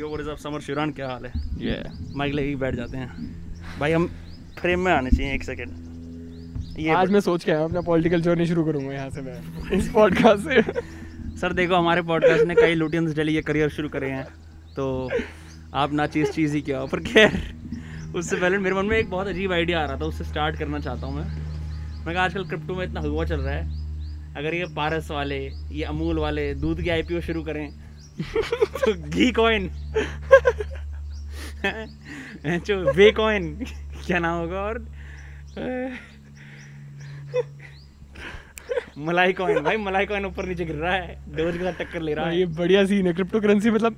[0.00, 1.74] Yo what is up Samar Shivran क्या हाल है ये
[2.16, 4.06] माइक लेके बैठ जाते हैं भाई हम
[4.58, 8.46] फ्रेम में आने चाहिए एक सेकंड ये आज मैं सोच के आया अपना पॉलिटिकल जर्नी
[8.46, 10.62] शुरू करूँगा यहाँ से मैं इस पॉडकास्ट से।
[11.40, 14.24] सर देखो हमारे पॉडकास्ट ने कई लुटियंस डेली ये करियर शुरू करे हैं।
[14.76, 15.08] तो
[15.74, 17.40] आप ना चीज़ चीज़ ही क्या पर खैर
[18.16, 20.80] उससे पहले मेरे मन में एक बहुत अजीब आइडिया आ रहा था उससे स्टार्ट करना
[20.80, 21.24] चाहता हूँ मैं।
[22.04, 25.40] मैं कहा आजकल क्रिप्टो में इतना हुआ चल रहा है। अगर ये पारस वाले
[25.72, 27.85] ये अमूल वाले दूध की आईपीओ शुरू करें
[28.20, 29.68] तो घी कॉइन
[32.66, 33.54] जो वे कॉइन
[34.06, 34.78] क्या नाम होगा और?
[38.98, 42.14] मलाई कॉइन भाई मलाई कॉइन ऊपर नीचे गिर रहा है। डोज के साथ टक्कर ले
[42.14, 43.96] रहा हाँ, है। ये बढ़िया सीन है क्रिप्टो करेंसी मतलब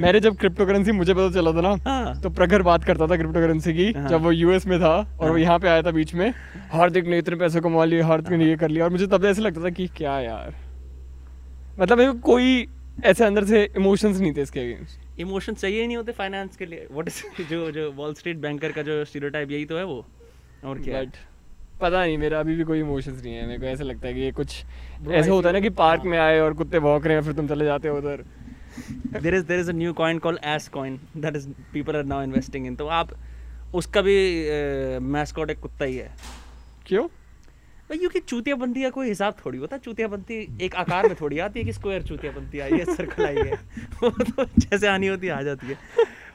[0.00, 3.16] मैंने जब क्रिप्टो करेंसी मुझे पता चला था ना हाँ। तो प्रखर बात करता था
[3.16, 5.68] क्रिप्टो करेंसी की हाँ। जब वो यूएस में था और हाँ। वो हाँ। यहाँ पे
[5.68, 6.32] आया था बीच में
[6.72, 9.42] हार्दिक ने इतने पैसे कमा लिए हार्दिक ने ये कर लिया और मुझे तब ऐसे
[9.42, 10.54] लगता था कि क्या यार।
[11.80, 12.66] मतलब कोई
[13.04, 16.66] ऐसे अंदर से इमोशंस नहीं थे इसके अगेंस्ट इमोशन चाहिए ही नहीं होते फाइनेंस के
[16.66, 20.04] लिए। व्हाट इज़ जो जो वॉल स्ट्रीट बैंकर का जो स्टीरियोटाइप यही तो है वो?
[20.64, 21.02] और क्या?
[21.02, 21.16] बट
[21.80, 24.20] पता नहीं मेरा अभी भी कोई इमोशंस नहीं है। मेरे को ऐसा लगता है कि
[24.20, 24.62] ये कुछ
[25.10, 27.48] ऐसा होता है ना कि पार्क। में आए और कुत्ते भौंक रहे हैं फिर तुम
[27.48, 28.24] चले जाते हो उधर।
[29.20, 32.22] There is there is a new coin called S coin that is people are now
[32.22, 33.10] investing in तो आप
[33.74, 34.16] उसका भी
[35.12, 36.10] मैस्कॉट एक कुत्ता ही है।
[36.86, 37.06] क्यों?
[37.90, 41.38] भाई क्योंकि चूतिया बंदी का कोई हिसाब थोड़ी होता चूतिया बंदी एक आकार में थोड़ी
[41.38, 43.52] आती है कि स्क्वायर चूतिया बंदी आई है सर्कल आई है।
[44.02, 45.76] वो तो जैसे आनी होती है आ जाती है।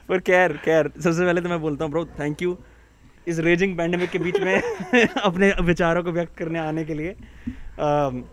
[0.08, 2.56] पर खैर खैर सबसे पहले तो मैं बोलता हूँ ब्रो थैंक यू
[3.26, 4.54] इस रेजिंग पैंडमिक के बीच में
[5.24, 7.10] अपने विचारों को व्यक्त करने आने के लिए।
[7.78, 8.24] अम,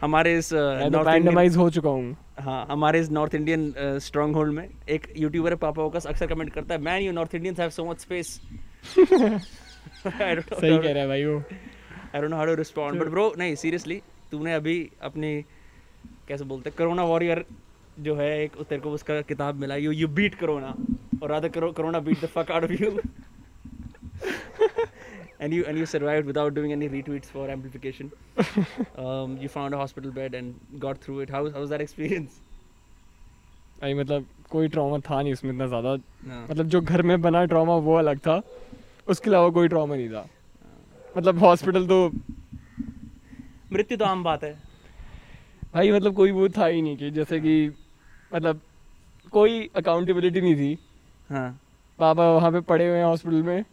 [0.00, 4.52] हमारे इस तो नॉर्थ पैंडमाइज हो चुका हूँ। हाँ हमारे इस नॉर्थ इंडियन स्ट्रॉन्ग होल्ड
[4.54, 7.70] में एक यूट्यूबर है पापा ओकस अक्सर कमेंट करता है man you north Indians have
[7.70, 8.40] so much space
[8.94, 11.42] सही कह रहा है भाई वो।
[12.14, 14.76] I don't know how to respond but bro नहीं सीरियसली तूने अभी
[15.10, 15.32] अपनी
[16.28, 17.44] कैसे बोलते कोरोना वॉरियर
[17.98, 20.74] जो है एक तेरे को उसका किताब मिला यू यू बीट कोरोना
[21.22, 22.98] और rather corona beat the fuck out of you
[25.44, 28.08] and you and you survived without doing any retweets for amplification.
[29.02, 31.30] Um, you found a hospital bed and got through it.
[31.34, 32.34] How, how was that experience?
[33.80, 35.94] भाई मतलब कोई trauma था नहीं उसमें इतना ज़्यादा।
[36.30, 36.40] no.
[36.50, 38.36] मतलब जो घर में बना ट्रॉमा वो अलग था
[39.14, 40.26] उसके अलावा कोई ट्रॉमा नहीं था।
[41.18, 42.10] मतलब हॉस्पिटल तो
[43.72, 44.58] मृत्यु तो आम बात है।
[45.74, 47.70] भाई मतलब कोई वो था ही नहीं कि जैसे कि
[48.34, 48.60] मतलब
[49.32, 50.78] कोई अकाउंटेबिलिटी नहीं थी।
[51.30, 51.60] हाँ।
[51.98, 53.64] पापा वहाँ पे पड़े हुए हैं हॉस्पिटल में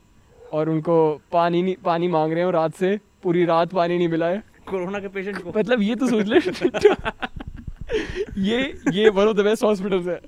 [0.54, 4.28] और उनको पानी नहीं पानी मांग रहे हैं रात से पूरी रात पानी नहीं मिला
[4.28, 6.40] है। कोरोना के पेशेंट को। मतलब ये तो सोच ले।
[8.38, 10.22] ये ये one of the best hospitals है।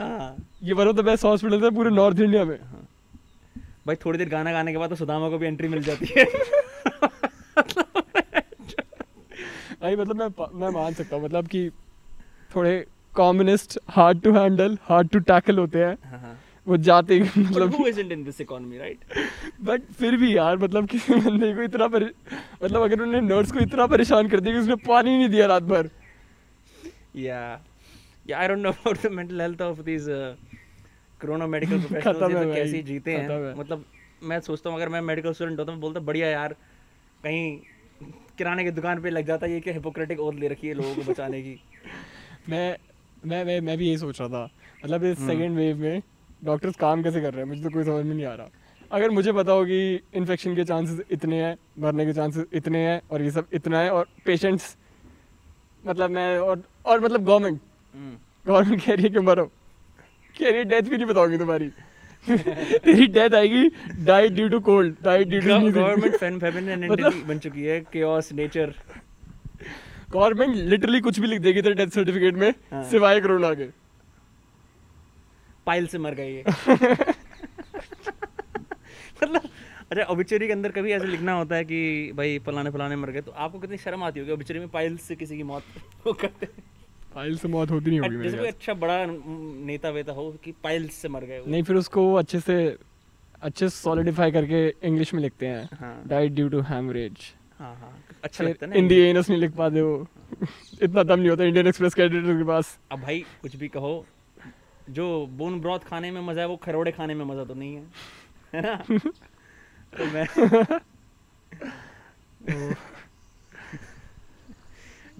[0.00, 2.58] हाँ। ये one of the best hospitals है पूरे नॉर्थ इंडिया में।
[3.86, 6.24] भाई थोड़ी देर गाना गाने के बाद तो सुदामा को भी एंट्री मिल जाती है
[9.82, 11.68] भाई मतलब मैं मैं मान सकता हूँ मतलब कि
[12.56, 12.84] थोड़े
[13.16, 17.74] communist hard to handle hard to tackle होते हैं हाँ, हाँ। वो जाते मतलब
[18.40, 19.00] economy, right?
[19.62, 22.10] बट फिर भी यार मतलब किसी बंदे को इतना परे
[22.64, 25.62] मतलब अगर उन्होंने नर्स को इतना परेशान कर दिया कि उसने पानी नहीं दिया रात
[25.74, 25.90] भर
[27.14, 27.58] Yeah.
[28.26, 30.08] Yeah, I don't know about the mental health of these
[31.28, 33.54] ये है तो कैसे जीते हैं?
[33.58, 33.84] मतलब
[34.22, 36.56] मैं सोचता हूँ अगर मैं मेडिकल स्टूडेंट होता मैं बोलता बढ़िया यार
[37.22, 37.58] कहीं
[38.38, 41.12] किराने की दुकान पे लग जाता ये कि हिपोक्रेटिक ओथ ले रखी है लोगों को
[41.12, 41.60] बचाने की।
[42.48, 42.76] मैं
[43.26, 44.50] मैं मैं मैं भी यही सोच रहा था।
[44.84, 46.02] मतलब इस हम्म। सेकेंड वेव में
[46.44, 47.48] डॉक्टर्स काम कैसे कर रहे हैं?
[47.48, 48.48] मुझे तो कोई समझ में नहीं आ रहा।
[48.92, 53.00] अगर मुझे पता हो कि इन्फेक्शन के चांसेस इतने हैं मरने के चांसेस इतने हैं
[53.10, 54.76] और ये सब इतना है और पेशेंट्स
[55.86, 57.60] मतलब मैं और और मतलब गवर्नमेंट
[57.94, 59.50] हम्म। गवर्नमेंट कह रही है कि मरो।
[60.40, 61.68] है डेथ भी नहीं बताऊँगी तुम्हारी।
[62.26, 63.68] तेरी डेथ आएगी
[64.04, 68.32] died due to cold died due to government fem feminine entity बन चुकी है chaos
[68.32, 68.72] नेचर
[70.10, 73.68] गवर्नमेंट लिटरली कुछ भी लिख देगी तेरे डेथ सर्टिफिकेट में हाँ। सिवाय कोरोना के।
[75.66, 76.42] पाइल से मर गए ये
[79.22, 79.40] मतलब
[79.90, 83.20] अच्छा ऑबिचरी के अंदर कभी ऐसे लिखना होता है कि भाई फलाने फलाने मर गए
[83.20, 85.62] तो आपको कितनी शर्म आती होगी ऑबिचरी में पाइल से किसी की मौत
[86.06, 86.62] वो करते। हैं
[87.14, 90.88] फ़ाइल से मौत होती नहीं होगी मेरे कोई अच्छा बड़ा नेता वेता हो कि पाइल
[90.88, 92.56] से मर गए। नहीं फिर उसको अच्छे से
[93.42, 97.92] अच्छे सॉलिडिफाई करके इंग्लिश में लिखते हैं। हाँ। डाइड ड्यू टू हैमरेज हाँ हाँ
[98.24, 100.06] अच्छा लगता है ना एनस नहीं लिख पाते वो।
[100.82, 104.04] इतना दम नहीं होता इंडियन एक्सप्रेस के पास। अब भाई कुछ भी कहो
[104.90, 105.04] जो
[105.36, 107.82] बोन ब्रॉथ खाने में मज़ा है वो खरोड़े खाने में मज़ा तो नहीं है।
[108.54, 108.74] है ना?
[109.96, 110.26] तो मैं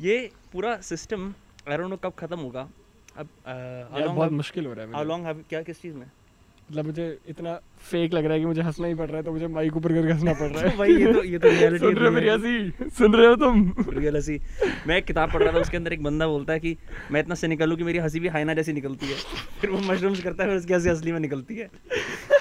[0.00, 1.32] ये पूरा सिस्टम
[1.69, 2.69] आई डोंट नो कब खत्म होगा?
[3.16, 6.11] अब बहुत मुश्किल हो रहा है हाउ लॉन्ग हैव क्या किस चीज़ में?
[6.75, 7.53] मतलब मुझे इतना
[7.91, 9.93] फेक लग रहा है कि मुझे हंसना ही पड़ रहा है तो मुझे माइक ऊपर
[9.93, 12.29] करके हंसना पड़ रहा है। भाई ये तो ये तो रियलिटी सुन रहे हो मेरी
[12.29, 12.88] हँसी?
[12.91, 13.75] सुन रहे हो तुम?
[13.88, 14.38] रियल हँसी।
[14.87, 16.76] मैं एक किताब पढ़ रहा था उसके अंदर एक बंदा बोलता है कि
[17.12, 19.15] मैं इतना से निकलूँ कि मेरी हँसी भी हाइना जैसी निकलती है।
[19.61, 21.71] फिर वो मशरूम्स करता है फिर उसकी हँसी असली में निकलती है।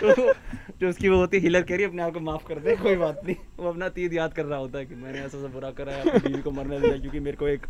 [0.02, 0.34] तो
[0.82, 2.96] जो उसकी वो होती है हिलर कह रही अपने आप को माफ़ कर दे कोई
[2.96, 5.70] बात नहीं। वो अपना तीद याद कर रहा होता है कि मैंने ऐसा सा बुरा
[5.72, 7.68] करा है बीवी को मरने दिया क्योंकि मेरे को एक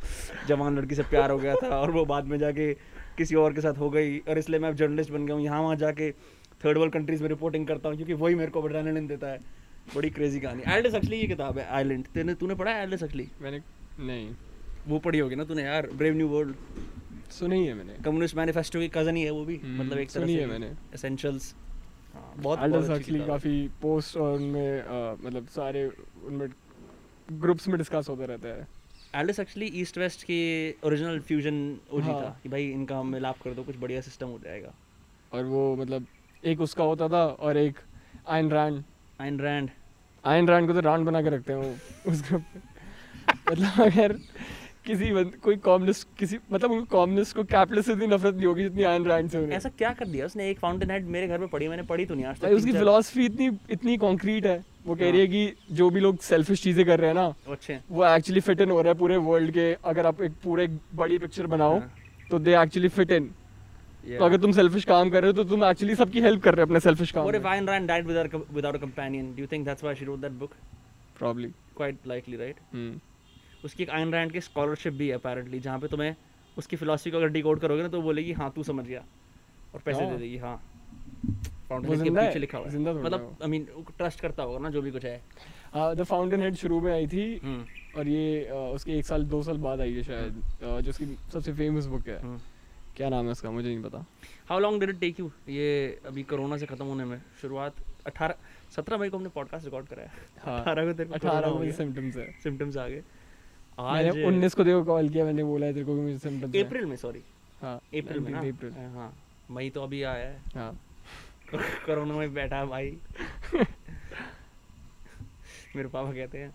[0.47, 2.73] जवान लड़की से प्यार हो गया था और वो बाद में जाके
[3.17, 5.61] किसी और के साथ हो गई और इसलिए मैं अब जर्नलिस्ट बन गया हूँ। यहाँ
[5.61, 6.09] वहाँ जाके
[6.65, 9.39] थर्ड वर्ल्ड कंट्रीज़ में रिपोर्टिंग करता हूँ क्योंकि वही मेरे को एड्रेनलिन देता है।
[9.95, 13.27] बड़ी क्रेजी कहानी। एल्डस एक्चुअली ये किताब है आइलैंड तूने तूने पढ़ा है एल्डस एक्चुअली
[13.41, 13.61] मैंने
[14.01, 14.29] नहीं।
[14.87, 16.55] वो पढ़ी होगी ना तूने यार ब्रेव न्यू वर्ल्ड
[17.31, 20.25] सुनी है मैंने। कम्युनिस्ट मैनिफेस्टो की कज़न ही है वो भी हम्म, मतलब एक तरह
[20.25, 21.53] से है मैंने। एसेंशियल्स
[22.13, 24.83] हाँ, बहुत एल्डस एक्चुअली काफ़ी पोस्ट और उनमें
[25.25, 25.85] मतलब सारे
[26.25, 26.47] उनमें
[27.41, 28.67] ग्रुप्स में डिस्कस होते रहते हैं।
[29.15, 30.39] एल्डस एक्चुअली ईस्ट वेस्ट के
[30.85, 31.55] ओरिजिनल फ्यूजन
[31.91, 34.73] ओजी हाँ। था कि भाई इनका हम मिलाप कर दो कुछ बढ़िया सिस्टम हो जाएगा।
[35.33, 36.05] और वो मतलब
[36.45, 37.77] एक उसका होता था और एक
[38.29, 38.83] Ayn Rand
[39.21, 39.69] Ayn Rand
[40.23, 42.61] Ayn Rand को तो रैंड बना के रखते हैं वो उस ग्रुप में
[43.51, 44.13] मतलब अगर
[44.85, 45.09] किसी
[45.43, 49.05] कोई कॉम्युनिस्ट किसी मतलब उनको कॉम्युनिस्ट को कैपिटलिस्ट से इतनी नफरत नहीं होगी जितनी आयन
[49.05, 50.49] रैंड से उन्हें। ऐसा क्या कर दिया उसने?
[50.49, 53.25] एक फाउंटेन हेड मेरे घर में पढ़ी मैंने पढ़ी तो नहीं आज तक उसकी फिलॉसफी
[53.25, 56.99] इतनी इतनी कॉन्क्रीट है। वो कह रही है कि जो भी लोग सेल्फिश चीज़ें कर
[56.99, 60.05] रहे हैं ना अच्छे। वो एक्चुअली फिट इन हो रहा है पूरे वर्ल्ड के। अगर
[60.05, 61.93] आप एक पूरे बड़ी पिक्चर बनाओ हाँ।
[62.31, 63.31] तो they actually fit in
[64.03, 64.19] Yeah.
[64.19, 66.61] तो अगर तुम सेल्फिश काम कर रहे हो तो तुम एक्चुअली सबकी हेल्प कर रहे
[66.61, 69.29] हो अपने सेल्फिश काम What if Ayn Rand died without without a companion?
[69.35, 70.57] Do you think that's why she wrote that book?
[71.17, 72.59] Probably Quite likely, right?
[72.73, 72.99] हम्म
[73.65, 76.15] उसकी एक आयन रैंड की स्कॉलरशिप भी है अपेरेंटली जहाँ पे तुम्हें
[76.57, 79.03] उसकी फिलोसफी को अगर डिकोड करोगे ना तो बोलेगी हाँ तू समझ गया।
[79.73, 80.55] और पैसे हाँ। दे देगी हाँ।
[81.69, 83.67] फाउंटेन के पीछे लिखा हुआ है। मतलब आई मीन
[83.97, 85.21] ट्रस्ट करता होगा ना जो भी कुछ है।
[85.75, 87.65] द फाउंटेन हेड शुरू में आई थी। हम्म,
[87.99, 91.85] और ये उसके एक साल दो साल बाद आई है शायद। जो उसकी सबसे फ़ेमस
[91.85, 92.39] बुक है। हम्म।
[92.97, 93.51] क्या नाम है उसका?
[93.51, 94.05] मुझे नहीं पता।
[94.49, 97.75] How long did it take you ये अभी कोरोना से खत्म होने में शुरुआत
[98.07, 98.35] 18
[98.75, 100.11] 17 मई को हमने पॉडकास्ट रिकॉर्ड करा है।
[100.45, 103.03] हाँ। 18 को तेरे को अठारह हो गया। सिम्टम्स है। सिम्टम्स आ गए।
[103.79, 106.55] मैंने आज 19 को देखो कॉल किया मैंने बोला है तेरे को कि मुझे सिम्टम्स
[106.55, 107.23] अप्रैल में सॉरी
[107.61, 108.39] हाँ अप्रैल में ना?
[108.39, 109.13] अप्रैल हाँ
[109.51, 110.79] मई तो अभी आया है। हाँ।
[111.85, 112.97] कोरोना में बैठा है भाई।
[115.75, 116.53] मेरे पापा कहते हैं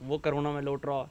[0.00, 1.08] वो कोरोना में लौट रहा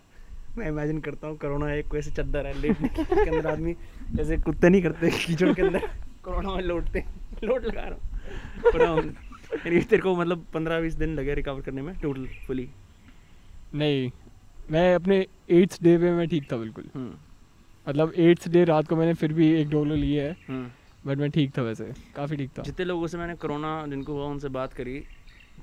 [0.57, 3.75] मैं इमेजिन करता हूँ कोरोना एक कोई ऐसे चद्दर है लेटने के अंदर आदमी
[4.13, 5.87] जैसे कुत्ते नहीं करते कीचड़ के अंदर।
[6.23, 7.03] कोरोना में लौटते
[7.43, 7.99] लोट लगा रहा हूँ।
[8.63, 8.95] पूरा
[9.63, 12.67] तेरे को मतलब पंद्रह बीस दिन लगे रिकवर करने में टोटल फुली
[13.75, 14.09] नहीं
[14.71, 16.89] मैं अपने एट्थ डे पे मैं ठीक था बिल्कुल।
[17.87, 20.33] मतलब एट्थ डे रात को मैंने फिर भी एक डोलो लिया है।
[21.05, 24.25] बट मैं ठीक था वैसे काफ़ी ठीक था। जितने लोगों से मैंने कोरोना जिनको हुआ
[24.25, 24.99] उनसे बात करी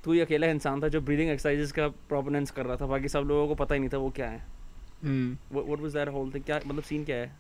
[0.04, 3.24] तू ही अकेला इंसान था जो ब्रीदिंग एक्सरसाइजेस का प्रोपोनेंस कर रहा था बाकी सब
[3.28, 4.63] लोगों को पता ही नहीं था वो क्या है। हम्म
[5.04, 7.30] what was that whole thing क्या मतलब सीन क्या है?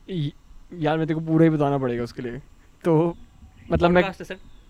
[0.80, 2.38] यार मैं तेरे को पूरा ही बताना पड़ेगा उसके लिए।
[2.84, 3.16] तो
[3.72, 4.02] मतलब मैं?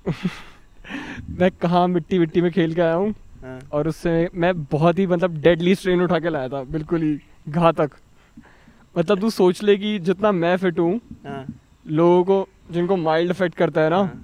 [1.38, 5.06] मैं कहाँ मिट्टी मिट्टी में खेल के आया हूँ हाँ। और उससे मैं बहुत ही
[5.06, 7.18] मतलब डेडली स्ट्रेन उठा के लाया था बिल्कुल ही
[7.48, 7.90] घातक
[8.98, 11.46] मतलब तू सोच ले कि जितना मैं फिट हूँ हाँ।
[11.86, 14.22] लोगों को जिनको माइल्ड इफ़ेक्ट करता है ना हाँ,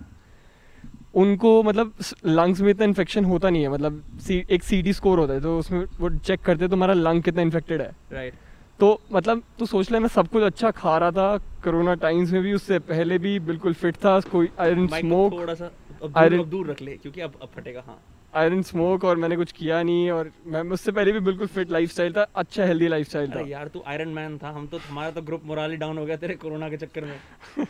[1.15, 1.95] उनको मतलब
[2.27, 5.41] लंग्स में इतना इन्फेक्शन होता नहीं है मतलब सी, एक सी डी स्कोर होता है
[5.41, 8.35] तो उसमें वो चेक करते हैं तुम्हारा लंग कितना इन्फेक्टेड है। राइट
[8.81, 12.43] तो मतलब तू सोच ले मैं सब कुछ अच्छा खा रहा था कोरोना टाइम्स में
[12.43, 15.71] भी उससे पहले भी बिल्कुल फिट था कोई आयरन स्मोक थोड़ा सा
[16.03, 17.99] अब दूर, रख ले क्योंकि अब अब फटेगा हाँ।
[18.35, 22.13] आयरन स्मोक और मैंने कुछ किया नहीं और मैं उससे पहले भी बिल्कुल फिट लाइफस्टाइल
[22.13, 25.43] था अच्छा हेल्दी लाइफस्टाइल था। यार तू आयरन मैन था हम तो हमारा तो ग्रुप
[25.45, 27.19] मोराली डाउन हो गया तेरे कोरोना के चक्कर में।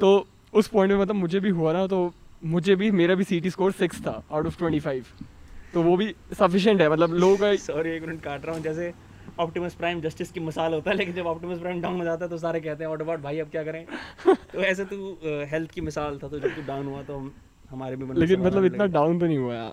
[0.00, 2.12] तो उस पॉइंट में मतलब मुझे भी हुआ ना तो
[2.44, 5.04] मुझे भी मेरा भी सीटी स्कोर सिक्स था आउट ऑफ़ ट्वेंटी फाइव
[5.74, 8.92] तो वो भी सफिशिएंट है मतलब लोगों सॉरी एक मिनट काट रहा हूँ जैसे
[9.40, 12.30] ऑप्टिमस प्राइम जस्टिस की मिसाल होता है लेकिन जब ऑप्टिमस प्राइम डाउन हो जाता है
[12.30, 13.84] तो सारे कहते हैं व्हाट अबाउट भाई अब क्या करें?
[14.26, 15.16] तो ऐसे तू
[15.50, 17.32] हेल्थ की मिसाल था तो जब तू डाउन हुआ तो हम
[17.70, 19.72] हमारे भी लेकिन मतलब इतना डाउन तो नहीं हुआ यार।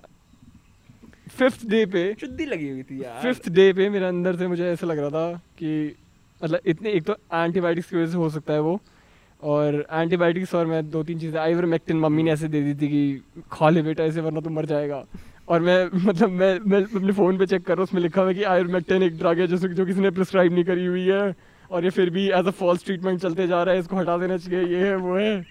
[1.30, 4.70] फिफ्थ डे पे शुद्धि लगी हुई थी यार। फिफ्थ डे पे मेरे अंदर से मुझे
[4.70, 5.96] ऐसा लग रहा था कि
[6.40, 8.80] मतलब इतने एक तो एंटीबायोटिक्स की वजह से हो सकता है वो
[9.42, 13.44] और एंटीबायोटिक्स और मैं दो तीन चीज़ें आइवरमेक्टिन मम्मी ने ऐसे दे दी थी कि
[13.52, 15.04] खा ले बेटा ऐसे वरना तू मर जाएगा।
[15.50, 18.28] और मैं मतलब मैं मैं अपने फ़ोन पे चेक कर रहा हूँ उसमें लिखा हुआ
[18.28, 21.34] है कि आइवरमेक्टिन एक ड्रग है जो जो किसी ने प्रिस्क्राइब नहीं करी हुई है।
[21.70, 24.36] और ये फिर भी एज अ फॉल्स ट्रीटमेंट चलते जा रहा है इसको हटा देना
[24.36, 25.46] चाहिए ये है वो है।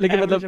[0.00, 0.40] लेकिन मतलब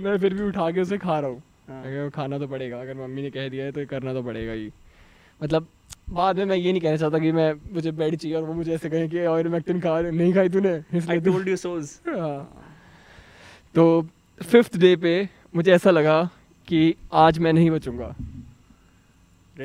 [0.00, 3.22] मैं फिर भी उठा के उसे खा रहा हूँ। हाँ। खाना तो पड़ेगा अगर मम्मी
[3.22, 4.70] ने कह दिया है तो करना तो पड़ेगा ही।
[5.42, 5.66] मतलब
[6.10, 8.74] बाद में मैं ये नहीं कहना चाहता कि मैं मुझे बेड चाहिए और वो मुझे
[8.74, 10.82] ऐसे कहें कि ऑयरमेक्टिन खा नहीं खाई तूने?
[10.94, 11.32] इसलिए तू
[12.20, 12.64] हाँ।
[13.74, 14.08] तो
[14.42, 16.30] फिफ्थ डे पे मुझे ऐसा लगा
[16.68, 18.14] कि आज मैं नहीं बचूँगा।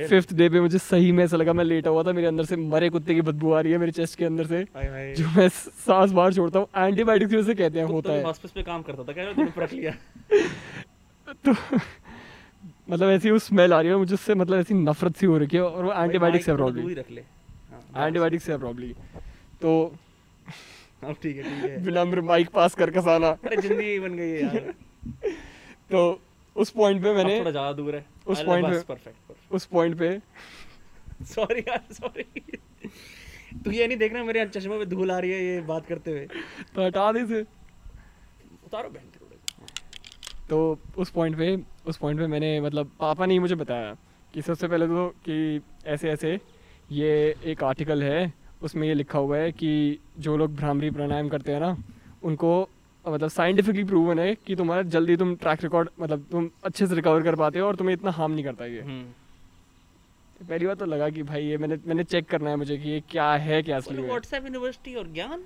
[0.09, 2.55] फिफ्थ डे पे मुझे सही में ऐसा लगा मैं लेटा हुआ था मेरे अंदर से
[2.55, 4.65] मरे कुत्ते की बदबू आ रही है मेरे चेस्ट के अंदर से
[5.13, 8.51] जो मैं सांस बाहर छोड़ता हूँ एंटीबायोटिक्स की वजह से कहते हैं होता है। हॉस्पिस
[8.51, 9.91] पे काम करता था कह रहा परख लिया।
[11.45, 11.51] तो
[12.89, 15.57] मतलब ऐसी वो स्मेल आ रही है मुझे उससे मतलब ऐसी नफरत सी हो रही
[15.57, 17.05] है और वो एंटीबायोटिक्स है को तो प्रॉब्लम ही रख
[17.97, 18.87] एंटीबायोटिक्स है प्रॉब्लम
[19.61, 19.95] तो
[21.03, 24.41] अब ठीक है ठीक है। विनम्र माइक पास कर कसाना अरे ज़िंदगी बन गई है
[24.41, 24.73] यार।
[25.91, 26.21] तो
[26.55, 30.21] उस पॉइंट पे मैंने थोड़ा ज़्यादा दूर है। उस point पे- परफेक्ट उस पॉइंट पे
[31.25, 32.23] सॉरी यार सॉरी
[33.65, 36.27] तू ये नहीं देखना मेरे चश्मे में धूल आ रही है ये बात करते हुए।
[36.75, 37.41] तो हटा दे इसे।
[38.65, 39.09] उतारो बहन
[40.49, 43.97] तो उस पॉइंट पे उस पॉइंट पे मैंने मतलब पापा ने ही मुझे बताया
[44.33, 46.39] कि सबसे पहले तो कि ऐसे ऐसे
[46.91, 48.33] ये एक आर्टिकल है
[48.63, 49.71] उसमें ये लिखा हुआ है कि
[50.19, 51.75] जो लोग भ्रामरी प्राणायाम करते हैं ना
[52.23, 52.51] उनको
[53.05, 57.23] मतलब साइंटिफिकली प्रूवन है कि तुम्हारा जल्दी तुम ट्रैक रिकॉर्ड मतलब तुम अच्छे से रिकवर
[57.23, 61.09] कर पाते हो और तुम्हें इतना हार्म नहीं करता ये। हम्म। पहली बार तो लगा
[61.09, 63.97] कि भाई ये मैंने मैंने चेक करना है मुझे कि ये क्या है क्या असली
[63.97, 65.43] में व्हाट्सएप यूनिवर्सिटी और ज्ञान?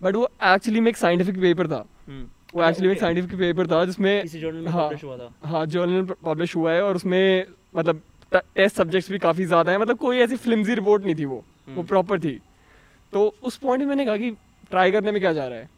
[0.00, 3.84] बट वो एक्चुअली में एक साइंटिफिक पेपर था। हम्म। वो एक्चुअली में साइंटिफिक पेपर था
[3.84, 8.02] जिसमें किसी जर्नल में हाँ। पब्लिश हुआ हाँ जर्नल पब्लिश हुआ है और उसमें मतलब
[8.32, 11.82] टेस्ट सब्जेक्ट्स भी काफ़ी ज़्यादा है। मतलब कोई ऐसी फ्लिमजी रिपोर्ट नहीं थी वो। वो।
[11.82, 12.38] प्रॉपर थी।
[13.12, 14.30] तो उस पॉइंट में मैंने कहा कि
[14.70, 15.68] ट्राई करने में क्या जा रहा है?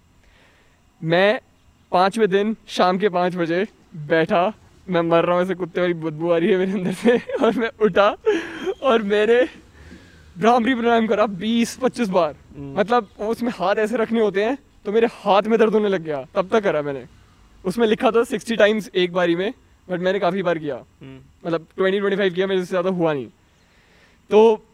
[1.01, 1.41] मैं
[1.93, 3.67] पाँचवें दिन शाम के पाँच बजे
[4.07, 4.53] बैठा
[4.87, 7.59] मैं मर रहा हूँ ऐसे कुत्ते वाली बदबू आ रही है मेरे अंदर से और
[7.59, 8.09] मैं उठा
[8.83, 9.43] और मैंने
[10.37, 14.93] भ्रामरी प्राणायाम करा बीस पच्चीस बार। हम्म। मतलब उसमें हाथ ऐसे रखने होते हैं तो
[14.93, 17.05] मेरे हाथ में दर्द होने लग गया। तब तक करा मैंने।
[17.65, 19.53] उसमें लिखा था सिक्सटी टाइम्स एक बारी में
[19.89, 23.13] बट मैंने काफ़ी बार किया। हम्म। मतलब ट्वेंटी ट्वेंटी फाइव किया मेरे से ज़्यादा हुआ
[23.13, 23.27] नहीं।
[24.31, 24.65] तो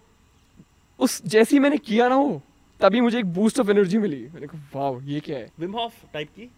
[1.01, 2.41] उस जैसे ही मैंने किया ना वो
[2.81, 5.51] तभी मुझे एक बूस्ट ऑफ़ एनर्जी मिली। मैंने कहा वाह ये क्या है?
[5.61, 6.51] विम हॉफ टाइप की?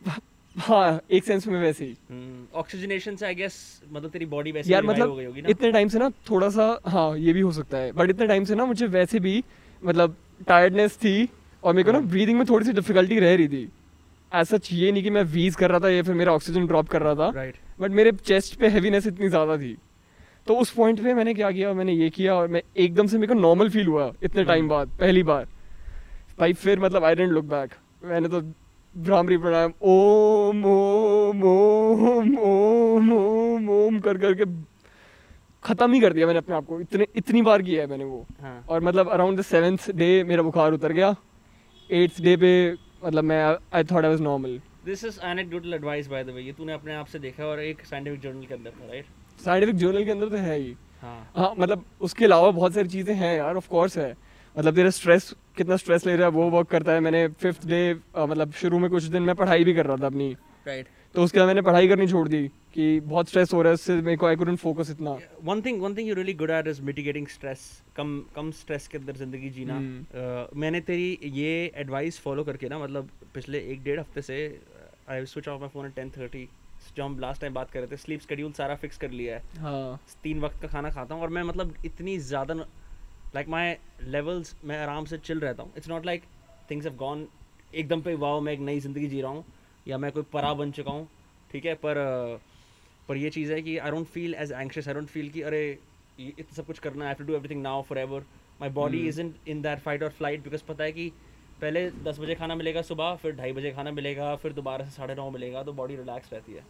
[0.57, 3.55] हाँ एक सेंस में वैसे ही। ऑक्सीजनेशन से आई गेस
[3.93, 5.49] मतलब तेरी बॉडी वैसे यार मतलब हो गई होगी ना?
[5.49, 8.45] इतने टाइम से ना थोड़ा सा हाँ ये भी हो सकता है। बट इतने टाइम
[8.45, 9.43] से ना मुझे वैसे भी
[9.83, 10.17] मतलब
[10.49, 11.29] टायर्डनेस थी
[11.63, 13.69] और मेरे को ना हाँ। ब्रीदिंग में थोड़ी सी डिफिकल्टी रह रही थी।
[14.33, 17.03] ऐसा ये नहीं कि मैं वीज कर रहा था या फिर मेरा ऑक्सीजन ड्रॉप कर
[17.03, 17.31] रहा था।
[17.81, 19.77] बट मेरे चेस्ट पे हैवीनेस इतनी ज़्यादा थी।
[20.47, 21.73] तो उस पॉइंट पे मैंने क्या किया?
[21.73, 24.89] मैंने ये किया और मैं एकदम से मेरे को नॉर्मल फील हुआ इतने टाइम बाद
[25.01, 25.47] पहली बार।
[26.39, 27.71] भाई फिर मतलब आई डेंट लुक बैक
[28.05, 28.41] मैंने तो
[28.95, 34.45] भ्रामरी प्राणायाम ओम ओम ओम ओम ओम ओम कर करके
[35.65, 38.27] खत्म ही कर दिया मैंने अपने आप को। इतने इतनी बार किया है मैंने वो।
[38.41, 41.15] हाँ। और मतलब अराउंड द सेवेंथ डे मेरा बुखार उतर गया।
[41.91, 42.53] एट्थ डे पे
[43.05, 46.53] मतलब मैं I thought I was normal this is anecdotal advice by the way ये
[46.53, 49.05] तूने अपने आप से देखा और एक साइंटिफिक जर्नल के अंदर था राइट
[49.45, 53.15] साइंटिफिक जर्नल के अंदर तो है ही। हाँ। हाँ मतलब उसके अलावा बहुत सारी चीज़ें
[53.15, 54.11] हैं यार ऑफ़ कोर्स है।
[54.57, 57.83] मतलब तेरा स्ट्रेस कितना स्ट्रेस ले रहा है वो वर्क करता है। मैंने फिफ्थ डे
[58.17, 60.33] मतलब शुरू में कुछ दिन मैं पढ़ाई भी कर रहा था अपनी।
[60.67, 61.15] Right right.
[61.15, 63.95] तो उसके बाद मैंने पढ़ाई करनी छोड़ दी कि बहुत स्ट्रेस हो रहा है उससे
[63.95, 66.81] मेरे को आई कुडंट फोकस इतना। One thing one thing you really good at is
[66.83, 67.61] mitigating stress
[67.97, 72.69] कम कम स्ट्रेस के अंदर ज़िंदगी जीना। हम्म। Uh, मैंने तेरी ये एडवाइस फॉलो करके
[72.69, 74.39] ना मतलब पिछले एक डेढ़ हफ़्ते से
[75.11, 76.49] I switch off my phone at ten thirty
[76.97, 79.61] जो हम लास्ट टाइम बात कर रहे थे स्लीप शेड्यूल सारा फिक्स कर लिया है।
[79.61, 82.55] हाँ। तीन वक्त का खाना खाता हूँ और मैं मतलब इतनी ज़्यादा
[83.35, 83.75] लाइक माई
[84.07, 86.23] लेवल्स मैं आराम से चिल रहता हूँ। It's not like
[86.71, 87.27] things have gone
[87.73, 89.45] एकदम पे वाओ मैं एक नई ज़िंदगी जी रहा हूँ
[89.87, 91.09] या मैं कोई परा बन चुका हूँ।
[91.51, 91.97] ठीक है पर
[93.09, 95.63] पर ये चीज़ है कि I don't feel as anxious I don't feel कि अरे
[96.19, 98.25] ये इतना सब कुछ करना है to do everything now forever
[98.61, 99.07] my body.
[99.09, 101.11] Is in in that fight और फ़्लाइट बिकॉज़ पता है कि
[101.63, 105.15] पहले दस बजे खाना मिलेगा सुबह फिर ढाई बजे खाना मिलेगा फिर दोबारा से साढ़े
[105.15, 106.65] नौ मिलेगा तो बॉडी रिलैक्स रहती है।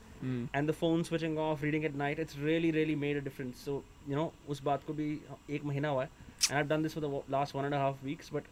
[0.54, 3.82] And the phone switching off reading at night it's really really made a difference so
[4.08, 5.06] you know उस बात को भी
[5.50, 6.10] एक महीना हुआ है।
[6.52, 8.42] And done this for the last one and half weeks but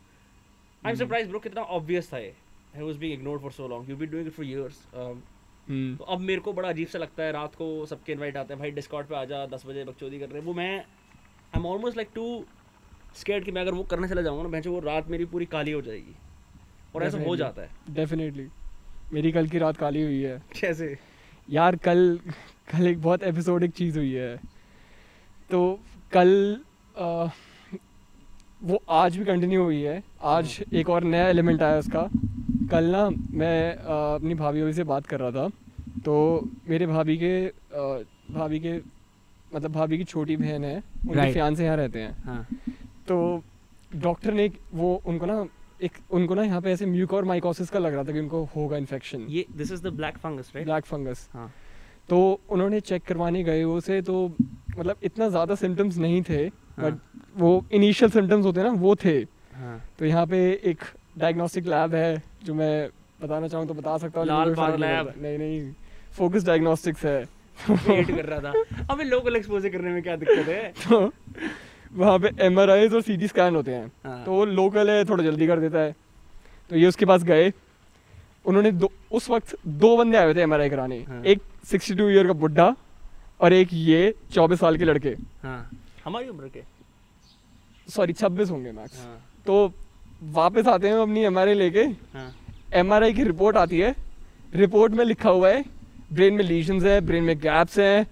[0.83, 2.33] I am surprise bro कितना obvious था I
[2.77, 4.83] was be ignore for so long you be doing for years
[5.69, 8.61] तो अब मेरे को बड़ा अजीब सा लगता है रात को सबके इन्वाइट आते हैं
[8.61, 11.67] भाई डिस्काउट पर आ जा दस बजे बकचोदी कर रहे हैं। वो मैं I am
[11.67, 12.25] almost like to
[13.17, 15.73] skate कि मैं अगर वो करने चला जाऊँगा ना भैंस वो रात मेरी पूरी काली
[15.73, 16.15] हो जाएगी।
[16.95, 18.47] और ऐसा हो जाता है। डेफिनेटली
[19.13, 20.99] मेरी कल की रात काली हुई है। कैसे?
[21.51, 22.19] यार कल
[22.73, 24.37] कल एक बहुत एपिसोडिक चीज़ हुई है।
[25.51, 25.81] तो
[26.13, 26.61] कल
[26.99, 27.29] आ,
[28.63, 32.09] वो आज भी कंटिन्यू हुई है। आज एक और नया एलिमेंट आया उसका।
[32.71, 35.49] कल ना मैं आ, अपनी भाभी भाभी से बात कर रहा था।
[36.05, 37.47] तो मेरे भाभी के
[38.35, 38.77] भाभी के
[39.55, 41.33] मतलब भाभी की छोटी बहन है। उनके Right.
[41.33, 42.47] फ्यान से यहाँ रहते हैं। हाँ।
[43.09, 43.43] तो
[43.97, 45.47] डॉक्टर ने वो उनको ना
[45.83, 48.43] एक उनको ना यहाँ पे ऐसे म्यूक और माइकोसिस का लग रहा था कि उनको
[48.57, 51.51] होगा इन्फेक्शन ये this is the black fungus right black fungus हाँ।
[52.09, 52.19] तो
[52.51, 54.27] उन्होंने चेक करवाने गए उसे तो
[54.79, 56.99] मतलब इतना ज़्यादा सिम्टम्स नहीं थे हाँ। बट
[57.37, 59.17] वो इनिशियल सिम्टम्स होते ना वो थे।
[59.55, 60.85] हाँ। तो यहाँ पे एक
[61.19, 62.89] डायग्नोस्टिक लैब है जो मैं
[63.23, 65.73] बताना चाहूँ तो बता सकता हूँ लाल नहीं लैब। नहीं नहीं
[66.13, 67.21] फोकस डायग्नोस्टिक्स है।
[67.59, 70.73] वेट कर रहा था। अबे लोकल एक्सपोजर करने में क्या दिक्कत है?
[70.89, 71.07] तो
[71.93, 75.47] वहाँ पे एम और सी स्कैन होते हैं। हाँ। तो वो लोकल है थोड़ा जल्दी
[75.47, 75.95] कर देता है।
[76.71, 77.53] तो ये उसके पास गए।
[78.47, 82.09] उन्होंने दो उस वक्त दो बंदे आए हुए थे एमआरआई कराने। हाँ। एक सिक्सटी टू
[82.09, 82.75] ईयर का बुढ़ा
[83.41, 85.71] और एक ये चौबीस साल के लड़के। हाँ।
[86.05, 86.63] हमारी उम्र के?
[87.89, 89.73] सॉरी छब्बीस होंगे मैक्स हाँ। तो
[90.33, 91.83] वापस आते हैं अपनी एमआरआई लेके।
[92.15, 92.31] हाँ।
[92.75, 93.95] एम की रिपोर्ट आती है।
[94.55, 95.65] रिपोर्ट में लिखा हुआ है
[96.13, 98.07] ब्रेन में लीजन्स है ब्रेन में गैप्स हैं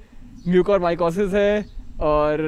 [0.49, 2.41] म्यूकर माइकोसिस है और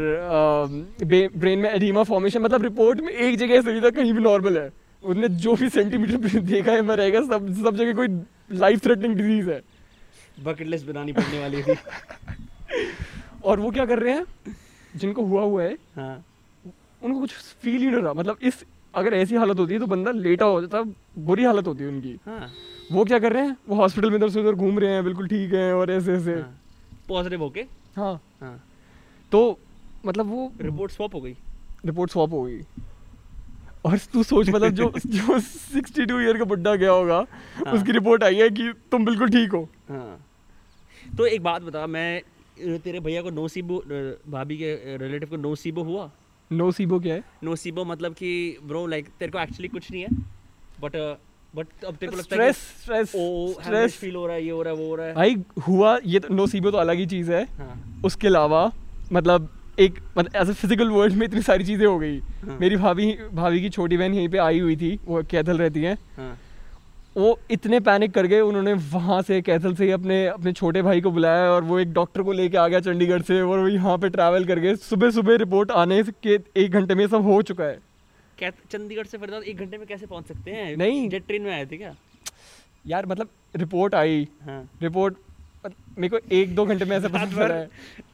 [1.04, 4.71] ब्रेन में एडिमा फॉर्मेशन मतलब रिपोर्ट में एक जगह सही था कहीं भी नॉर्मल है।
[5.04, 8.09] उसने जो भी सेंटीमीटर देखा है रहेगा सब सब जगह कोई
[8.59, 9.61] लाइफ थ्रेटनिंग डिज़ीज़ है।
[10.45, 11.75] बकेट लिस्ट बनानी पड़ने वाली थी
[13.45, 14.25] और वो क्या कर रहे हैं?
[14.97, 16.25] जिनको हुआ हुआ है हाँ।
[17.02, 18.64] उनको कुछ फील ही नहीं रहा। मतलब इस
[18.95, 20.83] अगर ऐसी हालत होती है तो बंदा लेटा हो जाता
[21.19, 22.49] बुरी हालत होती है उनकी। हाँ।
[22.92, 23.57] वो क्या कर रहे हैं?
[23.69, 26.35] वो हॉस्पिटल में इधर से उधर घूम रहे हैं बिल्कुल ठीक है और ऐसे ऐसे।
[27.09, 27.61] पॉजिटिव होके?
[27.97, 28.62] हाँ। हाँ।
[29.33, 29.59] तो
[30.07, 31.37] मतलब वो रिपोर्ट स्वैप हो गई।
[31.87, 32.61] रिपोर्ट स्वैप हो गई।
[33.85, 37.25] और तू सोच मतलब जो जो 62 ईयर का बुड्ढा गया होगा
[37.57, 40.27] हाँ। उसकी रिपोर्ट आई है कि तुम बिल्कुल ठीक हो। हाँ।
[41.17, 42.23] तो एक बात बता मैं
[42.85, 43.83] तेरे भैया को नोसीबो
[44.31, 46.11] भाभी के रिलेटिव को नोसीबो हुआ?
[46.51, 47.23] नो सीबो क्या है?
[47.45, 50.09] नोसीबो मतलब कि ब्रो लाइक तेरे को एक्चुअली कुछ नहीं है?
[50.81, 50.97] बट
[51.55, 53.11] बट अब तेरे को लगता है स्ट्रेस
[53.63, 55.37] स्ट्रेस फील हो रहा है ये हो रहा है वो हो रहा है। भाई
[55.69, 58.71] हुआ ये तो नो सीबो तो अलग ही चीज़ है। हाँ। उसके अलावा
[59.12, 59.49] मतलब
[59.79, 63.12] एक मतलब एज ए फ़िज़िकल वर्ल्ड में इतनी सारी चीज़ें हो गई। हाँ। मेरी भाभी
[63.35, 66.37] भाभी की छोटी बहन यहीं पे आई हुई थी वो कैथल रहती है। हाँ।
[67.17, 71.00] वो इतने पैनिक कर गए उन्होंने वहाँ से कैथल से ही अपने अपने छोटे भाई
[71.00, 73.97] को बुलाया और वो एक डॉक्टर को लेके आ गया चंडीगढ़ से और वो यहाँ
[73.99, 77.64] पे ट्रैवल कर गए। सुबह सुबह रिपोर्ट आने के एक घंटे में सब हो चुका
[77.64, 77.79] है।
[78.40, 80.76] चंडीगढ़ से फरीदाबाद एक घंटे में कैसे पहुँच सकते हैं?
[80.76, 81.95] नहीं। जेट ट्रेन में आए थे क्या?
[82.87, 85.17] यार मतलब रिपोर्ट आई। हाँ। रिपोर्ट
[86.00, 87.64] मेरे को एक दो घंटे में ऐसा रात भर है।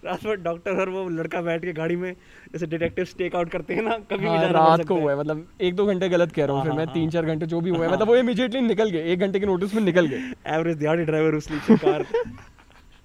[0.04, 2.12] रात भर डॉक्टर और वो लड़का बैठ के गाड़ी में
[2.52, 5.74] जैसे डिटेक्टिव टेक आउट करते हैं ना कभी हाँ, रात को हुआ है मतलब एक
[5.76, 7.60] दो घंटे गलत कह रहा हूँ हाँ, फिर हाँ, मैं हाँ। तीन चार घंटे जो
[7.60, 10.32] भी हुआ है। मतलब वो इमीडिएटली निकल गए एक घंटे के नोटिस में निकल गए।
[10.54, 12.04] एवरेज दिहाड़ी ड्राइवर उस कार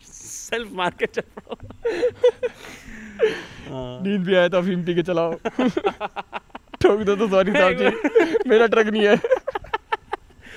[0.03, 1.23] सेल्फ मार के चल।
[4.03, 5.33] नींद भी आया था अफीम पी के चलाओ।
[6.81, 9.15] ठोक दो तो सॉरी साहब जी। मेरा ट्रक नहीं है।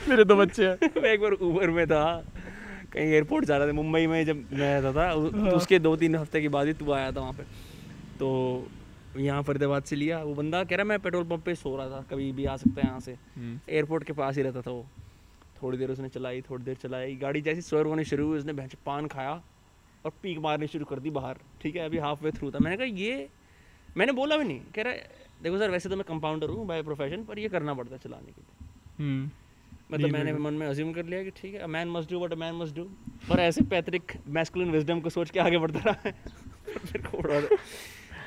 [0.08, 2.04] मेरे दो बच्चे हैं। मैं एक बार ऊबर में था।
[2.94, 5.96] कहीं एयरपोर्ट जा रहा था मुंबई में जब मैं रहता था उ- हाँ। उसके दो
[5.96, 7.42] तीन हफ़्ते के बाद ही तू आया था वहाँ पे।
[8.18, 8.68] तो
[9.16, 12.00] यहाँ फरीदाबाद से लिया वो बंदा कह रहा मैं पेट्रोल पंप पे सो रहा था
[12.10, 13.16] कभी भी आ सकता है यहाँ से।
[13.68, 14.86] एयरपोर्ट के पास ही रहता था वो।
[15.62, 18.74] थोड़ी देर उसने चलाई थोड़ी देर चलाई। गाड़ी जैसी स्वर होने शुरू हुई उसने भैंस
[18.86, 19.42] पान खाया
[20.04, 22.76] और पीक मारनी शुरू कर दी बाहर। ठीक है अभी हाफ़ वे थ्रू था। मैंने
[22.76, 23.28] कहा ये
[23.96, 25.10] मैंने बोला भी नहीं। कह रहा है,
[25.42, 28.32] देखो सर वैसे तो मैं कंपाउंडर हूँ बाय प्रोफेशन पर ये करना पड़ता है चलाने
[28.32, 29.06] के लिए।
[29.90, 32.32] मतलब मैंने मन में अज्यूम कर लिया कि ठीक है a man must do what
[32.32, 32.84] a man must do
[33.28, 36.12] पर ऐसे पैतृक मैस्कुलिन विजडम को सोच के आगे बढ़ता रहा है।
[36.86, 37.40] फिर को बड़ा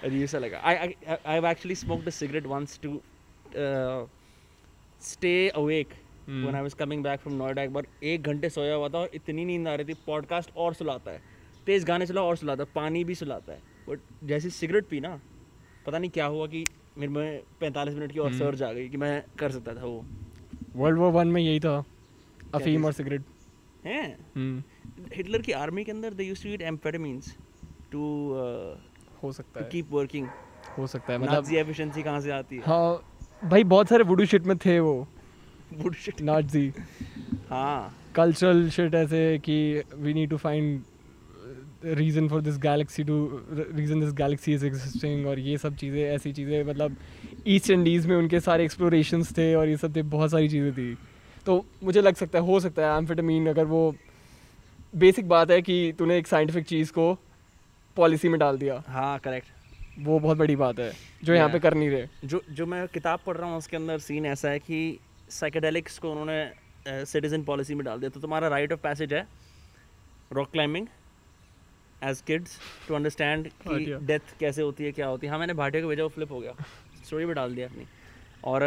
[0.03, 2.99] अजीब सा लगा। I I have actually smoked a cigarette once to
[5.01, 5.87] stay awake
[6.29, 9.09] when I was coming back from Noida एक बार एक घंटे सोया हुआ था और
[9.13, 11.21] इतनी नींद आ रही थी पॉडकास्ट और सुलाता है।
[11.65, 15.19] तेज गाने चला और सुलाता है पानी भी सुलाता है। बट जैसे सिगरेट पी ना
[15.85, 16.63] पता नहीं क्या हुआ कि
[16.97, 20.05] मेरे में पैंतालीस मिनट की और सर्ज आ गई कि मैं कर सकता था वो।
[20.77, 21.83] वर्ल्ड वॉर वन में यही था।
[22.55, 23.21] अफीम और सिगरेट
[23.85, 24.63] हैं?
[25.15, 27.35] हिटलर की आर्मी के अंदर they used to eat amphetamines
[27.91, 28.01] too
[29.23, 30.27] हो सकता है। कीप वर्किंग
[30.77, 32.61] हो सकता है मतलब नाजी एफिशिएंसी कहाँ से आती है?
[32.61, 33.01] हाँ
[33.41, 35.07] भाई बहुत सारे वुडू शिट में थे वो।
[35.75, 36.71] बुllshit नाजी
[37.49, 40.81] हाँ। कल्चरल शिट ऐसे कि we need to find
[41.97, 43.17] reason for this galaxy to
[43.51, 46.95] reason this galaxy is existing और ये सब चीज़ें ऐसी चीज़ें मतलब
[47.47, 50.93] ईस्ट इंडीज़ में उनके सारे एक्सप्लोरेशन थे और ये सब थे बहुत सारी चीज़ें थी।
[51.45, 53.93] तो मुझे लग सकता है हो सकता है एम्फेटामीन अगर वो
[54.93, 57.13] बेसिक बात है कि तूने एक साइंटिफिक चीज़ को
[57.97, 59.47] पॉलिसी में डाल दिया। हाँ करेक्ट
[59.99, 60.91] वो बहुत बड़ी बात है
[61.23, 61.59] जो यहाँ पे.
[61.59, 64.59] कर नहीं रहे। जो जो मैं किताब पढ़ रहा हूँ उसके अंदर सीन ऐसा है
[64.59, 64.99] कि
[65.31, 69.25] साइकेडेलिक्स को उन्होंने सिटीजन पॉलिसी में डाल दिया। तो तुम्हारा राइट ऑफ़ पैसेज है
[70.33, 70.87] rock climbing
[72.01, 75.81] as kids to understand कि डेथ कैसे होती है क्या होती है। हाँ मैंने भाटिया
[75.83, 76.53] को भेजा वो फ्लिप हो गया।
[77.07, 77.85] स्टोरी में डाल दिया अपनी।
[78.45, 78.63] और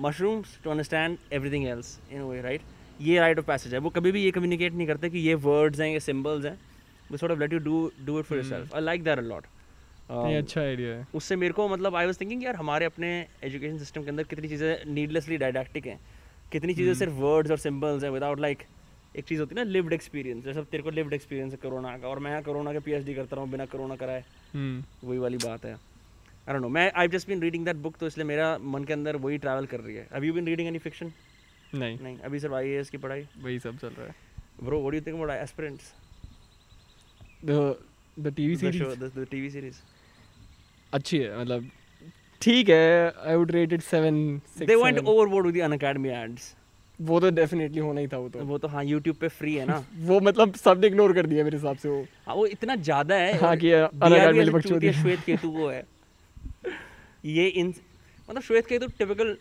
[0.00, 2.60] mushrooms to understand everything else in way right
[3.00, 5.80] ये राइट ऑफ़ पैसेज है। वो कभी भी ये कम्युनिकेट नहीं करते कि ये वर्ड्स
[5.80, 6.58] हैं ये सिम्बल्स हैं।
[7.10, 9.46] वो sort of let you do do it for yourself I like that a lot
[10.10, 13.10] ये अच्छा आइडिया है। उससे मेरे को मतलब आई वाज थिंकिंग यार हमारे अपने
[13.44, 15.98] एजुकेशन सिस्टम के अंदर कितनी चीज़ें नीडलेसली डायडैक्टिक हैं।
[16.52, 18.62] कितनी चीज़ें सिर्फ़ वर्ड्स और सिंबल्स हैं विदाउट लाइक
[19.16, 22.08] एक चीज़ होती है ना लिव्ड एक्सपीरियंस जैसे तेरे को लिव्ड एक्सपीरियंस है कोरोना का
[22.08, 25.36] और मैं यहाँ कोरोना के पीएचडी करता रहा हूँ बिना कोरोना कराए। हम्म वही वाली
[25.44, 25.76] बात है।
[26.48, 28.92] आई डोंट नो मैं I just been reading that book तो इसलिए मेरा मन के
[28.92, 31.12] अंदर वही ट्रैवल कर रही है। अभी you been reading any fiction
[31.74, 33.26] नहीं। नहीं। अभी सिर्फ़ आई की पढ़ाई?
[33.42, 34.14] वही सब चल रहा है।
[34.64, 35.92] Bro what do you think about Aspirants
[37.44, 37.76] the
[38.18, 38.82] the TV The series
[39.18, 39.74] the TV series.
[40.92, 41.70] अच्छी है मतलब
[42.42, 46.54] ठीक है I would rate it 7 They went overboard with the Unacademy ads.
[47.00, 49.66] वो तो डेफिनेटली होना ही था वो तो। वो तो हाँ YouTube पे फ्री है
[49.66, 53.14] ना। वो मतलब सबने इग्नोर कर दिया मेरे हिसाब से वो। हाँ वो इतना ज़्यादा
[53.14, 55.93] है। हाँ, कि। श्वेत केतु वो है।
[57.24, 57.74] ये इन
[58.28, 59.36] मतलब श्वेत केतु टिपिकल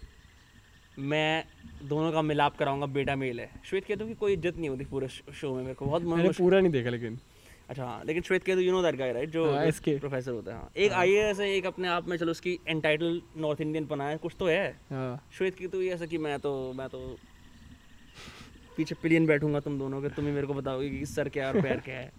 [0.99, 1.43] मैं
[1.87, 5.07] दोनों का मिलाप कराऊँगा बेटा मेल है। श्वेत केतु की कोई इज़्ज़त नहीं होती पूरे
[5.07, 7.19] शो में मेरे को बहुत मन पूरा नहीं देखा लेकिन।
[7.69, 10.51] अच्छा हाँ लेकिन Shwet Ketu you know that guy right जो हाँ, SK प्रोफेसर होता
[10.51, 14.07] है हाँ। एक आईएएस है एक अपने आप में चलो उसकी एंटाइटल नॉर्थ इंडियन पना
[14.09, 16.99] है कुछ तो है। हाँ। श्वेत केतु ये ऐसा कि मैं तो मैं तो
[18.77, 21.61] पीछे पिलियन बैठूँगा तुम दोनों के तुम ही मेरे को बताओगे कि सर क्या और
[21.61, 22.11] पैर क्या है।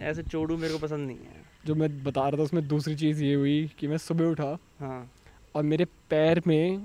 [0.10, 3.22] ऐसे चोड़ू मेरे को पसंद नहीं है। जो मैं बता रहा था उसमें दूसरी चीज़
[3.24, 5.10] ये हुई कि मैं सुबह उठा हाँ।
[5.54, 6.84] और मेरे पैर में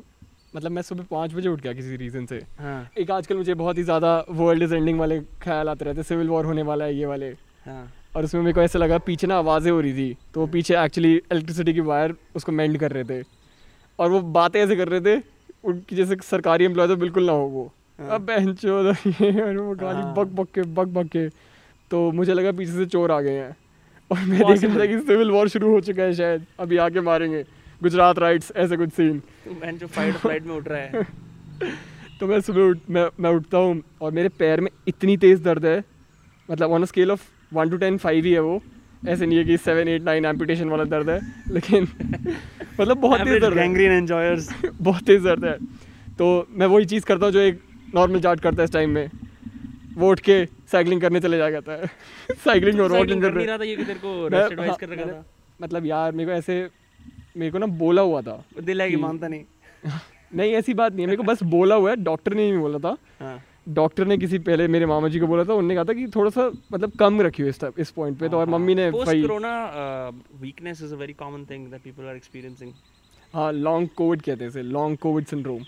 [0.55, 3.77] मतलब मैं सुबह पाँच बजे उठ गया किसी रीज़न से। हाँ। एक आजकल मुझे बहुत
[3.77, 7.05] ही ज़्यादा वर्ल्ड इज़ एंडिंग वाले ख्याल आते रहते सिविल वॉर होने वाला है ये
[7.05, 7.29] वाले।
[7.65, 10.47] हाँ। और उसमें मेरे को ऐसा लगा पीछे ना आवाज़ें हो रही थी तो वो
[10.47, 13.23] पीछे एक्चुअली इलेक्ट्रिसिटी की वायर उसको मेंड कर रहे थे।
[13.99, 15.21] और वो बातें ऐसे कर रहे थे
[15.63, 20.01] उनकी जैसे सरकारी एम्प्लॉय तो बिल्कुल ना हो वो। हाँ। अब ये और वो गाली
[20.01, 21.27] हाँ। बक बक के बक बक के
[21.91, 23.55] तो मुझे लगा पीछे से चोर आ गए हैं।
[24.11, 27.01] और मैं देख रहा था कि सिविल वॉर शुरू हो चुका है शायद। अभी आके
[27.01, 27.43] मारेंगे।
[27.81, 31.03] गुजरात राइट्स ऐसे कुछ सीन तू बहन जो फाइट फ़्लाइट में उठ रहा है।
[32.19, 35.65] तो मैं सुबह उठ मैं मैं उठता हूँ और मेरे पैर में इतनी तेज़ दर्द
[35.65, 35.83] है।
[36.49, 38.61] मतलब on scale of one to ten five ही है वो।
[39.07, 41.19] ऐसे नहीं है कि सेवन एट नाइन एम्पिटेशन वाला दर्द है
[41.51, 41.87] लेकिन
[42.79, 44.49] मतलब बहुत तेज़ दर्द है। गैंग्रीन एंजॉयर्स
[44.81, 45.57] बहुत तेज़ दर्द है।
[46.19, 47.59] तो मैं वही चीज़ करता हूँ जो एक
[47.95, 49.09] नॉर्मल जाट करता है इस टाइम में।
[49.95, 51.87] वो उठ के साइकिलिंग करने चले जा जाता है।
[52.45, 55.05] साइकिलिंग और वॉकिंग कर रहे था ये कि तेरे को रेस्ट एडवाइस हाँ, कर रखा
[55.05, 55.25] था।
[55.61, 56.69] मतलब यार मेरे को ऐसे
[57.37, 59.43] मेरे को ना बोला हुआ था दिल है कि मानता नहीं।
[60.35, 62.79] नहीं ऐसी बात नहीं है। मेरे को बस बोला हुआ है डॉक्टर ने नहीं बोला
[62.79, 65.93] था। हाँ। डॉक्टर ने किसी पहले मेरे मामा जी को बोला था उन्होंने कहा था
[65.93, 69.05] कि थोड़ा सा मतलब कम रखियो इस इस पॉइंट पे। तो और मम्मी ने पोस्ट
[69.05, 69.51] भाई corona
[70.41, 72.71] weakness is a very common thing that people are experiencing
[73.33, 75.63] हाँ लॉन्ग कोविड कहते हैं इसे long covid syndrome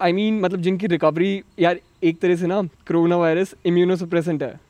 [0.00, 4.60] I mean मतलब जिनकी रिकवरी यार एक तरह से ना कोरोना वायरस इम्यूनोसप्रेसेंट है।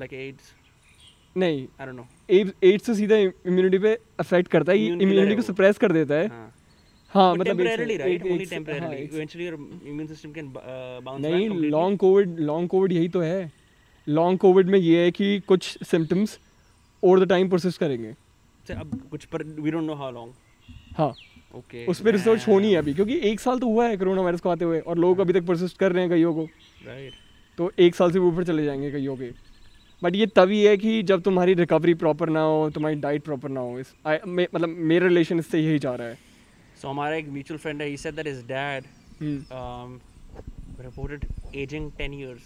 [0.00, 0.54] लाइक like एड्स
[1.36, 2.06] नहीं। आई डोंट नो
[2.64, 6.52] एड्स तो सीधा इम्यूनिटी पे अफेक्ट करता है इम्यूनिटी को सप्रेस कर देता है। हाँ।
[7.08, 8.14] हाँ मतलब एक- temporarily right?
[8.14, 8.82] एक- only एक- temporarily.
[8.82, 9.58] हाँ, एक- eventually your
[9.90, 13.52] immune system can uh, bounce back नहीं लॉन्ग कोविड लॉन्ग कोविड यही तो है।
[14.08, 16.40] लॉन्ग कोविड में ये है कि कुछ symptoms
[17.02, 20.32] over the time process करेंगे। अच्छा, अब कुछ पर we don't know how long
[20.96, 21.14] हाँ।
[21.56, 24.40] ओके उस पर रिसर्च होनी है अभी क्योंकि एक साल तो हुआ है कोरोना वायरस
[24.40, 26.44] को आते हुए और लोग अभी तक परसिस्ट कर रहे हैं कईयों को।
[26.86, 27.12] राइट
[27.58, 29.30] तो एक साल से ऊपर चले जाएँगे कईयों के।
[30.02, 33.60] बट ये तभी है कि जब तुम्हारी रिकवरी प्रॉपर ना हो तुम्हारी डाइट प्रॉपर ना
[33.60, 36.18] हो इस I- मे- मतलब मेरा रिलेशन इससे यही जा रहा है।
[36.82, 38.84] सो हमारा एक म्यूचुअल फ्रेंड है he said that his dad
[40.76, 41.20] reported
[41.56, 42.42] aging 10 years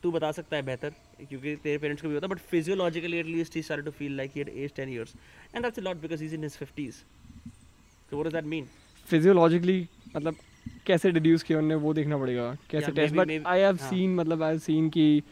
[0.04, 0.89] तू बता सकता है बेहतर
[1.20, 4.50] क्योंकि तेरे पेरेंट्स को भी होता but physiologically at least he to feel like he had
[4.50, 5.13] age 10 years
[5.54, 7.00] and that's a lot because he's in his 50s
[8.10, 8.68] so what does that
[9.08, 10.36] physiologically मतलब
[10.86, 13.78] कैसे डिड्यूस किया उन्होंने वो देखना पड़ेगा। कैसे test but I have.
[13.78, 15.24] Seen मतलब I have scene कि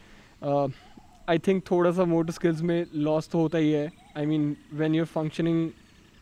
[1.28, 4.94] आई थिंक थोड़ा सा मोटर स्किल्स में लॉस तो होता ही है। I mean when
[4.94, 5.70] your functioning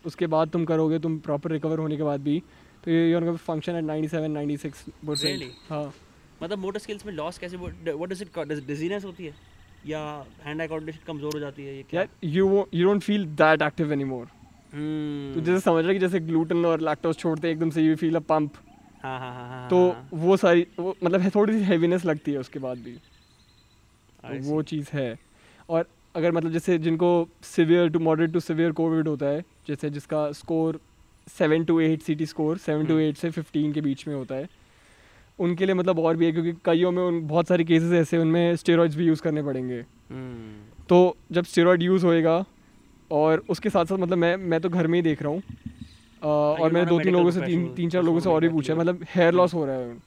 [0.05, 2.41] उसके बाद तुम करोगे तुम प्रॉपर रिकवर होने के बाद भी
[2.83, 5.51] तो your function at 97 96 percent Really?
[5.69, 5.93] हाँ।
[6.43, 9.33] मतलब मोटर स्किल्स में लॉस कैसे व्हाट डज इट डिजीनेस होती है?
[9.87, 9.99] या
[10.43, 12.05] हैंड आई कोऑर्डिनेशन कमज़ोर हो जाती है ये क्या?
[12.23, 14.27] You you don't feel that active anymore
[14.73, 18.15] hmm तो जैसे समझ रहा कि जैसे ग्लूटेन और लैक्टोज छोड़ते एकदम से यू फील
[18.15, 18.53] अ पंप
[19.03, 22.31] हाँ हाँ हाँ हाँ तो हाँ, वो सारी वो मतलब है थोड़ी सी हैवीनेस लगती
[22.31, 22.93] है उसके बाद भी।
[24.23, 25.19] तो वो चीज़ है।
[25.69, 27.09] और अगर मतलब जैसे जिनको
[27.43, 30.79] severe to moderate to severe covid होता है जैसे जिसका score
[31.27, 33.03] seven to eight C T score seven to hmm.
[33.03, 34.47] Eight से फिफ्टीन के बीच में होता है।
[35.39, 38.55] उनके लिए मतलब और भी है क्योंकि कईयों में उन बहुत सारे केसेस ऐसे उनमें
[38.55, 42.43] स्टेरॉइड्स भी यूज़ करने पड़ेंगे। हम्म। तो जब स्टेरॉइड यूज़ होएगा
[43.11, 45.41] और उसके साथ साथ मतलब मैं मैं तो घर में ही देख रहा हूँ
[46.21, 48.75] अ, और मैंने दो तीन लोगों से तीन तीन चार लोगों से और भी पूछा
[48.75, 49.97] मतलब हेयर लॉस हम्म। हो रहा है।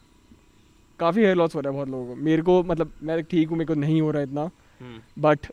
[0.98, 3.58] काफ़ी हेयर लॉस हो रहा है बहुत लोगों को। मेरे को मतलब मैं ठीक हूँ
[3.58, 4.50] मेरे को नहीं हो रहा है इतना।
[4.80, 5.46] हम्म। बट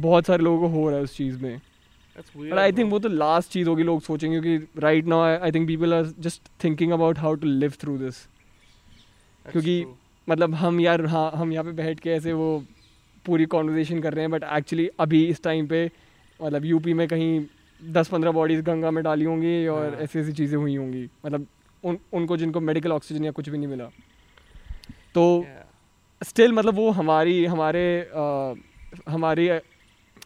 [0.00, 1.60] बहुत सारे लोगों को हो रहा है उस चीज़ में।
[2.18, 2.72] But I.
[2.72, 6.12] थिंक वो तो लास्ट चीज़ होगी लोग सोचेंगे कि right now I think people are
[6.18, 8.24] just thinking about how to live through this
[9.46, 9.94] क्योंकि true.
[10.28, 12.48] मतलब हम यार हाँ हम यहाँ पे बैठ के ऐसे वो
[13.24, 15.84] पूरी कॉन्वर्जेशन कर रहे हैं बट एक्चुअली अभी इस टाइम पे
[16.40, 17.30] मतलब यूपी में कहीं
[17.82, 21.46] दस पंद्रह बॉडीज गंगा में डाली होंगी और हाँ। ऐसी ऐसी चीज़ें हुई होंगी मतलब
[21.84, 23.88] उन उनको जिनको मेडिकल ऑक्सीजन या कुछ भी नहीं मिला
[25.14, 25.24] तो
[26.20, 26.58] स्टिल Yeah.
[26.58, 28.54] मतलब वो हमारी हमारे अ,
[29.08, 29.48] हमारी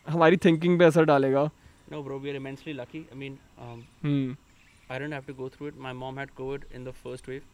[0.08, 1.50] हमारी थिंकिंग पे असर डालेगा
[1.91, 3.05] No, bro, we are immensely lucky.
[3.11, 4.33] I mean, um, Hmm.
[4.89, 5.77] I didn't have to go through it.
[5.85, 7.47] My mom had COVID in the first wave.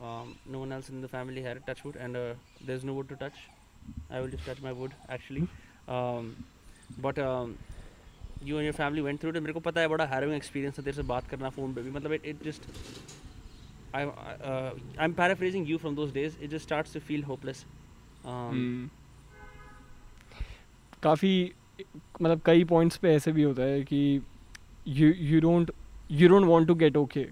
[0.00, 2.34] Um, no one else in the family had it, touch wood, and uh,
[2.70, 3.38] there's no wood to touch.
[4.10, 5.46] I will just touch my wood, actually.
[5.88, 6.34] Um,
[7.06, 7.56] but um,
[8.42, 9.40] you and your family went through it.
[9.40, 11.90] मेरे को पता है बड़ा harrowing experience था तेरे से बात करना phone पे भी
[11.90, 12.68] मतलब it, it just
[13.94, 16.36] I, I uh, I'm paraphrasing you from those days.
[16.40, 17.64] It just starts to feel hopeless.
[18.24, 18.90] Um, हम्म।
[21.02, 21.34] काफ़ी
[22.21, 23.99] मतलब कई पॉइंट्स पे ऐसे भी होता है कि
[24.87, 25.71] you you don't
[26.11, 27.25] you don't want to get okay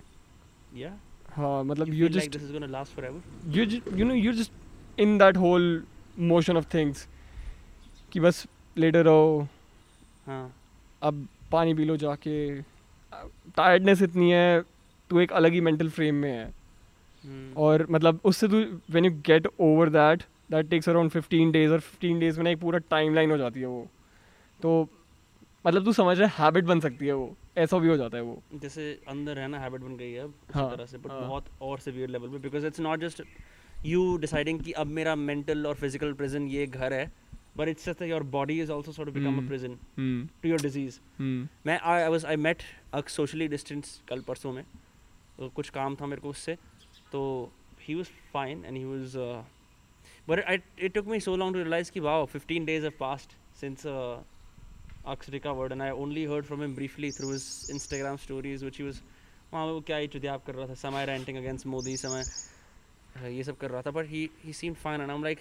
[0.78, 0.92] Yeah.
[1.36, 3.20] हाँ मतलब you just is gonna last forever.
[3.58, 5.68] you ju- you know you're just in that whole
[6.32, 7.06] motion of things
[8.12, 8.46] कि बस
[8.78, 9.48] लेटे रहो
[10.28, 10.54] हाँ.
[11.02, 12.38] अब पानी पी लो जाके
[13.58, 14.62] टायर्डनेस इतनी है
[15.10, 16.46] तू एक अलग ही मेंटल फ्रेम में है
[17.24, 17.58] Hmm.
[17.58, 18.58] और मतलब उससे तू
[18.92, 22.50] when you get over that that takes around 15 days और 15 डेज़ में ना
[22.50, 23.88] एक पूरा टाइमलाइन हो जाती है वो
[24.60, 24.88] तो
[25.65, 28.24] मतलब तू समझ रहा है हैबिट बन सकती है वो ऐसा भी हो जाता है
[28.24, 31.20] वो जैसे अंदर है ना हैबिट बन गई है अब हाँ, तरह से बट हाँ।
[31.22, 33.22] बहुत और सिवियर लेवल पे because it's not just
[33.86, 37.12] you deciding कि अब मेरा मेंटल और फ़िज़िकल प्रिजन ये घर है
[37.58, 39.48] but it's just your body is also sort of become a.
[39.48, 39.78] Prison
[40.43, 41.00] to your disease
[41.65, 44.63] मैं I was I met a socially distance कल परसों में
[45.38, 46.58] तो कुछ काम था मेरे को उससे
[47.12, 47.22] तो
[47.82, 49.15] he was fine and he was
[50.28, 53.36] but I it took me so long to realise कि wow 15 days have passed
[53.62, 54.17] since uh,
[55.08, 59.02] Aksh recovered and I only heard from him briefly through his Instagram stories which use
[59.54, 62.24] वहाँ वो क्या ही चुद्याप कर रहा था समय renting against Modi समय
[63.15, 65.39] हाँ, ये सब कर रहा था but he he seem fine and I am like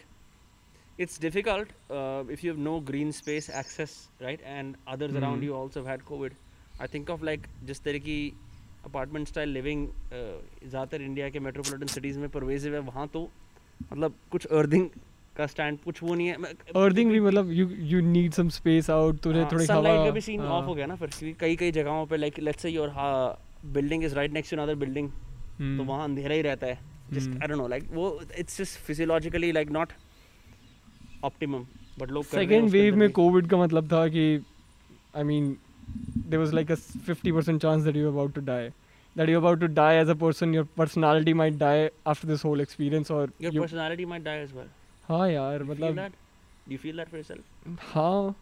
[0.98, 1.72] it's difficult
[2.32, 6.34] if you have no green space access right and others around you also had covid
[6.80, 8.18] I think of like जिस तरह की
[8.84, 13.28] अपार्टमेंट स्टाइल लिविंग ज़्यादातर India के metropolitan cities में pervasive है वहाँ तो
[13.82, 14.88] मतलब कुछ अर्थिंग
[15.36, 16.34] का स्टैंड कुछ वो नहीं है।
[16.84, 20.20] अर्थिंग भी मतलब you you need some space out तुझे हाँ, थोड़ी हवा का भी
[20.20, 22.70] सीन हाँ, ऑफ़ हो गया ना फिर क्योंकि कई कई जगहों पे like let's say
[22.70, 22.92] your
[23.76, 26.78] building is right next to another building तो हम्म, वहाँ अंधेरा ही रहता है।
[27.12, 27.30] Just.
[27.42, 29.92] I don't know like वो it's just physiologically like not
[31.24, 31.66] optimum
[31.98, 34.26] but लोग हैं सेकेंड वेव में कोविड का मतलब था कि
[35.16, 35.56] I mean
[36.30, 36.76] there was like a
[37.08, 38.62] 50% chance that you're about to die.
[39.16, 42.62] That you're about to die as a person your personality might die after this whole
[42.64, 44.72] experience or your you, personality might die as well.
[45.08, 46.12] हाँ यार मतलब
[46.68, 47.78] you feel that for yourself?
[47.94, 48.34] हाँ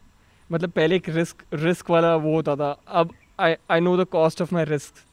[0.50, 4.42] मतलब पहले एक risk risk वाला वो होता था। अब I I know the cost
[4.42, 5.04] of my risk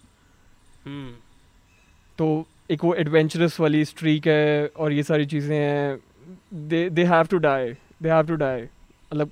[2.18, 2.28] तो
[2.72, 6.00] एक वो एडवेंचरस वाली स्ट्रीक है और ये सारी चीज़ें हैं।
[6.70, 9.32] They they have to die they have to die मतलब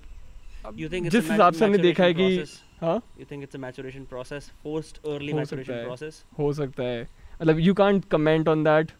[0.86, 2.43] जिस हिसाब से हमने देखा है कि
[2.82, 3.01] हाँ?
[3.29, 4.45] Think it's a maturation process?
[4.65, 7.01] Forced early हो maturation सकता है। सकता है।
[7.41, 8.91] मतलब you can't comment on that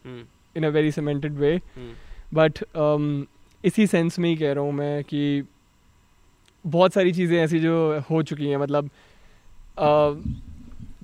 [0.56, 1.56] in a very cemented way
[2.34, 3.26] but um,
[3.64, 5.42] इसी सेंस में ही कह रहा हूँ मैं कि
[6.64, 8.90] बहुत सारी चीज़ें ऐसी जो हो चुकी हैं मतलब
[9.78, 10.40] uh,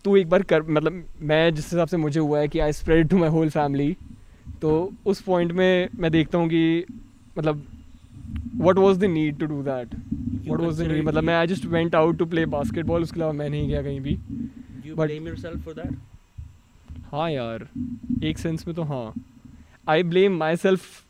[0.04, 3.08] तू एक बार कर मतलब मैं जिस हिसाब से मुझे हुआ है कि I spread
[3.08, 3.96] to my whole family
[4.62, 6.84] तो उस पॉइंट में मैं देखता हूँ कि
[7.38, 7.66] मतलब
[8.60, 9.94] what was the need to do that
[10.50, 13.32] what was the need मतलब मैं I just went out to play basketball उसके अलावा
[13.32, 15.92] मैं नहीं गया कहीं भी। Do you but- blame yourself for that?
[17.12, 17.68] हाँ यार
[18.24, 19.12] एक सेंस में तो हाँ।
[19.88, 21.05] I blame myself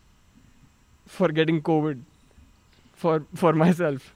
[1.07, 2.03] for getting covid
[2.95, 4.13] for for myself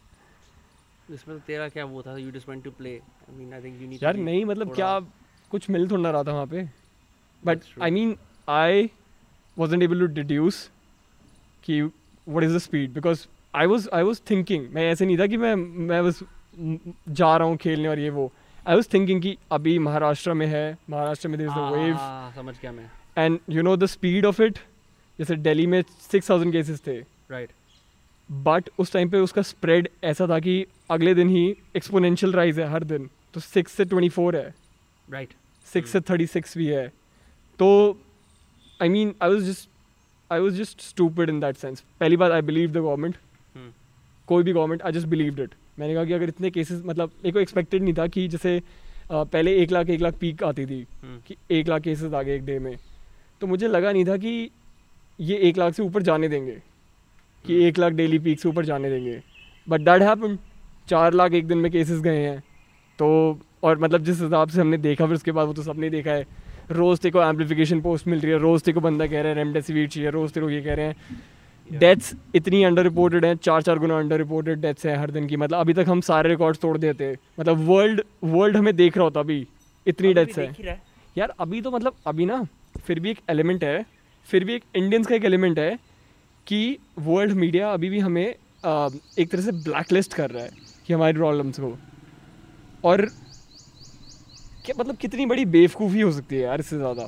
[1.11, 3.89] इसमें तो तेरा क्या वो था you this to play I mean I think you
[3.89, 5.01] need यार नहीं मतलब क्या
[5.51, 6.69] कुछ मिल थोड़ा रहा था वहाँ पे?
[7.45, 8.17] But I mean
[8.49, 8.91] I
[9.59, 10.71] wasn't able to deduce
[11.65, 11.83] कि
[12.29, 15.37] what is the speed because I was I was thinking मैं ऐसे नहीं था कि
[15.37, 16.21] मैं मैं बस
[17.09, 18.33] जा रहा हूँ खेलने और ये वो।
[18.69, 22.73] आई वॉज़ थिंकिंग कि अभी महाराष्ट्र में है महाराष्ट्र में दिस वेव हाँ, समझ गया
[22.73, 24.59] मैं। And you know the speed of it
[25.21, 26.99] जैसे दिल्ली में सिक्स थाउज़ेंड केसेस थे।
[27.31, 27.51] राइट
[28.29, 31.45] बट उस टाइम पे उसका स्प्रेड ऐसा था कि अगले दिन ही
[31.77, 34.55] एक्सपोनेंशियल राइज है हर दिन। तो सिक्स से ट्वेंटी फोर है
[35.09, 35.35] राइट
[35.67, 36.87] सिक्स से थर्टी सिक्स भी है।
[37.59, 37.99] तो
[38.81, 39.69] I mean I was just
[40.31, 43.17] I was just stupid in that sense पहली बार आई बिलीव द गवर्नमेंट।
[44.29, 47.33] कोई भी government I just believe it मैंने कहा कि अगर इतने केसेस मतलब मेरे
[47.33, 48.61] को एक्सपेक्टेड नहीं था कि जैसे
[49.13, 50.87] पहले एक लाख एक लाख पीक आती थी
[51.27, 52.77] कि एक लाख केसेस आ गए एक डे में।
[53.41, 54.51] तो मुझे लगा नहीं था कि
[55.21, 56.53] ये एक लाख से ऊपर जाने देंगे
[57.45, 59.21] कि हम्म। एक लाख डेली पीक से ऊपर जाने देंगे।
[59.69, 60.39] बट दैट हैपन
[60.89, 62.39] चार लाख एक दिन में केसेस गए हैं।
[62.99, 66.11] तो और मतलब जिस हिसाब से हमने देखा फिर उसके बाद वो तो सबने देखा
[66.11, 66.27] है।
[66.71, 69.35] रोज़ तेरे को एम्पलीफिकेशन पोस्ट मिल रही है रोज़ तेरे को बंदा कह रहा है
[69.35, 73.63] रेमडेसिविर चाहिए रोज़ तेरे को ये कह रहे हैं। डेथ्स इतनी अंडर रिपोर्टेड हैं चार
[73.63, 76.61] चार गुना अंडर रिपोर्टेड डेथ्स हैं हर दिन की। मतलब अभी तक हम सारे रिकॉर्ड्स
[76.61, 79.47] तोड़ देते मतलब वर्ल्ड वर्ल्ड हमें देख रहा होता अभी।
[79.87, 80.81] इतनी डेथ्स है।
[81.17, 82.43] यार अभी तो मतलब अभी ना
[82.87, 83.85] फिर भी एक एलिमेंट है
[84.31, 85.79] फिर भी एक इंडियंस का एक एलिमेंट है
[86.47, 86.61] कि
[86.99, 88.27] वर्ल्ड मीडिया अभी भी हमें
[88.65, 88.89] अ,
[89.19, 90.51] एक तरह से ब्लैक लिस्ट कर रहा है
[90.87, 91.77] कि हमारी प्रॉब्लम्स को
[92.85, 93.05] और
[94.65, 97.03] क्या मतलब कितनी बड़ी बेवकूफ़ी हो सकती है यार इससे ज़्यादा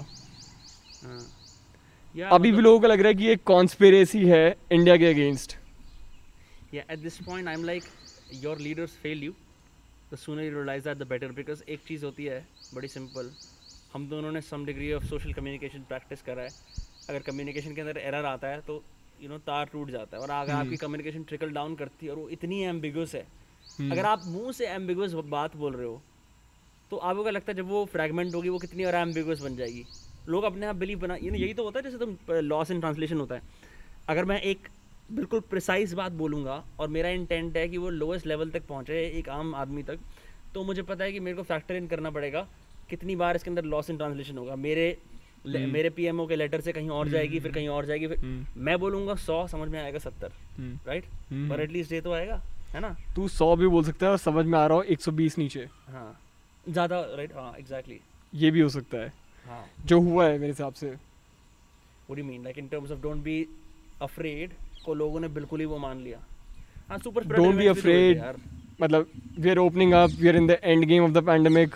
[1.05, 1.21] हाँ।
[2.15, 5.11] या अभी भी मतलब- लोगों को लग रहा है कि ये कॉन्स्पेरेसी है इंडिया के
[5.11, 5.57] against
[6.75, 7.87] Yeah, at this point, I'm like,
[8.43, 9.33] your leaders fail you.
[10.13, 11.29] The sooner you realize that, the better.
[11.39, 12.39] Because एक चीज़ होती है
[12.75, 13.29] बड़ी सिंपल
[13.95, 16.49] हम दोनों ने some degree of social communication practice करा है
[17.13, 18.83] अगर कम्युनिकेशन के अंदर एरर आता है तो
[19.23, 22.19] यू नो तार टूट जाता है और अगर आपकी कम्युनिकेशन ट्रिकल डाउन करती है और
[22.19, 23.27] वो इतनी एम्बिगुअस है।
[23.83, 26.01] अगर आप मुँह से एम्बिगुअस बात बोल रहे हो
[26.91, 29.85] तो आपको क्या लगता है जब वो फ्रैगमेंट होगी वो कितनी और एम्बिगुअस बन जाएगी?
[30.29, 33.21] लोग अपने आप बिलीव बना ये यही तो होता है जैसे तुम लॉस इन ट्रांसलेशन
[33.21, 33.43] होता है।
[34.09, 34.69] अगर मैं एक
[35.13, 39.29] बिल्कुल प्रिसाइज बात बोलूँगा और मेरा इंटेंट है कि वो लोएस्ट लेवल तक पहुँचे एक
[39.29, 39.99] आम आदमी तक
[40.55, 42.47] तो मुझे पता है कि मेरे को फैक्टर इन करना पड़ेगा
[42.91, 44.87] कितनी बार इसके अंदर लॉस इन ट्रांसलेशन होगा। मेरे
[45.47, 49.15] मेरे पीएमओ के लेटर से कहीं और जाएगी फिर कहीं और जाएगी फिर मैं बोलूँगा
[49.17, 50.33] सौ समझ में आएगा सत्तर
[50.87, 52.41] राइट पर एटलीस्ट ये तो आएगा
[52.75, 52.97] है ना?
[53.17, 56.21] तू सौ भी बोल सकता है और समझ में आ रहा हो 120 नीचे। हाँ
[56.69, 58.01] ज़्यादा राइट हाँ एग्जैक्टली
[58.33, 59.13] ये भी हो सकता है।
[59.47, 60.95] हाँ। जो हुआ है मेरे हिसाब से।
[62.11, 62.43] Do you mean?
[62.45, 63.37] Like in terms of don't be
[64.07, 64.51] afraid
[64.85, 66.19] को लोगों ने बिल्कुल ही वो मान लिया।
[66.89, 67.25] हाँ सुपर
[67.59, 68.17] be afraid.
[68.17, 68.37] यार।
[68.81, 71.75] मतलब we are opening up we are in the end game of the pandemic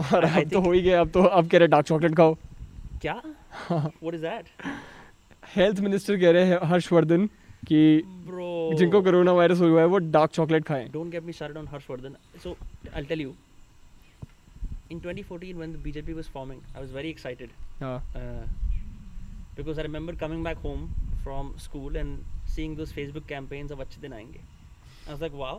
[0.00, 2.34] और अब तो हो ही गया अब तो अब कह रहे डार्क चॉकलेट खाओ
[3.02, 3.20] क्या
[4.02, 4.44] what is that
[5.56, 7.26] health minister कह रहे हैं हर्षवर्धन
[7.68, 7.80] कि
[8.28, 11.68] bro जिनको कोरोना वायरस हुआ है वो डार्क चॉकलेट खाएँ don't get me started on
[11.74, 12.56] Harshvardhan so
[12.94, 13.34] I'll tell you
[14.90, 18.44] in 2014 when the BJP was forming I was very excited हाँ uh,
[19.56, 20.88] because I remember coming back home
[21.24, 22.24] from school and
[22.56, 24.40] seeing those Facebook campaigns of अच्छे दिन आएँगे
[25.08, 25.54] I was like wow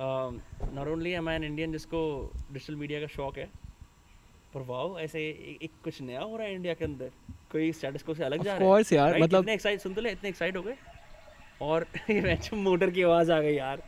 [0.00, 0.34] um,
[0.78, 3.48] not only am I an Indian जिसको digital media का शौक है
[4.54, 5.20] पर wow ऐसे
[5.62, 7.10] एक कुछ नया हो रहा है इंडिया के अंदर।
[7.52, 9.24] कोई स्टेटस को से अलग जा रहा course यार, Right?
[9.24, 10.74] मतलब- इतने एक्साइट सुन तो ले इतने एक्साइट हो गए।
[11.60, 13.82] और ये मोटर की आवाज़ आ गई यार।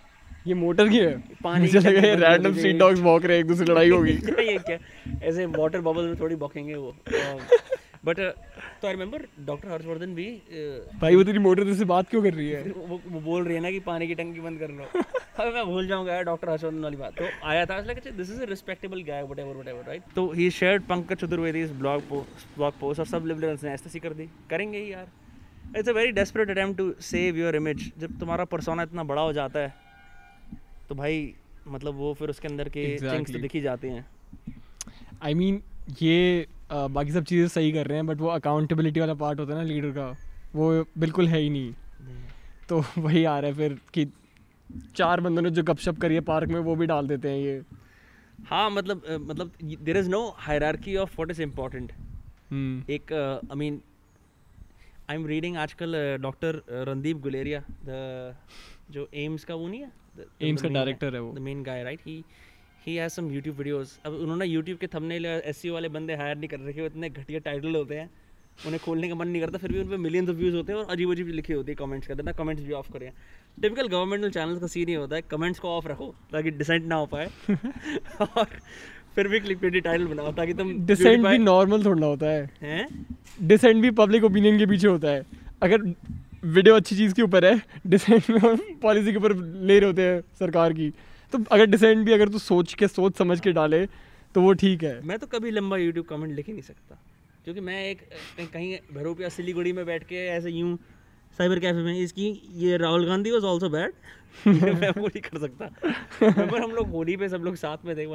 [0.47, 1.19] ये मोटर की है?
[1.19, 4.15] पानी की लगा ये रैंडम हो। स्ट्रीट डॉग्स भौंक रहे हैं एक दूसरे लड़ाई होगी।
[4.17, 4.79] क्या ये क्या?
[5.23, 6.97] ऐसे वाटर बबल में थोड़ी बॉकेंगे वो।
[8.05, 8.19] बट
[8.81, 12.35] तो आई रिमेम्बर डॉक्टर हर्षवर्धन भी uh, भाई वो तेरी मोटर से बात क्यों कर
[12.35, 12.63] रही है?
[12.63, 14.85] वो, वो बोल रही है ना कि पानी की टंकी बंद कर लो।
[15.39, 18.43] अबे मैं भूल जाऊँगा यार डॉक्टर हर्षवर्धन वाली बात। तो आया था like this is
[18.43, 22.79] a respectable guy whatever whatever right तो ही शेयर्ड पंकज चतुर्वेदी इस ब्लॉग पोस्ट ब्लॉग
[22.81, 25.09] पोस्ट और सब लिबरल्स ने ऐसे कर दी। करेंगे ही यार।
[25.77, 29.33] It's a very desperate attempt to save your image जब तुम्हारा पर्सोना इतना बड़ा हो
[29.33, 29.75] जाता है
[30.89, 31.35] तो भाई
[31.69, 33.43] मतलब वो फिर उसके अंदर के चिंक्स तो Exactly.
[33.43, 34.07] दिख ही जाते हैं।
[35.23, 35.63] आई मीन
[36.03, 39.59] ये बाकी सब चीज़ें सही कर रहे हैं बट वो अकाउंटेबिलिटी वाला पार्ट होता है
[39.59, 40.09] ना लीडर का
[40.55, 41.73] वो बिल्कुल है ही नहीं।
[42.69, 44.07] तो वही आ रहा है फिर कि
[44.97, 47.63] चार बंदों ने जो गपशप करी है पार्क में वो भी डाल देते हैं ये।
[48.47, 49.51] हाँ मतलब मतलब
[49.81, 51.93] there is no hierarchy of what is important
[52.91, 53.81] एक I mean
[55.11, 58.37] I am reading आजकल डॉक्टर रणदीप गुलेरिया द
[58.91, 59.91] जो एम्स का वो नहीं है?
[60.43, 62.23] एम्स का डायरेक्टर है वो। The main guy right he
[62.89, 66.37] he has some YouTube videos अब उन्होंने यूट्यूब के थमने थंबनेल एस वाले बंदे हायर
[66.37, 68.11] नहीं कर रखे इतने घटिया टाइटल होते हैं।
[68.67, 70.79] उन्हें खोलने का मन नहीं करता फिर भी उन पर मिलियंस ऑफ़ व्यूज़ होते हैं
[70.79, 73.11] और अजीब अजीब लिखे होते हैं कमेंट्स के अंदर ना कमेंट्स भी ऑफ़ करें।
[73.63, 76.95] टिपिकल गवर्नमेंटल चैनल का सीन ही होता है कमेंट्स को ऑफ़ रखो ताकि डिसेंट ना
[76.95, 77.31] हो पाए।
[78.21, 78.47] और
[79.15, 83.07] फिर भी क्लिक टाइटल बनाओ ताकि तुम डिसेंट भी नॉर्मल थोड़ा होता है। हैं?
[83.43, 85.23] डिसेंट भी पब्लिक ओपिनियन के पीछे होता है।
[85.63, 85.83] अगर
[86.45, 90.21] वीडियो अच्छी चीज़ के ऊपर है डिसेंट में पॉलिसी के ऊपर ले रहे होते हैं
[90.21, 90.93] सरकार की।
[91.33, 93.87] तो अगर डिसेंट भी अगर तू सोच के, सोच समझ के डाले
[94.35, 97.03] तो वो ठीक है। मैं तो कभी लंबा यूट्यूब कमेंट लिख ही नहीं सकता।
[97.45, 98.01] क्योंकि मैं एक
[98.37, 100.79] कहीं- कहीं भरोपिया सिलीगुड़ी में बैठ के ऐसे यूँ
[101.39, 103.93] साइबर कैफ़े में इसकी, ये Rahul Gandhi was also bad
[104.47, 105.65] मैं वो नहीं कर सकता।
[106.23, 108.07] रिमेंबर हम लोग होली पे सब लोग साथ में थे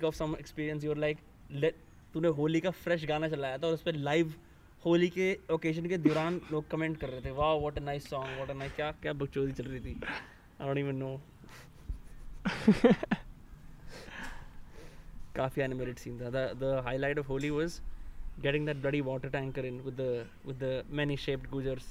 [0.00, 1.70] of some experience, you were like
[2.14, 4.34] तूने होली का फ्रेश गाना चलाया था और उस पर लाइव
[4.84, 8.34] होली के ओकेजन के दौरान लोग कमेंट कर रहे थे वाह what a nice song
[8.36, 9.94] what a nice क्या क्या बकचोदी चल रही थी?
[10.60, 11.20] आई डोंट इवन नो
[15.36, 17.80] काफ़ी एनिमेटेड सीन था। The the highlight of holi was
[18.42, 20.10] getting that bloody water tanker in with the
[20.48, 21.86] with the many shaped gujars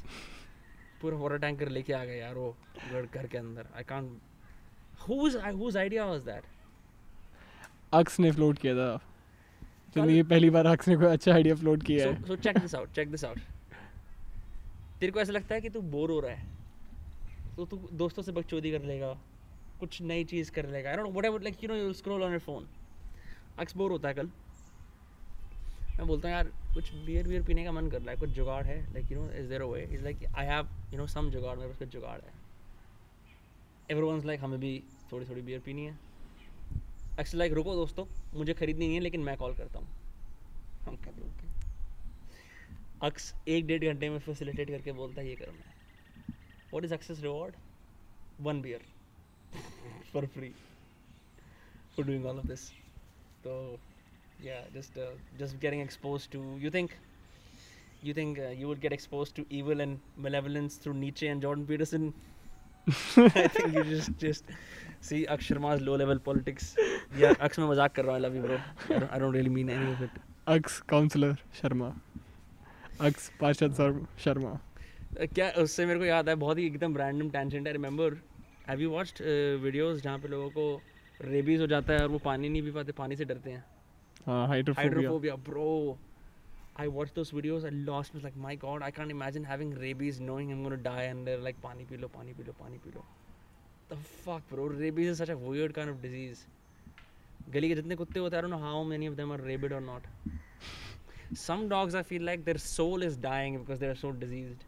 [1.01, 2.55] पूरा water tanker लेके आ गए यार वो
[3.13, 4.07] घर के अंदर। I can't
[5.07, 6.43] whose whose idea was that?
[7.93, 8.89] Aksh ने फ्लोट किया था।
[9.93, 12.93] ज़िंदगी पहली बार अक्स ने कोई अच्छा आइडिया फ्लोट किया है। So check this out,
[12.97, 13.39] check this out.
[14.99, 16.51] तेरे को ऐसा लगता है कि तू बोर हो रहा है?
[17.55, 19.11] तो तू दोस्तों से बकचोदी कर लेगा,
[19.79, 22.31] कुछ नई चीज़ कर लेगा। I don't know whatever like you know you scroll on
[22.31, 22.67] your phone
[23.59, 24.29] Aksh bore होता है कल।
[25.97, 28.63] मैं बोलता हूँ, यार, कुछ बियर बियर पीने का मन कर रहा है, कुछ जुगाड़
[28.65, 31.29] है। Like you know is there a way is like I have you know some
[31.31, 32.33] jugaad, मेरे पास कुछ जुगाड़ है।
[33.91, 35.97] एवरीवनस लाइक हमें भी थोड़ी थोड़ी बियर पीनी है।
[37.19, 39.87] एक्चुअली लाइक रुको दोस्तों, मुझे खरीदनी नहीं है, लेकिन मैं कॉल करता हूँ।
[43.03, 46.35] अक्स एक डेढ़ घंटे में फैसिलिटेट करके बोलता है, ये करो मैं
[46.73, 47.55] what is excess reward
[48.41, 48.81] one beer
[50.13, 50.49] for free
[51.95, 52.69] for doing all of this
[53.43, 53.79] तो
[54.43, 54.99] या just
[55.39, 56.91] just getting expose to you think
[58.03, 62.13] you think you would get expose to evil and malevolence through Nietzsche and Jordan Peterson
[63.19, 64.51] I think you just just
[65.09, 66.67] see Aksh Sharma's low level politics.
[67.21, 68.21] Yeah, Aksh मैं मज़ाक कर रहा हूँ.
[68.21, 68.59] I love you, bro.
[68.59, 70.21] I don't, I don't really mean any of it.
[70.47, 71.89] Aksh councillor Sharma
[73.41, 74.59] पार्षद सर- Sharma
[75.21, 78.13] Uh, क्या उससे मेरे को याद है बहुत ही एकदम रैंडम टेंजेंट है remember
[78.69, 79.21] have you watched
[79.63, 80.81] videos uh, जहाँ पे लोगों को
[81.25, 83.63] रेबीज हो जाता है और वो पानी नहीं पी पाते पानी से डरते हैं
[84.27, 85.69] हाँ hydrophobia bro
[86.75, 87.65] I watched those videos.
[87.65, 88.13] I lost.
[88.15, 91.43] Was like, my God, I can't imagine having rabies, knowing I'm gonna die, and they're
[91.47, 93.03] like, "Pani pilo, pani pilo, pani pilo."
[93.93, 94.65] The fuck, bro?
[94.67, 96.39] Rabies is such a weird kind of disease.
[97.53, 99.73] गली के जितने कुत्ते होते हैं, I don't know how many of them are rabid
[99.77, 100.07] or not.
[101.41, 104.63] Some dogs, I feel like their soul is dying because they're so diseased.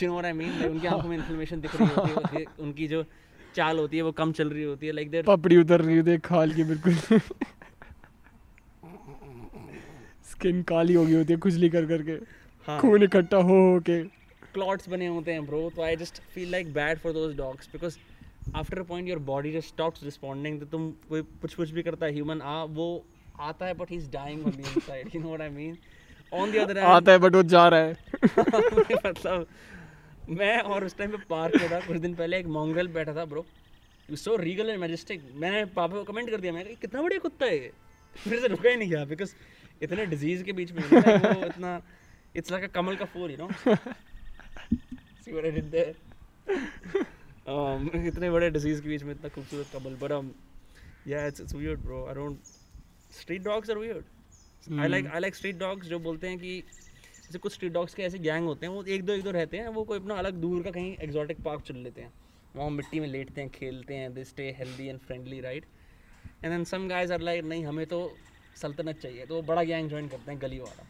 [0.00, 0.58] you know what I mean?
[0.62, 3.04] Like उनकी आँखों में inflammation दिख रही होती है, दे- उनकी जो
[3.54, 6.10] चाल होती है वो कम चल रही होती है, like they're पपड़ी उतर रही होती
[6.10, 7.20] है खाल की बिल्कुल
[10.32, 12.18] स्किन काली हो गई होती है खुजली कर करके
[12.66, 12.80] हाँ.
[12.80, 14.02] खून इकट्ठा हो हो के
[14.56, 15.62] clots बने होते हैं bro.
[15.78, 17.98] तो just feel like bad for those dogs because
[18.54, 22.06] after a point your body just stops responding तो तुम कोई कुछ कुछ भी करता
[22.06, 22.88] है human आ वो
[23.50, 25.14] आता है but he's dying on the inside.
[25.14, 25.78] You know what I mean?
[26.32, 27.96] On the other hand आता है बट वो जा रहा है.
[29.06, 29.46] मतलब
[30.38, 33.24] मैं और उस टाइम पे पार्क में था कुछ दिन पहले एक मोंगल बैठा था
[33.32, 33.44] bro
[34.10, 37.18] you so regal and majestic मैंने पापा को कमेंट कर दिया मैं कहा, कितना बढ़िया
[37.20, 37.70] कुत्ता है ये.
[38.14, 39.34] फिर से रुका ही नहीं गया बिकॉज़
[39.82, 40.98] इतने डिज़ीज़ के बीच में वो
[41.46, 41.80] इतना
[42.36, 43.48] इट्स लाइक अ कमल का फूल you know
[45.26, 45.94] see what I did there
[47.52, 50.26] um इतने बड़े डिज़ीज़ के बीच में इतना खूबसूरत कमल but um
[51.12, 52.02] yeah it's it's weird bro.
[52.10, 52.50] I don't
[53.16, 54.04] street dogs are weird.
[54.84, 56.52] I like I like street dogs जो बोलते हैं कि
[57.24, 59.58] जैसे कुछ स्ट्रीट डॉग्स के ऐसे गैंग होते हैं वो एक दो एक दो रहते
[59.58, 62.12] हैं वो कोई अपना अलग दूर का कहीं एक्जॉटिक पार्क चुन लेते हैं।
[62.56, 65.64] वहाँ मिट्टी में लेटते हैं खेलते हैं they stay healthy and friendly right
[66.44, 68.00] and then some guys are like नहीं हमें तो
[68.62, 70.86] सल्तनत चाहिए तो वो बड़ा गैंग ज्वाइन करते हैं गली वाला।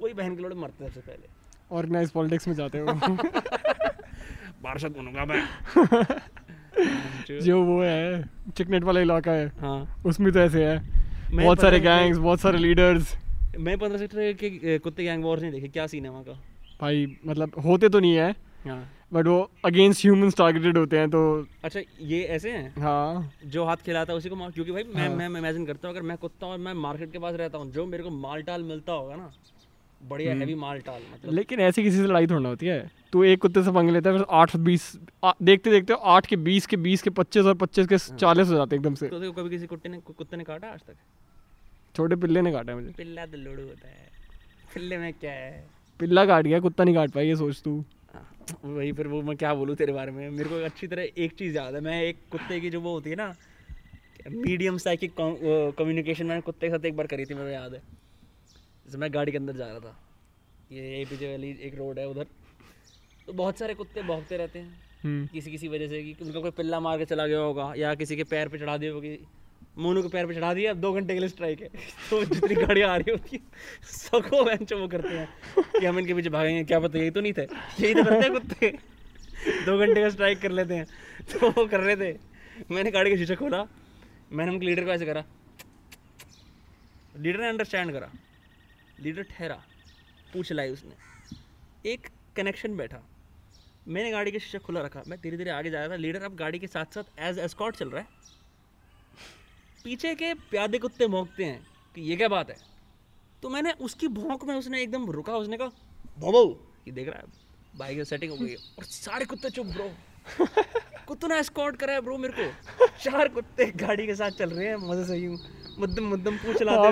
[0.00, 1.36] वही बहन के लोड़े मरते हैं सबसे पहले।
[1.72, 2.86] ऑर्गेनाइज पॉलिटिक्स में जाते हो।
[4.62, 5.42] पार्षद बनूँगा मैं।
[7.40, 8.22] जो वो है
[8.56, 10.78] चिकनेट वाला इलाका है। हाँ। उसमें तो ऐसे है।
[11.34, 13.16] बहुत सारे गैंग्स बहुत सारे लीडर्स
[13.58, 16.32] मैं पंद्रह सेक्टर के कुत्ते गैंग वॉर्स नहीं देखे क्या सीन है वहाँ का?
[16.80, 18.30] भाई मतलब होते तो नहीं है
[18.66, 21.20] हाँ। बट वो अगेंस्ट ह्यूमंस टारगेटेड होते हैं तो
[21.64, 22.74] अच्छा ये ऐसे हैं?
[22.82, 25.88] हाँ। जो हाथ खिलाता है उसी को मार क्योंकि भाई मैं हाँ। मैं इमेजिन करता
[25.88, 28.42] हूँ अगर मैं कुत्ता और मैं मार्केट के पास रहता हूँ जो मेरे को माल
[28.42, 29.30] टाल मिलता होगा ना
[30.02, 33.40] बढ़िया हैवी माल टाल मतलब। लेकिन ऐसी किसी से लड़ाई थोड़ा होती है। तू एक
[33.40, 36.76] कुत्ते से पंगे लेता है फिर आठ बीस आ- देखते देखते आठ के बीस के
[36.76, 39.66] बीस के पच्चीस और पच्चीस के चालीस हो जाते हैं एकदम से। तो कभी किसी
[39.66, 40.94] कुत्ते ने कुत्ते ने काटा आज तक?
[41.96, 44.06] छोटे पिल्ले ने काटा मुझे। पिल्ला तो लोड़ू होता है।
[44.74, 45.66] पिल्ले में क्या है?
[45.98, 47.84] पिल्ला काट गया कुत्ता नहीं काट पाया ये सोच तू।
[48.14, 48.34] हाँ,
[48.64, 50.30] वही फिर वो मैं क्या बोलूँ तेरे बारे में?
[50.30, 53.10] मेरे को अच्छी तरह एक चीज़ याद है। मैं एक कुत्ते की जो वो होती
[53.10, 53.34] है ना
[54.30, 55.12] मीडियम साइकिक
[55.78, 57.82] कम्युनिकेशन मैंने कुत्ते के साथ एक बार करी थी मेरे याद है।
[58.88, 60.00] जैसे मैं गाड़ी के अंदर जा रहा था।
[60.72, 62.26] ये ए पीछे वाली एक रोड है उधर।
[63.26, 66.50] तो बहुत सारे कुत्ते भौंकते रहते हैं। हम्म। किसी किसी वजह से कि उनका कोई
[66.50, 69.18] पिल्ला मार के चला गया होगा या किसी के पैर पे चढ़ा दिया होगी
[69.78, 71.68] मोनू के पैर पे चढ़ा दिया अब दो घंटे के लिए स्ट्राइक है।
[72.10, 73.42] तो जितनी गाड़ियाँ आ रही होती है
[73.82, 75.28] सबको वो करते हैं
[75.80, 77.42] कि हम इनके पीछे भागेंगे। क्या पता यही तो नहीं थे।
[77.80, 78.70] यही तो करते हैं कुत्ते।
[79.66, 80.86] दो घंटे का स्ट्राइक कर लेते हैं।
[81.32, 82.18] तो वो कर रहे थे।
[82.70, 83.66] मैंने गाड़ी का शीशा खोला।
[84.32, 85.24] मैंने उनके लीडर को ऐसे करा।
[87.18, 88.10] लीडर ने अंडरस्टैंड करा।
[89.00, 89.54] लीडर ठहरा,
[90.32, 93.02] पूछ लाई उसने। एक कनेक्शन बैठा।
[93.88, 96.34] मैंने गाड़ी का शीशा खुला रखा। मैं धीरे धीरे आगे जा रहा था। लीडर अब
[96.36, 98.06] गाड़ी के साथ साथ एज एस्कॉट चल रहा है।
[99.84, 102.56] पीछे के प्यादे कुत्ते भोंकते हैं कि ये क्या बात है?
[103.42, 105.68] तो मैंने उसकी भोंक में उसने एकदम रुका। उसने कहा
[106.18, 106.42] भोबो
[106.88, 107.26] ये देख रहा है,
[107.76, 109.90] बाइक सेटिंग हो गई है। और सारे कुत्ते चुप ब्रो
[111.06, 114.66] कुत्तों ने एस्कॉर्ट करा है ब्रो मेरे को। चार कुत्ते गाड़ी के साथ चल रहे
[114.68, 115.36] हैं। मज़े से यूँ।
[115.78, 116.88] मुद्दम मुद्दम पूछ लाते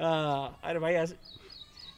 [0.00, 1.14] हाँ, अरे भाई ऐसे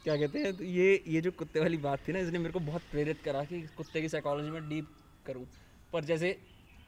[0.03, 2.59] क्या कहते हैं तो ये ये जो कुत्ते वाली बात थी ना इसने मेरे को
[2.59, 4.87] बहुत प्रेरित करा कि कुत्ते की साइकोलॉजी में डीप
[5.25, 5.45] करूँ।
[5.93, 6.31] पर जैसे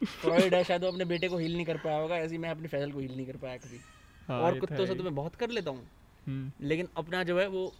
[0.01, 2.67] फ्रॉइड है शायद वो अपने बेटे को हील नहीं कर पाया होगा ऐसे मैं अपने
[2.67, 3.79] फैसल को हील नहीं कर पाया कभी।
[4.27, 5.85] हाँ, और तो कुत्तों से तो मैं बहुत कर लेता हूँ।
[6.27, 7.71] हम्म, लेकिन अपना जो है वो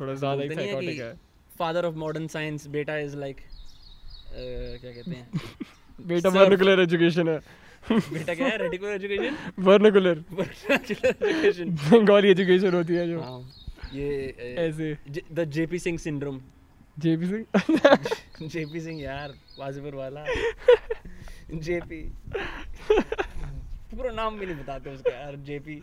[0.00, 0.42] थोड़ा ज़्यादा
[0.80, 1.14] ही है
[1.58, 3.36] फादर ऑफ़ मॉडर्न साइंस बेटा इज़ लाइक
[4.32, 5.28] क्या कहते हैं?
[6.06, 6.80] बेटा Sir.
[6.80, 7.40] एजुकेशन है।
[7.90, 8.56] बेटा क्या है?
[8.58, 10.24] Radicular education vernacular
[10.72, 13.40] education Bengali education होती है जो। हाँ।
[13.94, 14.96] ये ऐसे।
[15.32, 16.40] The JP Singh syndrome
[16.96, 17.44] JP Singh
[18.42, 20.24] JP Singh यार वाजीपुर वाला।
[21.54, 22.02] जेपी
[23.90, 25.82] पूरा नाम भी नहीं बताते उसका यार जेपी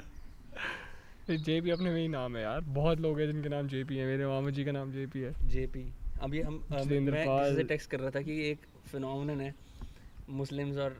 [1.29, 4.27] जेपी अपने में ही नाम है यार। बहुत लोग हैं जिनके नाम जेपी है। मेरे
[4.27, 5.91] मामा जी का नाम जेपी है। जेपी
[6.21, 9.53] अभी हम मैं टेक्स्ट कर रहा था कि एक फिनोमिनन है।
[10.39, 10.93] मुस्लिम्स और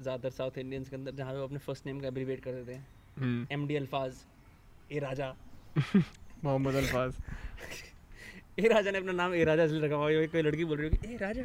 [0.00, 2.74] ज़्यादातर साउथ इंडियंस के अंदर जहाँ पे वो अपने फ़र्स्ट नेम का एब्रीवेट कर देते
[2.74, 4.16] हैं। एम डी अल्फाज
[4.92, 5.34] ए राजा।
[6.44, 7.14] मोहम्मद अल्फाज।
[8.60, 11.14] ए राजा ने अपना नाम ए राजा इसलिए रखा हुआ कोई लड़की बोल रही होगी
[11.14, 11.44] ए राजा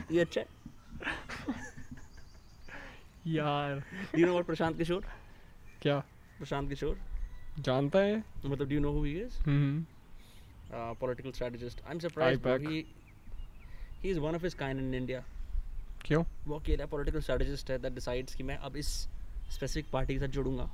[0.12, 0.46] ये अच्छा है?
[3.26, 3.82] यार।
[4.18, 5.06] You know what Prashant Kishor
[5.82, 5.98] क्या?
[6.38, 6.98] प्रशांत किशोर
[7.58, 8.22] जानता है?
[8.44, 9.38] मतलब do know who he is
[10.72, 12.84] political strategist I am surprised he
[14.02, 15.24] he is one of his kind in India
[16.06, 16.22] क्यों?
[16.46, 18.88] वो अकेला पॉलिटिकल स्ट्रेटजिस्ट है दैट डिसाइड्स कि मैं अब इस
[19.50, 20.70] स्पेसिफिक पार्टी के साथ जुड़ूँगा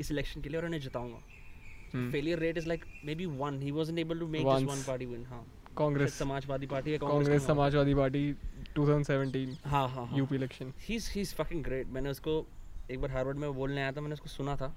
[0.00, 3.70] इस इलेक्शन के लिए और उन्हें जिताऊँगा। Failure rate is like may be one he
[3.70, 5.44] wasn't able to make this one party win हाँ।
[5.78, 8.32] कांग्रेस समाजवादी पार्टी है कांग्रेस समाजवादी पार्टी
[8.76, 12.44] 2017 हाँ हाँ UP election he is he is fucking great मैंने उसको
[12.90, 14.74] एक बार हार्वर्ड में बोलने आया था मैंने उसको सुना था।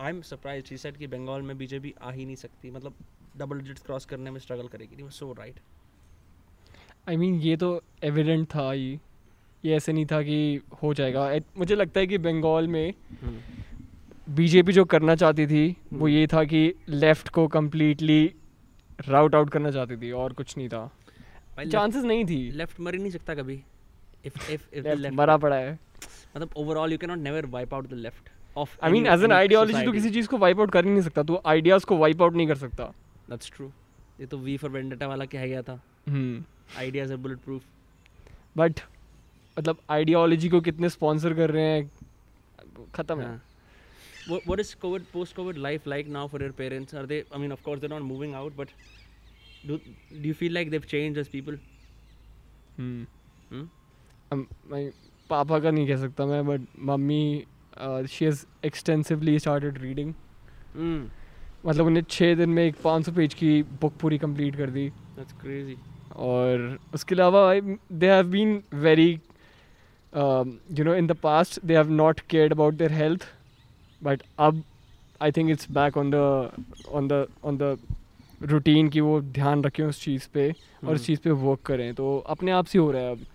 [0.00, 2.94] I am surprise he said कि बंगाल में बीजेपी आ ही नहीं सकती। मतलब
[3.36, 5.60] डबल डिजिट्स क्रॉस करने में स्ट्रगल करेगी। Was so right
[7.06, 7.68] I mean ये तो
[8.04, 8.98] एविडेंट था ही।
[9.64, 12.92] ये ऐसे नहीं था कि हो जाएगा। मुझे लगता है कि बंगाल में
[14.30, 18.22] बीजेपी जो करना चाहती थी वो हम्म। ये था कि लेफ़्ट को कम्प्लीटली
[19.08, 20.90] राउट आउट करना चाहती थी और कुछ नहीं था।
[21.60, 23.60] चांसेस नहीं थी। लेफ़्ट मर ही नहीं सकता कभी।
[24.26, 25.72] इफ़ इफ़ इफ़ मरा पड़ा है।
[26.36, 29.32] मतलब overall you can not never wipe out the left of I mean as an
[29.32, 32.22] ideology तो किसी चीज़ को वाइप आउट कर ही नहीं सकता। तो आइडियाज़ को वाइप
[32.22, 32.92] आउट नहीं कर सकता।
[33.30, 33.70] दैट्स ट्रू
[34.20, 37.62] ये तो वी फॉर वेंडेटा वाला कह गया था। हम्म ideas are bullet proof
[38.56, 38.80] but
[39.56, 41.90] मतलब आइडियोलॉजी को कितने स्पॉन्सर कर रहे हैं
[42.94, 43.40] खत्म है।
[44.28, 47.52] What is covid post covid life like now for your parents are they I mean
[47.52, 48.68] of they not moving out but
[49.66, 49.78] do
[50.26, 51.58] you feel like they have as people
[55.30, 57.44] पापा का नहीं कह सकता मैं but mummy
[58.10, 60.14] she has extensively started reading
[61.66, 64.90] मतलब उन्हें छः दिन में एक पाँच सौ पेज की बुक पूरी कंप्लीट कर दी।
[65.20, 65.76] That's crazy.
[66.16, 67.42] और उसके अलावा
[67.92, 69.10] they have been very
[70.78, 73.24] you know in the past they have not cared about their health
[74.02, 74.62] but अब
[75.22, 76.14] I think it's back on the
[76.88, 77.76] on the on the
[78.42, 81.06] routine की वो ध्यान रखें उस चीज़ पे और उस Hmm.
[81.06, 83.26] चीज़ पे वर्क करें। तो अपने आप से हो रहा है अब।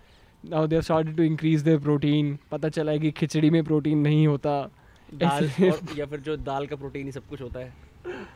[0.50, 4.26] Now they started to increase their protein पता चला है कि खिचड़ी में प्रोटीन नहीं
[4.26, 4.70] होता।
[5.14, 7.72] दाल और या फिर जो दाल का प्रोटीन ही सब कुछ होता है।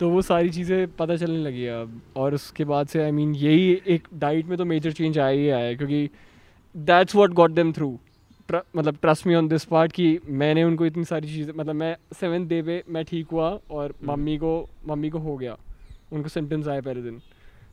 [0.00, 3.32] तो वो सारी चीज़ें पता चलने लगी अब। और उसके बाद से आई I मीन
[3.32, 6.08] mean, यही एक डाइट में तो मेजर चेंज आया ही आया क्योंकि
[6.74, 7.98] that's what got them through
[8.50, 12.46] मतलब trust me on this part कि मैंने उनको इतनी सारी चीज़ें मतलब मैं सेवन
[12.48, 14.52] डे पे मैं ठीक हुआ और हम्म। मम्मी को
[14.88, 15.56] मम्मी को हो गया।
[16.12, 17.20] उनको सिम्टम्स आए पहले दिन।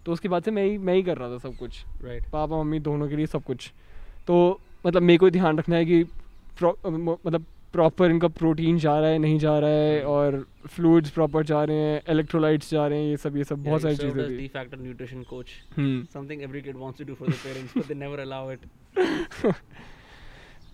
[0.06, 2.32] तो उसके बाद से मैं ही मैं ही कर रहा था सब कुछ। Right right.
[2.34, 3.72] पापा मम्मी दोनों के लिए सब कुछ।
[4.28, 6.04] तो मतलब मेरे को ध्यान रखना है कि
[6.64, 11.64] मतलब प्रॉपर इनका प्रोटीन जा रहा है नहीं जा रहा है। और फ्लूड्स प्रॉपर जा
[11.64, 15.24] रहे हैं इलेक्ट्रोलाइट्स जा रहे हैं ये सब ये सब बहुत सारी चीज़ें थी nutrition
[15.34, 15.48] coach.
[15.78, 19.56] Hmm, Something every kid wants to do for their parents, but they never allow it.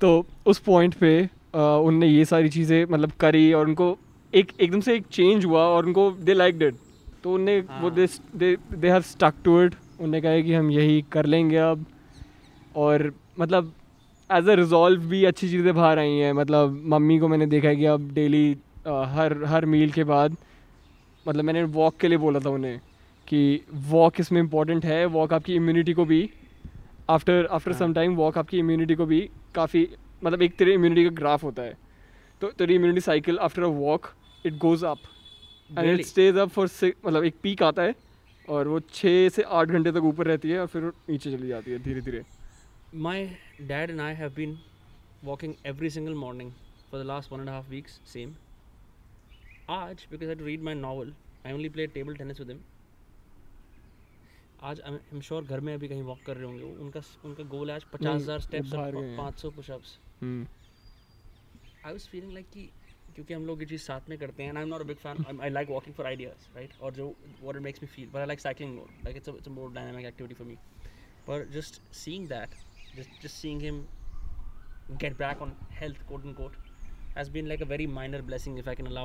[0.02, 3.98] तो उस पॉइंट पे उनने ये सारी चीज़ें मतलब करी और उनको
[4.36, 6.76] एक एकदम से एक चेंज हुआ और उनको दे लाइक डिट
[7.24, 7.90] तो उनने वो।
[8.36, 11.86] They they have stuck to it उनने कहा कि हम यही कर लेंगे अब
[12.76, 13.74] और मतलब
[14.30, 17.76] एज अ रिजॉल्व भी अच्छी चीज़ें बाहर आई हैं। मतलब मम्मी को मैंने देखा है
[17.76, 18.50] कि अब डेली
[18.88, 20.36] हर हर मील के बाद
[21.26, 22.80] मतलब मैंने वॉक के लिए बोला था उन्हें
[23.28, 23.40] कि
[23.90, 26.30] वॉक इसमें इम्पोर्टेंट है। वॉक आपकी इम्यूनिटी को भी
[27.10, 27.74] after after.
[27.74, 29.20] Some time walk आपकी इम्यूनिटी को भी
[29.56, 29.88] काफ़ी
[30.24, 31.78] मतलब एक तेरे इम्यूनिटी का ग्राफ होता है।
[32.42, 34.08] तो तेरी immunity cycle after a walk
[34.46, 34.98] it goes up
[35.70, 36.70] and it stays up for
[37.06, 37.96] मतलब एक पीक आता है
[38.48, 41.72] और वो छः से आठ घंटे तक ऊपर रहती है और फिर नीचे चली जाती
[41.72, 42.24] है धीरे धीरे
[42.92, 43.38] My
[43.68, 44.58] dad and I have been
[45.22, 46.56] walking every single morning
[46.90, 48.00] for the last one and a half weeks.
[48.04, 48.36] Same.
[49.68, 51.12] Aj, because I had to read my novel,
[51.46, 52.64] I only played table tennis with him.
[54.64, 57.44] आज I am sure घर में अभी कहीं walk कर रहे होंगे वो उनका उनका
[57.52, 60.48] गोल है आज पचास नहीं, हज़ार वो स्टेप्स बाहर गए हैं। पाँच सौ pushups hmm
[61.86, 62.70] I was feeling like कि
[63.16, 64.98] क्योंकि हम लोग ये चीज़ साथ में करते हैं and I am not a big
[65.04, 67.08] fan I like walking for ideas right और जो
[67.42, 69.72] what it makes me feel but I like cycling more like it's it's a more
[69.74, 70.56] dynamic activity for me
[71.28, 72.56] पर just seeing that
[72.99, 73.85] Just just seeing him
[75.03, 76.57] get back on health quote unquote
[77.19, 79.05] has been like a very minor blessing if I can allow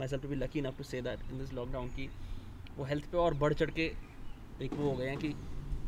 [0.00, 2.08] myself to be lucky enough to say that in this lockdown कि
[2.78, 3.84] वो health पे और बढ़ चढ़ के
[4.64, 5.28] एक वो हो गए हैं कि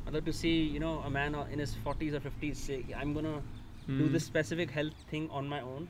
[0.06, 3.14] मतलब to see you know a man in his 40s or 50s say I am
[3.14, 3.34] gonna
[3.88, 4.08] do Hmm.
[4.14, 5.84] this specific health thing on my own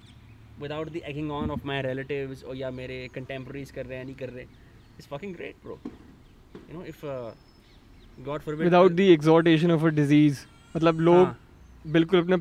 [0.65, 4.15] without the egging on of my relatives or या मेरे contemporaries कर रहे हैं नहीं
[4.21, 4.45] कर रहे
[4.99, 7.31] it's fucking great bro you know if uh,
[8.29, 11.38] God forbid without the exhortation of a disease मतलब लोग हाँ,
[11.88, 12.38] बिल्कुल अपना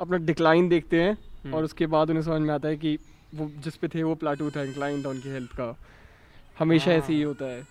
[0.00, 2.98] अपना डिक्लाइन देखते हैं हम्म। और उसके बाद उन्हें समझ में आता है कि
[3.34, 5.74] वो जिस पे थे वो प्लाटू था इंक्लाइन था उनकी हेल्थ का
[6.58, 7.66] हमेशा ऐसे ही हाँ। होता है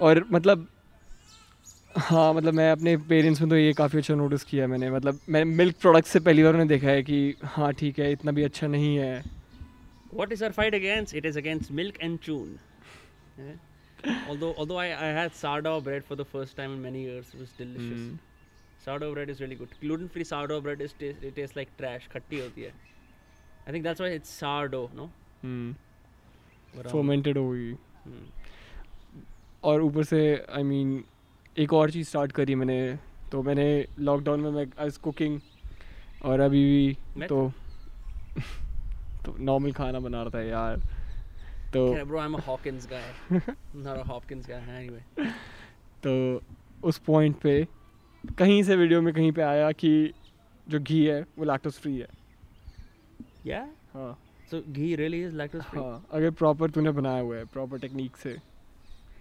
[0.00, 0.66] और मतलब
[1.94, 5.44] हाँ मतलब मैं अपने पेरेंट्स में तो ये काफ़ी अच्छा नोटिस किया मैंने मतलब मैं
[5.44, 8.66] मिल्क प्रोडक्ट से पहली बार उन्हें देखा है कि हाँ ठीक है इतना भी अच्छा
[8.66, 9.24] नहीं है
[10.12, 11.14] What is our fight against?
[11.14, 12.58] It is against milk and chun.
[14.28, 17.40] Although although I, I had sourdough bread for the first time in many years, it
[17.40, 18.00] was delicious.
[18.00, 18.14] Hmm.
[18.84, 19.68] Sourdough bread is really good.
[19.80, 22.08] Gluten free sourdough bread is taste, it tastes like trash.
[22.12, 22.72] खट्टी होती है.
[23.66, 25.10] I think that's why it's sourdough, no?
[25.42, 28.24] But, um, fermented हो गई hmm.
[29.64, 32.78] और ऊपर से आई I mean mean, एक और चीज़ स्टार्ट करी मैंने
[33.32, 33.66] तो मैंने
[33.98, 35.40] लॉकडाउन में मैं आई कुकिंग
[36.24, 36.64] और अभी
[37.16, 37.52] भी तो
[39.24, 40.82] तो नॉर्मल खाना बना रहा था यार
[41.72, 43.02] तो Yeah, bro, I'm a Hawkins guy.
[43.86, 44.60] Not a Hopkins guy.
[44.78, 45.30] Anyway.
[46.06, 46.12] तो
[46.88, 47.56] उस पॉइंट पे
[48.38, 49.90] कहीं से वीडियो में कहीं पे आया कि
[50.68, 52.08] जो घी है वो लैक्टोस फ्री है
[53.46, 53.66] Yeah.
[53.94, 54.16] हाँ
[54.50, 55.82] So ghee really is lactose free.
[55.82, 58.34] हाँ अगर प्रॉपर तूने बनाया हुआ है प्रॉपर टेक्निक से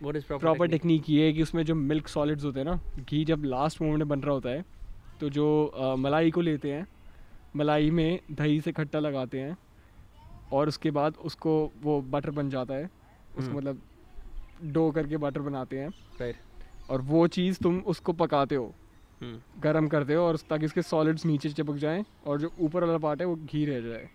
[0.03, 0.39] What is proper?
[0.39, 2.79] Proper technique ये है कि उसमें जो मिल्क सॉलिड्स होते हैं ना
[3.09, 4.63] घी जब लास्ट मोमेंट में बन रहा होता है
[5.19, 6.85] तो जो अ, मलाई को लेते हैं
[7.55, 9.57] मलाई में दही से खट्टा लगाते हैं
[10.53, 12.85] और उसके बाद उसको वो बटर बन जाता है।
[13.37, 13.81] उसको हम्म। मतलब
[14.63, 15.89] डो करके बटर बनाते हैं.
[16.89, 18.75] और वो चीज़ तुम उसको पकाते हो.
[19.59, 23.21] गर्म करते हो और ताकि उसके सॉलिड्स नीचे चिपक जाएँ और जो ऊपर वाला पार्ट
[23.21, 24.09] है वो घी रह जाए।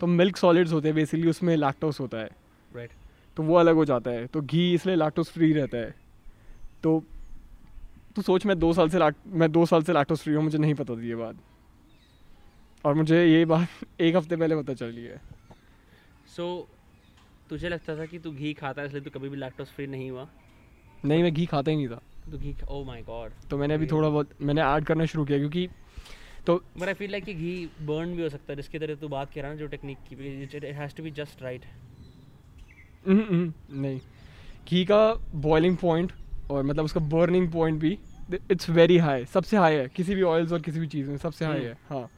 [0.00, 2.90] तो मिल्क सॉलिड्स होते हैं बेसिकली उसमें लैक्टोस होता है। Right.
[3.36, 5.94] तो वो अलग हो जाता है। तो घी इसलिए लैक्टोस फ्री रहता है।
[6.82, 7.04] तो
[8.16, 8.98] तू सोच मैं दो साल से
[9.28, 11.36] मैं दो साल से लैक्टोस फ्री हूँ मुझे नहीं पता थी ये बात।
[12.84, 13.68] और मुझे ये बात
[14.00, 15.20] एक हफ़्ते पहले पता चली है।
[16.36, 16.62] So
[17.48, 20.10] तुझे लगता था कि तू घी खाता है इसलिए तू कभी भी लैक्टोस फ्री नहीं
[20.10, 20.28] हुआ?
[21.04, 23.86] नहीं मैं घी खाता ही नहीं था। तू घी ओ my गॉड तो मैंने अभी
[23.86, 25.68] थोड़ा बहुत मैंने ऐड करना शुरू किया क्योंकि
[26.46, 29.08] तो but I feel like कि घी बर्न भी हो सकता है जिसकी तरह तू
[29.08, 30.16] बात कर रहा ना जो टेक्निक की
[30.94, 31.60] to be just right.
[33.08, 34.00] हम्म, हम्म, नहीं।
[34.68, 36.12] घी का बॉइलिंग पॉइंट
[36.50, 37.98] और मतलब उसका बर्निंग पॉइंट भी
[38.50, 41.44] इट्स वेरी हाई सबसे हाई है किसी भी ऑयल्स और किसी भी चीज़ में सबसे
[41.44, 42.10] हाई हम्म। है हाँ।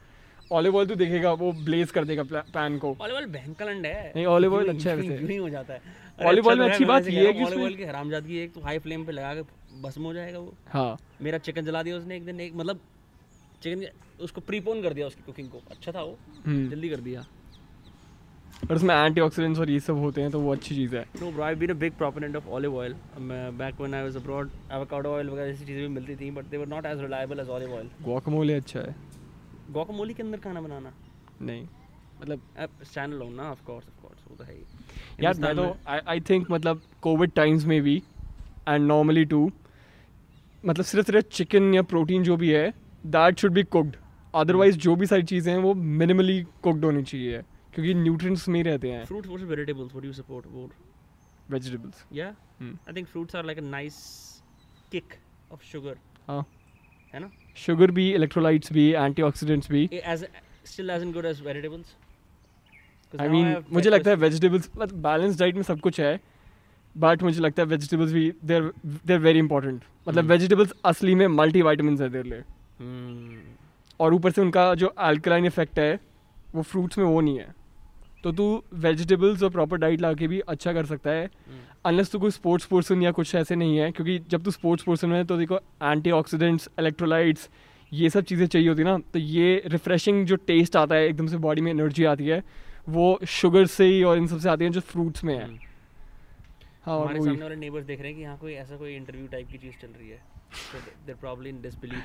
[0.53, 4.27] ऑलिव ऑयल तो देखेगा वो ब्लेज कर देगा पैन को। ऑलिव ऑयल भयंकर है। नहीं,
[4.27, 5.81] oil यूं- अच्छा है वैसे। यूँ ही जाता है।
[6.27, 8.79] Olive oil में अच्छी बात ये है कि ऑलिव ऑयल की हरामजादगी एक तो हाई
[8.79, 9.43] फ्लेम पे लगा के
[9.83, 12.81] भस्म हो जाएगा वो। हाँ। मेरा चिकन जला दिया उसने एक दिन एक मतलब
[13.63, 13.87] चिकन
[14.21, 17.27] उसको प्रीपोन कर दिया उसकी कुकिंग को। अच्छा था वो। हम्म। जल्दी कर दिया।
[18.71, 21.43] और उसमें एंटीऑक्सीडेंट्स और ये सब होते हैं तो वो अच्छी चीज़ है। No bro
[21.43, 25.29] I been a big proponent of olive oil back when I was abroad avocado oil
[25.29, 27.91] वगैरह ऐसी चीज़ें भी मिलती थी but they were not as reliable as olive oil
[28.03, 29.08] guacamole अच्छा है।
[29.71, 30.93] गुआकामोली के अंदर खाना बनाना।
[31.43, 31.67] नहीं।
[32.21, 32.41] मतलब
[32.93, 35.99] चैनल हो ना ऑफ़ कोर्स ऑफ़ कोर्स वो तो है ही। यार मैं तो आई
[36.09, 38.03] आई थिंक मतलब कोविड टाइम्स में भी
[38.69, 39.51] एंड नॉर्मली टू
[40.67, 42.75] मतलब सिर्फ़ सिर्फ़ चिकन या प्रोटीन जो भी है
[43.07, 43.97] that should be cooked
[44.35, 47.43] otherwise जो भी सारी चीज़ें हैं वो मिनिमली कुकड होनी चाहिए
[47.75, 49.95] क्योंकि न्यूट्रिएंट्स में रहते हैं। Fruits versus vegetables?
[49.95, 50.71] What do you support more?
[51.51, 52.33] Vegetables yeah?
[52.61, 52.75] Hmm.
[52.91, 54.01] i think fruits are like a nice
[54.93, 55.19] kick
[55.51, 55.95] of sugar.
[56.29, 56.45] हाँ।
[57.15, 57.31] है ना?
[57.57, 60.23] शुगर भी इलेक्ट्रोलाइट्स भी एंटीऑक्सीडेंट्स भी। As
[61.03, 61.89] in good as vegetables?
[63.13, 66.21] 'Cause I mean मुझे लगता है vegetables मतलब बैलेंस डाइट में सब कुछ है
[66.97, 68.73] बट मुझे लगता है वेजिटेबल्स भी देर
[69.07, 70.31] देर वेरी इंपॉर्टेंट मतलब Hmm.
[70.31, 74.01] वेजिटेबल्स असली में मल्टी वाइटमिन है तेरे लिए। Hmm.
[74.01, 76.01] और ऊपर से उनका जो अल्कलाइन इफ़ेक्ट है
[76.55, 77.55] वो फ्रूट्स में वो नहीं है।
[78.25, 78.45] तो तू
[78.75, 81.31] वेजिटेबल्स और प्रॉपर डाइट ला के भी अच्छा कर सकता है.
[81.87, 85.13] अनलेस तू कोई स्पोर्ट्स पर्सन या कुछ ऐसे नहीं है क्योंकि जब तू स्पोर्ट्स पर्सन
[85.13, 87.49] है तो देखो एंटीऑक्सीडेंट्स इलेक्ट्रोलाइट्स
[87.93, 91.37] ये सब चीज़ें चाहिए होती ना तो ये रिफ्रेशिंग जो टेस्ट आता है एकदम से
[91.37, 92.43] बॉडी में एनर्जी आती है
[92.89, 95.67] वो शुगर से ही और इन सबसे आती है जो फ्रूट्स में है Hmm.
[96.85, 99.27] हाँ और हमारे सामने वाले नेबर्स देख रहे हैं कि यहाँ कोई ऐसा कोई इंटरव्यू
[99.27, 100.21] टाइप की चीज़ चल रही है
[100.53, 102.03] so they're probably in disbelief.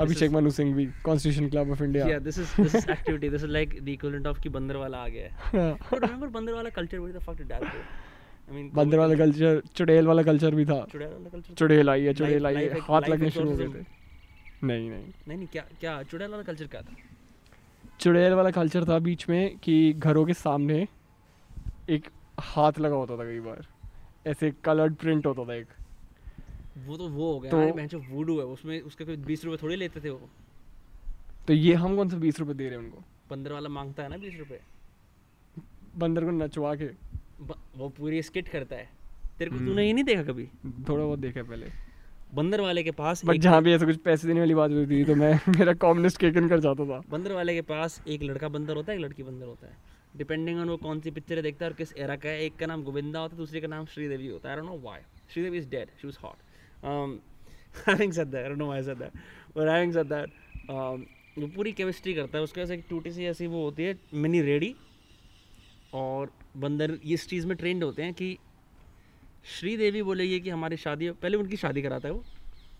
[0.00, 3.28] Abhishek Manu Singh भी Constitution Club of India yeah this is this is activity.
[3.28, 5.78] This is like the equivalent of कि बंदर आ गया है.
[5.78, 7.78] But remember बंदर culture where the fuck did that go
[8.50, 10.86] I mean बंदर वाला culture चुड़ैल वाला कल्चर भी था.
[10.92, 11.56] चुड़ैल वाला culture?
[11.56, 12.80] चुड़ैल आई है चुड़ैल आई है.
[12.80, 13.86] हाथ लगने शुरू हो गए थे।
[14.64, 16.96] नहीं नहीं। नहीं नहीं क्या क्या चुड़ैल वाला कल्चर क्या था?
[18.00, 20.88] चुड़ैल वाला कल्चर था बीच में कि घरों के सामने
[21.90, 22.08] एक
[22.40, 23.66] हाथ लगा होता था कई बार।
[24.26, 25.66] ऐसे कलर्ड प्रिंट होता था एक।
[26.86, 29.56] वो तो वो हो गया। तो- मैं जो वूडू है उसमें उसके कोई बीस रुपए
[29.62, 30.28] थोड़ी लेते थे वो।
[31.46, 32.98] तो ये हम कौन सा बीस रुपए दे रहे हैं उनको?
[33.30, 34.60] बंदर वाला माँगता है ना बीस रुपए।
[35.96, 36.84] बंदर को नचवा के।
[37.76, 38.88] वो पूरी स्किट करता है।
[39.38, 40.46] तेरे को हम्म। तूने ये नहीं देखा कभी?
[40.88, 41.66] थोड़ा बहुत देखा पहले।
[42.34, 45.04] बंदर वाले के पास बट जहाँ भी ऐसे कुछ पैसे देने वाली बात होती थी
[45.04, 48.76] तो मैं मेरा कॉम्युनिस्ट केकन कर जाता था। बंदर वाले के पास एक लड़का बंदर
[48.76, 49.76] होता है एक लड़की बंदर होता है।
[50.16, 52.66] डिपेंडिंग ऑन वो कौन सी पिक्चर देखता है और किस एरा का है। एक का
[52.66, 55.00] नाम गोविंदा होता है दूसरे का नाम श्रीदेवी होता है। I don't know why
[55.34, 56.36] Sridevi is dead she was hot
[56.84, 57.18] um
[57.86, 59.10] having said that i don't know why i said that
[59.56, 60.26] but having said that
[60.70, 61.06] um
[61.38, 64.42] वो पूरी केमिस्ट्री करता है उसके पास एक टूटी सी ऐसी वो होती है मिनी
[64.42, 64.76] रेडी
[65.94, 68.38] और बंदर इस चीज़ में ट्रेंड होते हैं कि
[69.44, 72.24] श्रीदेवी बोलेगी कि हमारी शादी पहले उनकी शादी कराता है वो।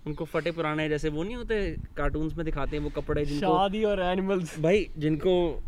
[0.07, 3.85] उनको फटे पुराने जैसे वो नहीं होते कार्टून्स में दिखाते हैं वो कपड़े जिनको शादी
[3.85, 5.63] और एनिमल्स भाई जिनको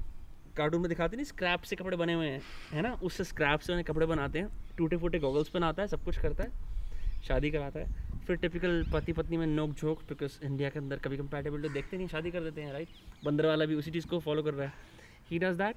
[0.56, 2.92] कार्टून में दिखाते नहीं स्क्रैप से कपड़े बने हुए हैं है ना?
[2.92, 6.44] उससे स्क्रैप से उन्हें कपड़े बनाते हैं टूटे फूटे गॉगल्स पहनाता है सब कुछ करता
[6.44, 6.50] है
[7.28, 11.16] शादी कराता है। फिर टिपिकल पति पत्नी में नोक झोंक बिकॉज़ इंडिया के अंदर कभी
[11.16, 12.88] कंपेटेबिलिटी देखते नहीं, शादी कर देते हैं राइट
[13.24, 14.72] बंदर वाला भी उसी चीज़ को फॉलो कर रहा है।
[15.30, 15.76] ही डज दैट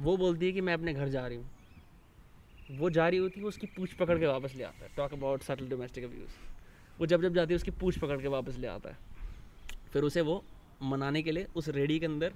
[0.00, 3.46] वो बोलती है कि मैं अपने घर जा रही हूँ। वो जा रही होती है,
[3.46, 6.38] उसकी पूछ पकड़ के वापस ले आता है। Talk about subtle domestic abuse
[6.98, 8.96] वो जब जब जाती है, उसकी पूछ पकड़ के वापस ले आता है।
[9.92, 10.42] फिर उसे वो
[10.82, 12.32] मनाने के लिए उस रेडी के अंदर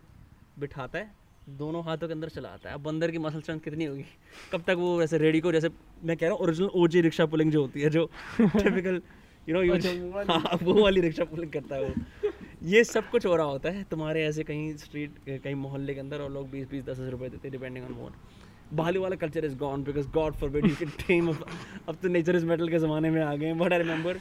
[0.59, 1.15] बिठाता है
[1.49, 4.05] दोनों हाथों के अंदर चलाता है। अब बंदर की मसल स्ट्रेंथ कितनी होगी?
[4.53, 5.69] कब तक वो वैसे रेडी को जैसे
[6.05, 8.05] मैं कह रहा हूँ ओरिजिनल ओजी रिक्शा पुलिंग जो होती है जो
[8.41, 9.01] टिपिकल
[9.49, 12.31] यू नो अच्छा, वो वाली। हाँ वो वाली रिक्शा पुलिंग करता है वो।
[12.65, 16.21] ये सब कुछ हो रहा होता है तुम्हारे ऐसे कहीं स्ट्रीट कहीं मोहल्ले के अंदर
[16.21, 19.45] और लोग बीस बीस दस दस रुपए देते हैं डिपेंडिंग ऑन मोड भालू वाला culture
[19.45, 23.11] is gone because God for you can tame अब तो नेचर इज़ मेटल के ज़माने
[23.11, 24.17] में आ गए बट आई रिमेंबर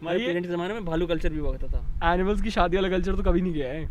[0.00, 3.16] हमारे पेरेंट्स के ज़माने में भालू कल्चर भी बहुत था। एनिमल्स की शादी वाला कल्चर
[3.16, 3.88] तो कभी नहीं गया है।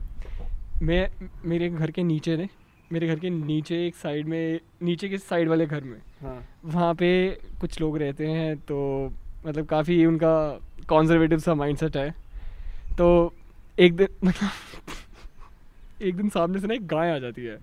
[0.82, 2.48] मैं मेरे घर के नीचे ने
[2.92, 6.94] मेरे घर के नीचे एक साइड में नीचे के साइड वाले घर में हाँ। वहाँ
[6.94, 7.10] पे
[7.62, 8.80] कुछ लोग रहते हैं तो
[9.46, 10.32] मतलब काफ़ी उनका
[10.90, 12.10] कॉन्जर्वेटिव सा माइंडसेट है।
[12.98, 13.34] तो
[13.80, 14.50] एक दिन मतलब
[16.02, 17.58] एक दिन सामने से ना एक गाय आ जाती है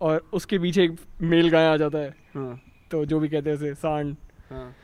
[0.00, 3.56] और उसके पीछे एक मेल गाय आ जाता है। हाँ। तो जो भी कहते हैं
[3.56, 4.16] उसे सांड।
[4.50, 4.74] हाँ।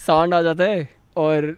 [0.00, 1.56] सांड आ जाता है और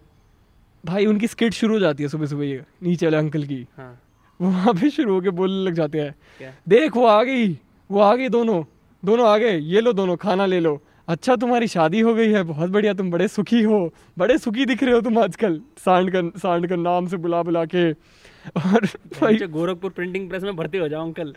[0.85, 4.01] भाई उनकी स्किट शुरू हो जाती है सुबह सुबह ये नीचे वाले अंकल की। हाँ।
[4.43, 7.53] वहाँ पे शुरू होके बोलने लग जाते हैं। देख वो आ गई
[7.90, 8.62] वो आ गई दोनों
[9.03, 12.43] दोनों आ गए ये लो दोनों खाना ले लो। अच्छा तुम्हारी शादी हो गई है
[12.43, 13.78] बहुत बढ़िया तुम बड़े सुखी हो
[14.18, 17.64] बड़े सुखी दिख रहे हो तुम आजकल सांड का सांड का नाम से बुला बुला
[17.64, 18.86] के। और
[19.20, 21.34] भाई गोरखपुर प्रिंटिंग प्रेस में भर्ती हो जाओ अंकल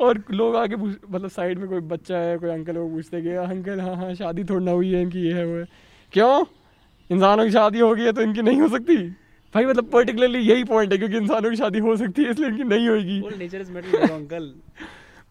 [0.00, 3.22] और लोग आके पूछ मतलब साइड में कोई बच्चा है कोई अंकल है वो पूछते
[3.22, 5.66] कि अंकल हाँ हाँ शादी थोड़ी ना हुई है इनकी ये है वो है।
[6.12, 6.44] क्यों?
[7.10, 8.96] इंसानों की शादी हो गई है तो इनकी नहीं हो सकती?
[9.56, 12.64] भाई मतलब पर्टिकुलरली यही पॉइंट है क्योंकि इंसानों की शादी हो सकती है इसलिए इनकी
[12.64, 14.52] नहीं होगी नेचर इज़ मेटल अंकल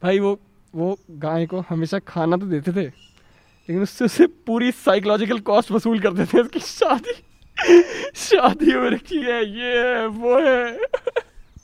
[0.04, 0.32] भाई वो
[0.74, 0.88] वो
[1.26, 6.26] गाय को हमेशा खाना तो देते थे लेकिन उससे उससे पूरी साइकोलॉजिकल कॉस्ट वसूल करते
[6.26, 7.14] थे उसकी शादी।
[8.16, 10.78] शादी हो रखी है ये है वो है।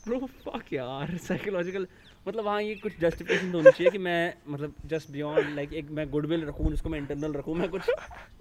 [0.06, 1.86] ब्रो फक यार साइकोलॉजिकल
[2.28, 5.90] मतलब हाँ ये कुछ जस्टिफिकेशन तो होनी चाहिए कि मैं मतलब जस्ट बियॉन्ड लाइक एक
[5.90, 7.90] मैं गुडविल रखूँ जिसको मैं इंटरनल रखूँ मैं कुछ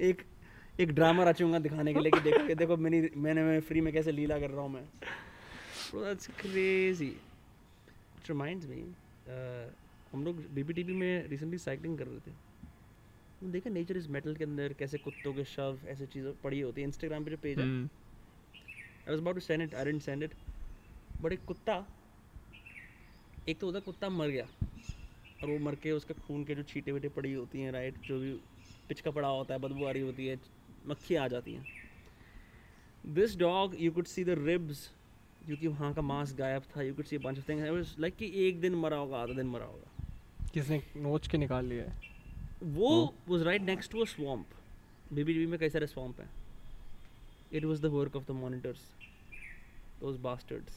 [0.01, 0.22] एक
[0.80, 3.91] एक ड्रामा रचूँगा दिखाने के लिए कि देखो ये देखो मैंने मैंने मैं फ्री में
[3.93, 4.84] कैसे लीला कर रहा हूँ मैं।
[5.95, 8.82] That's crazy it reminds me
[10.13, 14.74] हम लोग बीबीटीबी में रिसेंटली साइकिलिंग कर रहे थे। देखा नेचर इज़ मेटल के अंदर
[14.80, 19.09] कैसे कुत्तों के शव ऐसे चीज़ें पड़ी होती है। इंस्टाग्राम पे जो पेज है I
[19.09, 20.34] was about to send it I didn't send it
[21.22, 21.86] but एक कुत्ता
[23.49, 24.47] एक तो उधर कुत्ता मर गया।
[25.43, 28.19] और वो मर के उसका खून के जो छीटे वीटे पड़ी होती हैं राइट जो
[28.19, 28.32] भी
[28.89, 30.36] पिचका पड़ा होता है बदबू आ रही होती है
[30.88, 31.65] मक्खियाँ आ जाती हैं।
[33.05, 34.91] This dog you could see the ribs
[35.45, 38.61] क्योंकि वहाँ का मांस गायब था you could see bunch of things like कि एक
[38.61, 40.05] दिन मरा होगा आधा दिन मरा होगा।
[40.53, 42.01] किसने नोच के निकाल लिया है?
[42.63, 44.43] वो was right next to a swamp.
[45.13, 46.29] बीबीजीबी में कई सारे swamp हैं।
[47.53, 48.84] It was the work of the monitors
[50.03, 50.71] those bastards.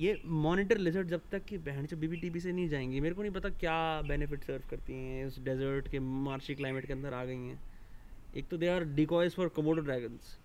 [0.00, 3.32] ये मॉनिटर लिजर्ड जब तक कि बहन से बीबीटीबी से नहीं जाएँगी मेरे को नहीं
[3.32, 7.36] पता क्या बेनिफिट सर्व करती हैं उस डेजर्ट के मार्ची क्लाइमेट के अंदर आ गई
[7.36, 7.75] हैं।
[8.36, 10.36] एक तो they are decoys for Komodo dragons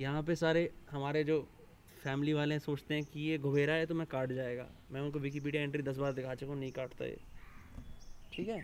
[0.00, 1.40] यहाँ पे सारे हमारे जो
[2.02, 5.18] फैमिली वाले हैं सोचते हैं कि ये घुबेरा है तो मैं काट जाएगा। मैं उनको
[5.18, 7.16] विकीपीडिया एंट्री दस बार दिखा चुका हूँ नहीं काटता ये।
[8.32, 8.60] ठीक है?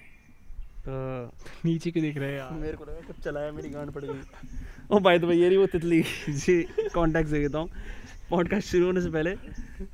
[0.80, 1.26] तो
[1.64, 2.52] नीचे के देख रहे हैं यार?
[2.52, 4.20] मेरे को लगा कुछ चलाया मेरी गांड पड़ गई।
[4.90, 6.62] ओ भाई तो भाई ये रही वो तितली। जी
[6.94, 7.70] कॉन्टैक्ट दे देता हूँ।
[8.30, 9.34] पॉडकास्ट शुरू होने से पहले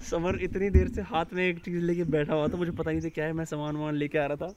[0.04, 3.00] समर इतनी देर से हाथ में एक चीज़ लेके बैठा हुआ था मुझे पता नहीं
[3.02, 4.54] था क्या है मैं सामान वामान लेके आ रहा था।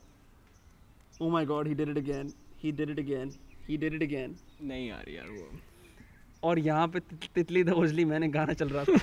[1.21, 2.31] ओ my God he did it again
[2.63, 3.31] he did it again
[3.69, 5.59] he did it again नहीं आ रही यार वो।
[6.43, 6.99] और यहाँ पे
[7.35, 8.93] तितली द ओजली मैंने गाना चल रहा था।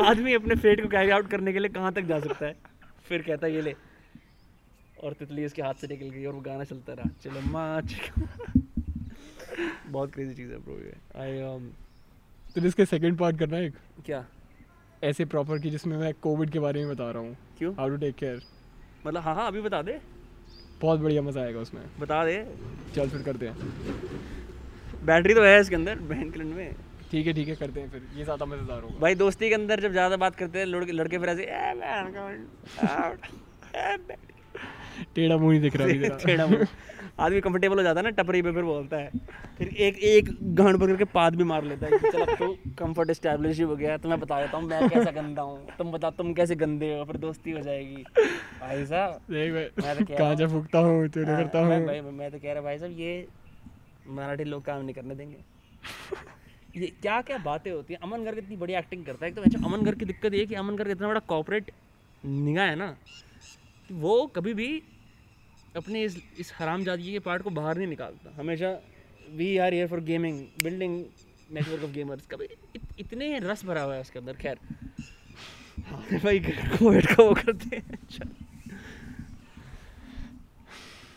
[0.04, 2.56] आदमी अपने फेट को कैरी आउट करने के लिए कहाँ तक जा सकता है?
[3.08, 3.74] फिर कहता है ये ले।
[5.04, 7.82] और तितली उसके हाथ से निकल गई और वो गाना चलता रहा। चलो माँ
[9.86, 11.58] बहुत क्रेजी चीज़ है ब्रो ये। आई
[12.54, 13.74] तो इसके सेकंड पार्ट करना है एक।
[14.06, 14.24] क्या?
[15.04, 17.74] ऐसे प्रॉपर की जिसमें मैं कोविड के बारे में बता रहा हूँ। क्यों?
[17.74, 18.42] हाउ टू टेक केयर
[19.06, 19.98] मतलब हाँ हाँ अभी बता दे।
[20.80, 22.34] बहुत बढ़िया मज़ा आएगा उसमें। बता दे।
[22.94, 23.54] चल फिर करते हैं।
[25.06, 26.74] बैटरी तो है इसके अंदर बहन के में।
[27.10, 29.80] ठीक है ठीक है करते हैं फिर। ये ज़्यादा मज़ेदार होगा। भाई दोस्ती के अंदर
[29.80, 31.44] जब ज़्यादा बात करते हैं लड़के लड़के फिर ऐसे।
[35.14, 36.66] टेढ़ा मुँह नहीं दिख रहा है टेढ़ा मुँह।
[37.18, 39.10] आदमी कंफर्टेबल हो जाता है ना टपरी पे फिर बोलता है।
[39.58, 42.48] फिर एक एक गांड पकड़ के पाद भी मार लेता है चल तो
[42.78, 46.10] कंफर्ट एस्टैब्लिश हो गया। तो मैं बता देता हूँ मैं कैसा गंदा हूँ। तुम बता
[46.12, 47.04] तुम कैसे गंदे हो?
[47.04, 48.04] फिर दोस्ती हो जाएगी।
[48.60, 52.78] भाई साहब मैं तो कह रहा फूकता हूँ करता हूँ। मैं, तो कह रहा भाई
[52.78, 53.26] साहब ये
[54.08, 55.36] मराठी लोग काम नहीं करने देंगे।
[56.76, 59.58] ये क्या क्या बातें होती हैं। अमन गर्ग इतनी बड़ी एक्टिंग करता है तो वैसे
[59.64, 61.70] अमन गर्ग की दिक्कत ये है कि अमन गर्ग इतना बड़ा कॉपरेट
[62.24, 62.94] निगाह है ना
[63.92, 64.68] वो कभी भी
[65.76, 68.70] अपने इस इस हराम जादगी के पार्ट को बाहर नहीं निकालता। हमेशा
[69.36, 71.04] we are here for gaming building
[71.52, 74.58] network of gamers कभी इत, इतने रस भरा हुआ है उसके अंदर खैर।
[75.86, 78.28] हाँ भाई कोविड का वो करते हैं। चल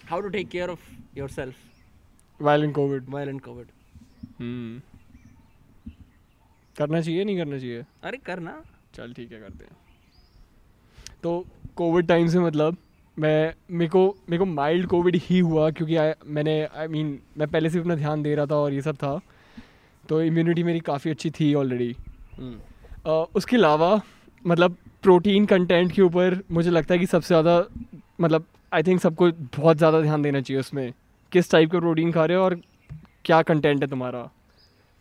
[0.10, 3.68] how to take care of your self violent covid viral in covid
[6.76, 7.84] करना चाहिए नहीं करना चाहिए?
[8.04, 8.52] अरे करना।
[8.96, 9.78] चल ठीक है करते हैं।
[11.24, 11.46] तो
[11.76, 12.78] कोविड टाइम से मतलब
[13.20, 17.08] मैं मेरे को मेरे को माइल्ड कोविड ही हुआ क्योंकि I, मैंने आई I मीन
[17.08, 19.20] mean, मैं पहले से अपना ध्यान दे रहा था और ये सब था।
[20.10, 23.36] तो इम्यूनिटी मेरी काफ़ी अच्छी थी ऑलरेडी hmm.
[23.36, 24.02] उसके अलावा
[24.46, 27.64] मतलब प्रोटीन कंटेंट के ऊपर मुझे लगता है कि सबसे ज़्यादा
[28.22, 30.92] मतलब आई थिंक सबको बहुत ज़्यादा ध्यान देना चाहिए उसमें।
[31.32, 32.56] किस टाइप का प्रोटीन खा रहे हो और
[33.26, 34.30] क्या कंटेंट है तुम्हारा?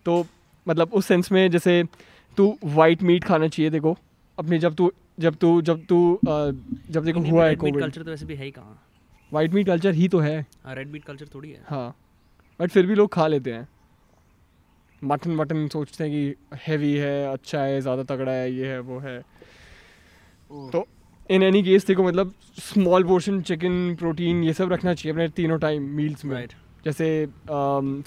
[0.06, 0.24] तो
[0.66, 1.82] मतलब उस सेंस में जैसे
[2.36, 3.96] तू वाइट मीट खाना चाहिए देखो।
[4.38, 8.26] अपने जब तू जब तू जब तू जब देखो हुआ है कोविड कल्चर तो वैसे
[8.26, 8.78] भी है ही कहाँ?
[9.32, 11.94] वाइट मीट कल्चर ही तो है। हाँ रेड बीट कल्चर थोड़ी है। हाँ
[12.60, 13.68] बट फिर भी लोग खा लेते हैं।
[15.02, 18.98] मटन मटन सोचते हैं कि हैवी है अच्छा है ज़्यादा तगड़ा है ये है वो
[19.00, 19.18] है।
[20.72, 20.86] तो
[21.30, 25.58] इन एनी केस देखो मतलब स्मॉल पोर्शन चिकन प्रोटीन ये सब रखना चाहिए अपने तीनों
[25.58, 26.52] टाइम मील्स में। राइट
[26.84, 27.06] जैसे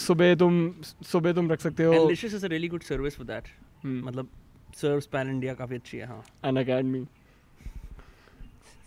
[0.01, 0.69] सुबह तुम
[1.05, 3.47] सुबह तुम रख सकते हो। A really good service for that
[3.85, 4.29] मतलब
[4.75, 7.05] सर्व्स पैन इंडिया काफ़ी अच्छी है हाँ। अन अकेडमी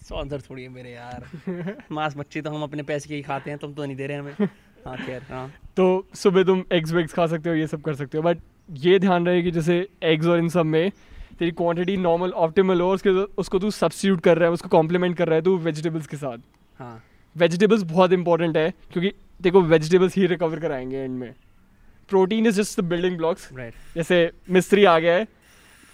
[0.02, 3.58] स्पॉन्सर थोड़ी है मेरे यार। मांस मच्छी तो हम अपने पैसे के ही खाते हैं
[3.58, 4.48] तुम तो नहीं दे रहे हमें।
[4.86, 8.18] हाँ खैर हाँ। तो सुबह तुम एग्स वेग्स खा सकते हो ये सब कर सकते
[8.18, 8.38] हो बट
[8.80, 10.90] ये ध्यान रहे कि जैसे एग्स और इन सब में
[11.38, 15.26] तेरी क्वांटिटी नॉर्मल ऑप्टिमल हो उसके उसको तू सब्सिट्यूट कर रहा है उसको कॉम्प्लीमेंट कर
[15.26, 16.38] रहा है तू वेजिटेबल्स के साथ।
[16.80, 17.02] हाँ।
[17.36, 21.32] वेजिटेबल्स बहुत इंपॉर्टेंट है क्योंकि देखो वेजिटेबल्स ही रिकवर कराएँगे एंड में।
[22.08, 25.26] Protein is just the building blocks right जैसे मिस्त्री आ गया है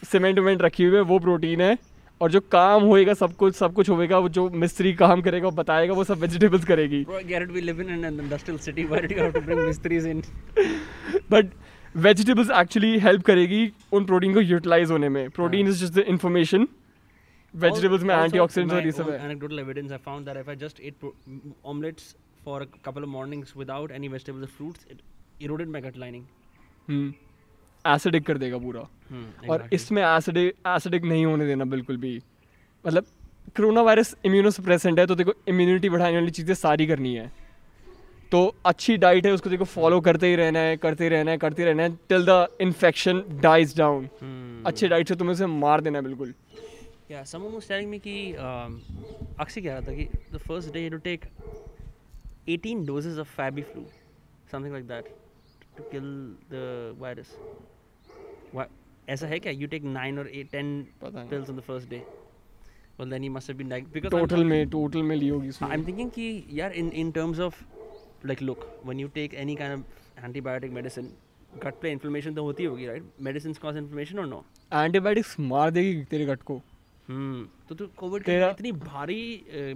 [0.02, 1.76] सीमेंट उमेंट रखी हुई है वो प्रोटीन है
[2.20, 5.56] और जो काम होएगा सब कुछ सब कुछ होएगा वो जो मिस्त्री काम करेगा वो
[5.56, 7.04] बताएगा वो सब वेजिटेबल्स करेगी।
[11.30, 11.50] बट
[11.94, 16.68] वेजिटेबल्स एक्चुअली हेल्प करेगी उन प्रोटीन को यूटिलाइज होने में। Protein is just the information
[17.54, 20.94] vegetables में antioxidant evidence I found that if I just ate
[21.64, 24.98] omelettes for couple of mornings without any vegetables fruits it
[25.42, 26.24] eroded my gut lining
[26.88, 27.12] hmm
[27.84, 32.16] acidic कर देगा पूरा Hmm, और इसमें acidic acidic नहीं होने देना बिल्कुल भी
[32.84, 33.04] मतलब
[33.56, 37.30] कोरोना वायरस इम्यूनोसप्रेसेंट है तो देखो इम्यूनिटी बढ़ाने वाली चीज़ें सारी करनी है
[38.32, 41.38] तो अच्छी डाइट है उसको देखो फॉलो करते ही रहना है करते ही रहना है
[41.38, 44.08] करते ही रहना है till the infection dies down.
[44.66, 46.34] अच्छी डाइट से तुम्हें उसे मार देना है बिल्कुल
[47.10, 48.74] Yeah, someone was telling me कि um,
[49.40, 51.24] अक्षय कह रहा था कि day you had to take
[52.46, 53.82] 18 doses of Fabiflu,
[54.52, 55.08] something like that,
[55.76, 56.08] to kill
[56.48, 57.34] the virus.
[57.36, 57.69] Why?
[59.14, 59.52] ऐसा है क्या?
[59.60, 62.02] You take nine or eight, ten पता नहीं pills on the first day.
[62.98, 65.48] Well, then he must have been like because I'm- total में total में ली होगी
[65.48, 66.26] उसमें I'm thinking कि
[66.60, 67.60] यार in in terms of
[68.30, 71.06] like look when you take any kind of antibiotic medicine,
[71.64, 73.06] gut पे inflammation तो होती होगी right?
[73.28, 74.42] Medicines cause inflammation or no?
[74.72, 76.60] Antibiotics मार देगी तेरे गट को
[77.08, 79.22] हम्म तो तो कोविड की इतनी भारी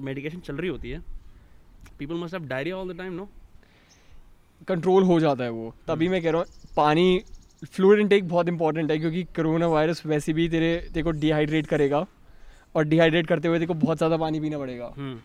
[0.00, 1.00] मेडिकेशन चल रही होती है
[1.98, 3.28] people must have diarrhoea all the time no
[4.68, 7.06] control हो जाता है वो तभी मैं कह रहा हूँ पानी
[7.66, 12.06] फ्लूइड इनटेक बहुत इंपॉर्टेंट है क्योंकि कोरोना वायरस वैसे भी तेरे तेरे को डिहाइड्रेट करेगा
[12.74, 15.18] और डिहाइड्रेट करते हुए तेरे को बहुत ज़्यादा पानी पीना पड़ेगा। हम्म।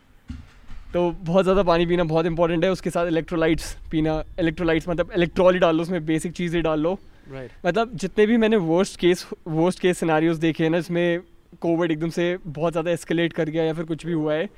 [0.93, 5.59] तो बहुत ज़्यादा पानी पीना बहुत इंपॉर्टेंट है उसके साथ इलेक्ट्रोलाइट्स पीना इलेक्ट्रोलाइट्स मतलब इलेक्ट्रॉली
[5.59, 6.97] डाल लो उसमें बेसिक चीज़ें डाल। लो
[7.31, 11.21] राइट मतलब जितने भी मैंने worst case worst case scenarios देखे हैं ना इसमें
[11.61, 14.49] कोविड एकदम से बहुत ज़्यादा एस्केलेट कर गया या फिर कुछ भी हुआ है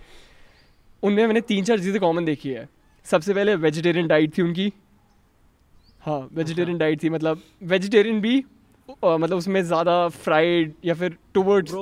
[1.03, 2.67] उनमें मैंने तीन चार चीज़ें कॉमन देखी है।
[3.05, 4.71] सबसे पहले वेजिटेरियन डाइट थी उनकी।
[6.03, 8.37] हाँ वेजिटेरियन डाइट थी मतलब वेजिटेरियन भी
[8.89, 11.73] मतलब उसमें ज़्यादा फ्राइड या फिर टूवर्ड्स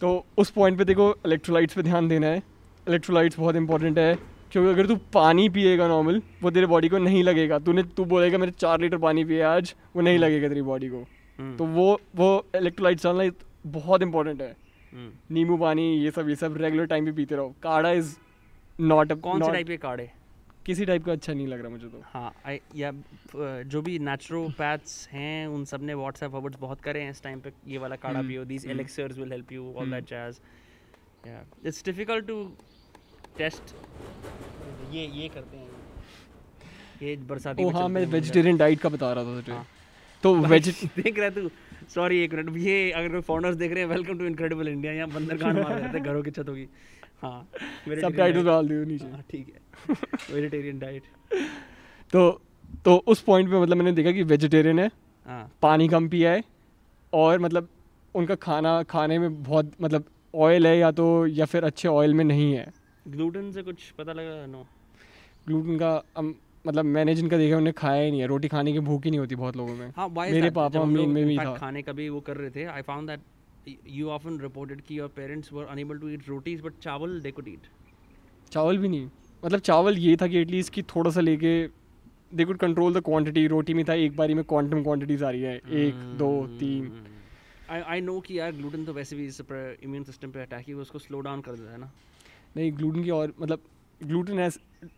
[0.00, 2.42] तो उस पॉइंट पे देखो इलेक्ट्रोलाइट्स पे ध्यान देना है।
[2.86, 4.14] इलेक्ट्रोलाइट्स बहुत इंपॉर्टेंट है
[4.52, 8.38] क्योंकि अगर तू पानी पिएगा नॉर्मल वो तेरे बॉडी को नहीं लगेगा। तूने तू बोलेगा
[8.38, 11.04] मैंने चार लीटर पानी पिया आज वो नहीं लगेगा तेरी बॉडी को।
[11.38, 13.30] हम्म, तो वो वो इलेक्ट्रोलाइट्स डालना
[13.68, 14.56] बहुत इंपॉर्टेंट है।
[15.32, 18.16] नींबू पानी ये सब ये सब रेगुलर टाइम पे पीते रहो। काढ़ा इज़
[18.78, 20.12] नॉट कौन से टाइप के है
[20.70, 22.92] किसी टाइप का अच्छा नहीं लग रहा मुझे तो। हाँ या
[23.74, 27.78] जो भी नेचुरोपैथ्स हैं उन सबने व्हाट्सएप फॉरवर्ड्स बहुत करे हैं इस टाइम पे ये
[27.78, 28.66] वाला काढ़ा हम्म, पियो these.
[28.70, 29.90] Elixirs will help you all.
[29.90, 30.40] That jazz
[31.26, 32.44] या इट्स डिफ़िकल्ट टू
[33.38, 33.74] टेस्ट
[34.92, 35.68] ये ये करते हैं।
[37.02, 39.66] ये बरसाती ओ में हाँ मैं वेजिटेरियन डाइट का बता रहा था तुझे। हाँ।
[40.24, 41.50] तो वेज देख रहा तू?
[41.94, 45.52] सॉरी एक मिनट ये अगर फॉरनर्स देख रहे हैं वेलकम टू इनक्रेडिबल इंडिया यहाँ बंदरगाह
[45.52, 46.68] मार रहे थे घरों की छतों की
[47.22, 49.59] हाँ सब टाइटल डाल दियो नीचे। हाँ ठीक है।
[50.30, 51.02] वेजिटेरियन डाइट
[52.12, 52.30] तो
[52.84, 54.90] तो उस पॉइंट पे मतलब मैंने देखा कि वेजिटेरियन है
[55.26, 56.42] हाँ। पानी कम पिया है
[57.12, 57.68] और मतलब
[58.14, 60.04] उनका खाना खाने में बहुत मतलब
[60.34, 62.66] ऑयल है या तो या फिर अच्छे ऑयल में नहीं है।
[63.08, 64.66] ग्लूटेन से कुछ पता लगा नो
[65.48, 66.34] ग्लूटेन का अम,
[66.66, 69.20] मतलब मैंने जिनका देखा उन्हें खाया ही नहीं है। रोटी खाने की भूख ही नहीं
[69.20, 72.20] होती बहुत लोगों में। हाँ मेरे पापा मम्मी में भी था। खाने का भी वो
[72.20, 76.08] कर रहे थे I found that you often reported कि your parents were unable to
[76.08, 77.66] eat rotis but चावल दे कुड ईट
[78.52, 79.08] चावल भी नहीं।
[79.44, 81.52] मतलब चावल ये था कि एटलीस्ट कि थोड़ा सा लेके
[82.34, 85.42] they could control the quantity रोटी में था एक बारी में क्वांटम क्वांटिटीज आ रही
[85.42, 86.58] है। एक दो Hmm.
[86.60, 86.92] तीन।
[87.70, 90.64] आई आई नो कि यार ग्लूटेन तो वैसे भी इस पर इम्यून सिस्टम पे अटैक
[90.68, 91.90] ही उसको स्लो डाउन कर देता है ना।
[92.56, 93.60] नहीं ग्लूटेन की और मतलब
[94.00, 94.50] ग्लूटेन है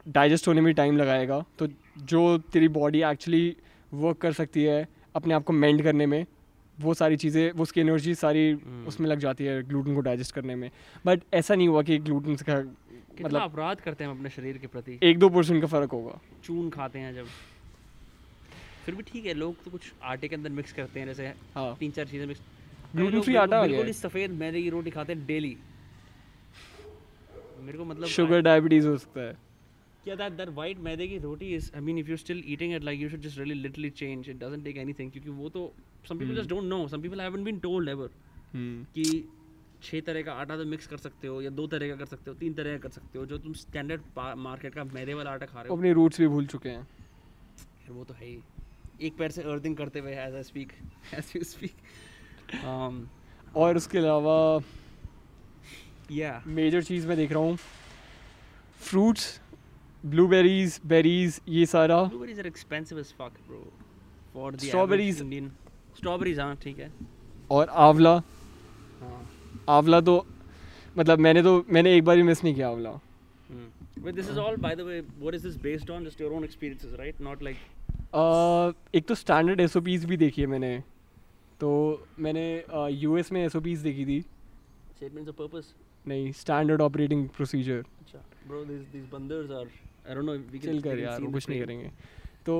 [0.09, 1.68] डाइजेस्ट होने में टाइम लगाएगा। तो
[2.05, 3.57] जो तेरी बॉडी एक्चुअली
[3.93, 4.86] वर्क कर सकती है
[5.16, 6.24] अपने आप को मेंड करने में
[6.78, 10.34] वो सारी चीज़ें वो उसकी एनर्जी सारी हम्म। उसमें लग जाती है ग्लूटेन को डाइजेस्ट
[10.34, 10.70] करने में।
[11.07, 12.61] बट ऐसा नहीं हुआ कि ग्लूटेन का
[13.20, 14.98] मतलब अपराध करते हैं अपने शरीर के प्रति?
[15.02, 17.26] एक दो परसेंट का फ़र्क होगा। चून खाते हैं जब।
[18.84, 21.76] फिर भी ठीक है लोग तो कुछ आटे के अंदर मिक्स करते हैं जैसे हाँ।
[21.80, 22.40] तीन चार चीज़ें मिक्स
[22.96, 25.56] ग्लूटेन फ्री आटा बिल्कुल ही। सफ़ेद मैदे की रोटी खाते हैं डेली
[27.60, 29.36] मेरे को मतलब शुगर डायबिटीज़ हो सकता है।
[30.04, 32.84] क्या दैट दैट वाइट मैदे की रोटी is I mean if you still eating it
[32.84, 35.72] like you should just really littlely change it doesn't take anything क्योंकि वो तो
[36.08, 38.10] some people just don't know some people haven't been told ever
[38.56, 39.04] कि
[39.82, 42.30] छः तरह का आटा तो मिक्स कर सकते हो या दो तरह का कर सकते
[42.30, 44.02] हो तीन तरह का कर सकते हो जो तुम स्टैंडर्ड
[44.38, 46.82] मार्केट का मैदे वाला आटा खा रहे हो। अपने रूट्स भी भूल चुके हैं।
[47.86, 48.38] फिर वो तो है ही।
[49.06, 50.72] एक पैर से अर्थिंग करते हुए as I speak
[51.14, 52.56] as you speak
[53.56, 54.36] और उसके अलावा
[56.12, 57.56] yeah मेजर चीज़ मैं देख रहा हूँ।
[58.80, 59.40] फ्रूट्स
[60.06, 63.60] ब्लूबेरीज बेरीज ये सारा। Are expensive as fuck bro
[64.34, 65.50] for the Strawberries- average Indian
[65.98, 66.90] strawberries हाँ ठीक है।
[67.50, 68.22] और आंवला।
[69.68, 70.14] आंवला तो
[70.98, 72.98] मतलब मैंने तो मैंने एक बार भी मिस नहीं किया आंवला
[73.53, 73.64] Hmm.
[74.05, 76.05] But this is all, by the way, what is this based on?
[76.09, 77.18] Just your own experiences, right?
[77.26, 77.59] Not like
[78.14, 80.72] अह, एक तो स्टैंडर्ड एस भी देखी है मैंने
[81.61, 81.70] तो
[82.26, 82.44] मैंने
[83.03, 84.20] यूएस में एस देखी थी
[85.00, 85.68] statements of purpose.
[86.09, 87.84] नहीं standard operating procedure
[88.70, 89.66] these these banders are.
[90.09, 90.38] I don't know.
[90.53, 90.61] We can.
[90.61, 91.61] Chill we कर यार वो कुछ नहीं.
[91.61, 91.90] करेंगे
[92.46, 92.57] तो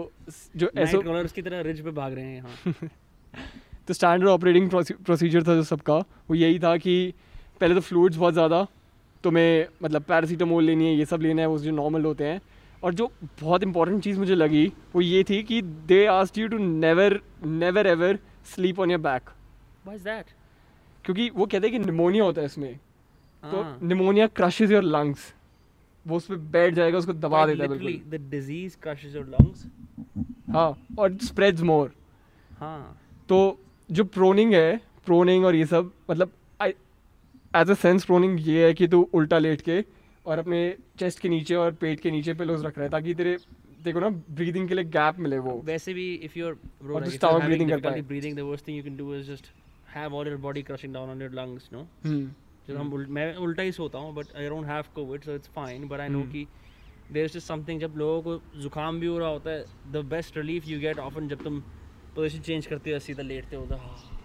[0.57, 2.91] जो एसओ crawlers की तरह रिज पे भाग रहे हैं यहाँ.
[3.89, 7.13] तो स्टैंडर्ड ऑपरेटिंग प्रोसीजर था जो सबका वो यही था कि
[7.61, 8.67] पहले तो फ्लूइड्स बहुत ज़्यादा
[9.25, 12.41] तुम्हें मतलब पैरासीटामोल लेनी है ये सब लेना है वो जो नॉर्मल होते हैं।
[12.83, 13.11] और जो
[13.41, 17.87] बहुत इंपॉर्टेंट चीज़ मुझे लगी वो ये थी कि they asked you to never never
[17.87, 18.19] ever
[18.55, 19.31] sleep on your back
[19.89, 20.07] Why is
[21.05, 22.75] क्योंकि वो कहते हैं कि निमोनिया होता है इसमें।
[23.43, 23.87] तो.
[23.87, 25.33] निमोनिया क्रशेज योर लंग्स
[26.07, 29.65] वो उस पर बैठ जाएगा उसको दबा देता है बिल्कुल। disease crushes your lungs.
[30.51, 31.93] हाँ और स्प्रेड्स मोर
[32.61, 32.99] हाँ.
[33.29, 33.59] तो
[33.93, 34.77] जो प्रोनिंग है
[35.07, 36.33] प्रोनिंग और ये सब मतलब
[37.57, 39.85] एज अ सेंस प्रोनिंग ये है कि तू उल्टा लेट के
[40.27, 40.59] और अपने
[40.99, 43.37] चेस्ट के नीचे और पेट के नीचे पिलोज रख रहा है ताकि तेरे
[43.85, 47.05] देखो ना ब्रीदिंग के लिए गैप मिले वो वैसे भी if you're bro, और like
[47.05, 48.97] तो if stomach you're having breathing कर difficulty पाए। breathing, the worst thing you can
[49.01, 49.51] do is just
[49.95, 51.85] have all your body crushing down on your lungs, no?
[52.05, 52.31] हम्म
[52.69, 55.89] जब हम मैं उल्टा ही सोता हूँ but I don't have covid so it's fine
[55.89, 56.23] but I know.
[56.33, 56.47] कि
[57.13, 60.37] there is just something जब लोगों को जुकाम भी हो रहा होता है the best
[60.37, 61.63] relief you get often जब तुम
[62.15, 64.21] पोजीशन चेंज करते हो सीधा लेटते हो हाँ,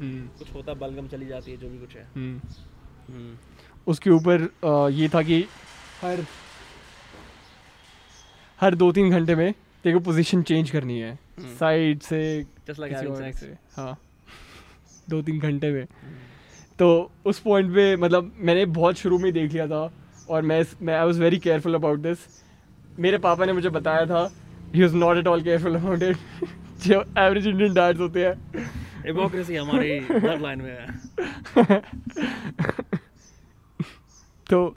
[0.00, 2.40] हम्म। कुछ होता बलगम चली जाती है जो भी कुछ है। हम्म।
[3.14, 3.36] हम्म।
[3.86, 4.48] उसके ऊपर
[4.92, 5.44] ये था कि
[6.02, 6.24] हर
[8.60, 12.20] हर दो तीन घंटे में तेरे को पोजीशन चेंज करनी है। साइड से
[12.70, 13.36] और sex.
[13.36, 13.96] से हाँ।
[15.10, 15.86] दो तीन घंटे में।
[16.78, 19.92] तो उस पॉइंट पे मतलब मैंने बहुत शुरू में देख लिया था
[20.30, 22.18] और मैं मैं I was very careful about this
[22.98, 24.30] मेरे पापा ने मुझे बताया था
[24.74, 26.16] he was not at all careful about it
[26.82, 28.34] जो एवरेज इंडियन डैड्स होते हैं।
[29.06, 31.80] हिपोक्रेसी हमारी ब्लड लाइन में है।
[34.46, 34.74] तो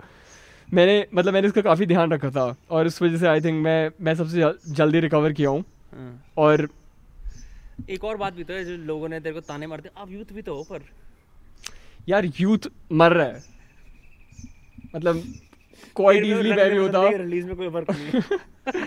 [0.67, 3.91] मैंने मतलब मैंने इसका काफ़ी ध्यान रखा था और इस वजह से आई थिंक मैं
[4.01, 6.67] मैं सबसे जल्दी रिकवर किया हूँ। हाँ। और
[7.89, 10.33] एक और बात भी तो है जो लोगों ने तेरे को ताने मारते आप यूथ
[10.33, 10.81] भी तो हो पर।
[12.09, 13.43] यार यूथ मर रहा है।
[14.95, 15.23] मतलब
[15.95, 18.21] क्वाइट इजली मैं भी होता। रिलीज़ में कोई फ़र्क नहीं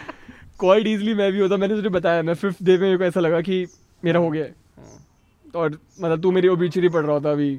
[0.60, 3.20] क्वाइट इजली मैं भी होता मैंने तुझे बताया मैं फिफ्थ डे में मेरे को ऐसा
[3.20, 3.64] लगा कि
[4.02, 7.54] मेरा हो गया हाँ। और मतलब तू मेरी ओबिचुरी पढ़ रहा था अभी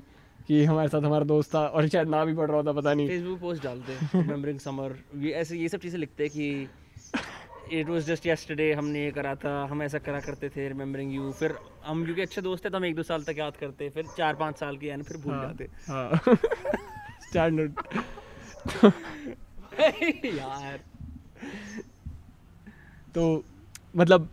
[0.47, 3.07] कि हमारे साथ हमारा दोस्त था और शायद ना भी पढ़ रहा था पता नहीं।
[3.07, 8.05] फेसबुक पोस्ट डालते रिमेम्बरिंग समर ये ऐसे ये सब चीज़ें लिखते हैं कि इट वॉज़
[8.07, 12.03] जस्ट यस्टरडे हमने ये करा था हम ऐसा करा करते थे रिमेम्बरिंग यू फिर हम
[12.05, 14.59] क्योंकि अच्छे दोस्त थे तो हम एक दो साल तक याद करते फिर चार पाँच
[14.59, 16.35] साल के यानी फिर भूल हाँ। जाते। हाँ।
[17.29, 17.71] स्टैंडर्ड
[20.37, 20.79] यार।
[23.19, 23.43] तो
[23.95, 24.27] मतलब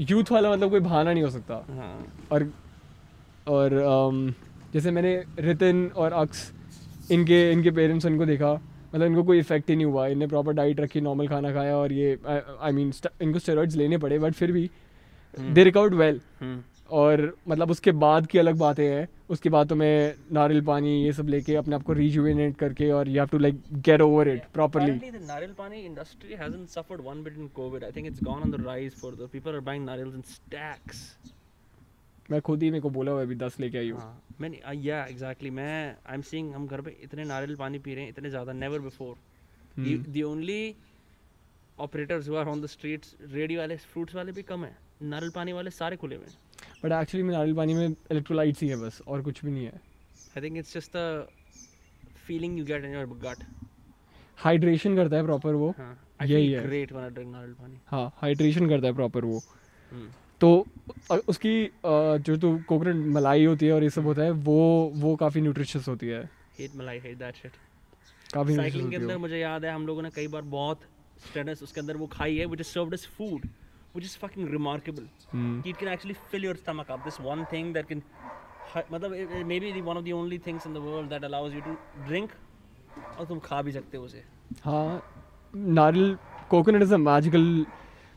[0.00, 2.50] यूथ वाला मतलब कोई बहाना नहीं हो सकता। हाँ। और
[3.48, 3.70] और
[4.72, 6.52] जैसे मैंने रितिन और अक्स
[7.12, 10.80] इनके इनके पेरेंट्स इनको देखा मतलब इनको कोई इफ़ेक्ट ही नहीं हुआ। इनने प्रॉपर डाइट
[10.80, 14.70] रखी नॉर्मल खाना खाया और ये आई मीन इनको स्टेरॉइड्स लेने पड़े बट फिर भी
[15.34, 16.20] दे रिकवर्ड वेल
[16.90, 21.12] और मतलब उसके बाद की अलग बातें हैं। उसके बाद तो मैं नारियल पानी ये
[21.12, 24.44] सब लेके अपने आप को रिजुविनेट करके और you have to like get over it
[24.54, 27.86] properly the nariyal pani industry hasn't suffered one bit in COVID.
[27.88, 31.02] I think it's gone on the rise for the people are buying nariyals in stacks.
[32.30, 35.04] मैं खुद ही मेरे को बोला हुआ अभी दस लेके आई हूँ। हाँ मैंने या
[35.06, 38.30] एग्जैक्टली मैं आई एम सीइंग हम घर पे इतने नारियल पानी पी रहे हैं इतने
[38.30, 39.14] ज़्यादा never before
[39.78, 40.74] the only
[41.80, 45.52] operators who are on the streets ready वाले फ्रूट्स वाले भी कम है। नारियल पानी
[45.52, 46.34] वाले सारे खुले हुए हैं।
[46.82, 49.80] बट एक्चुअली में नारियल पानी में इलेक्ट्रोलाइट्स ही है बस और कुछ भी नहीं है।
[50.36, 51.26] I think it's just the
[52.26, 53.44] feeling you get in your gut
[54.38, 58.12] hydration करता है प्रॉपर वो। हाँ यही है। ग्रेट व्हेन आई ड्रिंक नारियल पानी हाँ
[58.16, 59.42] हाइड्रेशन करता है प्रॉपर वो।
[59.92, 60.08] हम्म
[60.40, 60.66] तो
[61.28, 61.54] उसकी
[61.86, 64.58] जो तो कोकोनट मलाई होती है और ये सब होता है वो
[64.96, 66.22] वो काफ़ी न्यूट्रिशियस होती है।
[66.58, 67.52] हेट मलाई हेट दैट शिट
[68.34, 70.80] काफ़ी साइकिलिंग के अंदर मुझे याद है हम लोगों ने कई बार बहुत
[71.28, 73.48] स्टेनस उसके अंदर वो खाई है which is served as food.
[73.96, 77.72] Which is fucking remarkable hmm, it can actually fill your stomach up this one thing
[77.76, 78.02] that can
[78.92, 81.26] मतलब it- it may be the one of the only things in the world that
[81.30, 81.76] allows you to
[82.10, 82.34] drink
[83.18, 84.22] और तुम खा भी सकते हो उसे
[84.64, 85.00] हाँ
[85.80, 86.16] नारियल
[86.50, 87.44] कोकोनट इज़ अ मैजिकल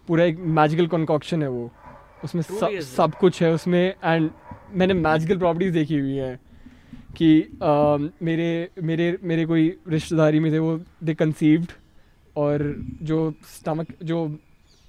[0.07, 1.69] पूरा एक मैजिकल कॉन्कॉक्शन है वो
[2.23, 4.29] उसमें सब सब कुछ है उसमें एंड
[4.81, 6.37] मैंने मैजिकल प्रॉपर्टीज़ देखी हुई हैं
[7.17, 7.29] कि
[7.63, 8.49] अम, मेरे
[8.89, 11.71] मेरे मेरे कोई रिश्तेदारी में थे वो दे कंसीव्ड
[12.35, 12.63] और
[13.11, 13.19] जो
[13.53, 14.19] स्टमक जो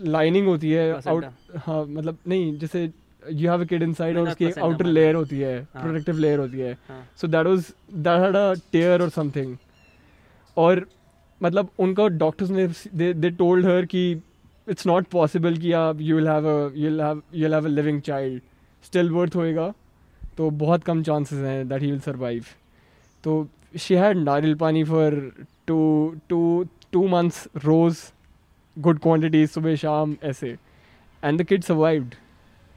[0.07, 1.25] लाइनिंग होती है आउट
[1.67, 2.83] हाँ मतलब नहीं जैसे
[3.23, 5.83] you have a kid inside और उसकी आउटर लेयर होती है हाँ.
[5.83, 9.57] प्रोटेक्टिव लेयर होती है। हाँ। So that was that had a tear और समथिंग
[10.57, 10.87] और
[11.41, 14.11] मतलब उनका डॉक्टर्स ने दे दे टोल्ड हर कि
[14.67, 17.65] इट्स नॉट पॉसिबल कि आप you will have a you will have you will have
[17.65, 18.43] a living child
[18.85, 19.73] still birth होएगा
[20.37, 22.45] तो बहुत कम चांसेस हैं दैट ही विल सर्वाइव
[23.25, 23.47] तो
[23.79, 25.21] शी हैड नारियल पानी for
[25.67, 25.79] two
[26.29, 26.41] two
[26.93, 27.97] two months rose
[28.77, 30.57] good quantity सुबह शाम ऐसे।
[31.23, 32.15] And the kid survived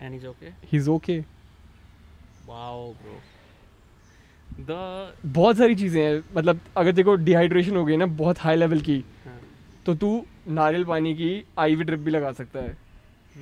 [0.02, 0.50] and he's okay?
[0.72, 1.20] He is okay
[2.48, 3.14] wow bro.
[4.70, 4.80] The
[5.26, 8.98] बहुत सारी चीज़ें हैं। मतलब अगर देखो डिहाइड्रेशन हो गई ना बहुत हाई लेवल की
[9.26, 9.40] हाँ,
[9.86, 10.10] तो तू
[10.50, 11.30] नारियल पानी की
[11.60, 12.76] आईवी ड्रिप भी लगा सकता है।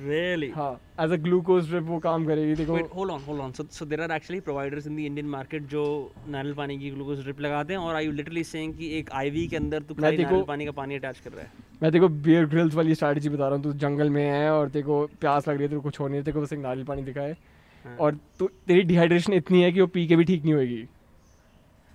[0.04, 0.54] Really?
[0.56, 3.56] हाँ एज अ ग्लूकोज ड्रिप वो काम करेगी देखो। Wait, hold on, hold on.
[3.58, 5.84] So, so there are actually providers in the Indian market जो
[6.28, 9.46] नारियल पानी की ग्लूकोज ड्रिप लगाते हैं और आई यू लिटरली सेइंग कि एक आईवी
[9.48, 11.50] के अंदर तू खाली नारियल पानी का पानी अटैच कर रहा है?
[11.82, 15.04] मैं देखो बियर ग्रिल्स वाली स्ट्रैटेजी बता रहा हूँ तू जंगल में है और देखो
[15.20, 16.86] प्यास लग रही है तेरे को कुछ हो नहीं है तेरे को बस एक नारियल
[16.86, 17.36] पानी दिखाए
[17.84, 17.96] हाँ.
[17.96, 20.86] और तू तेरी डिहाइड्रेशन इतनी है कि वो पी के भी ठीक नहीं होगी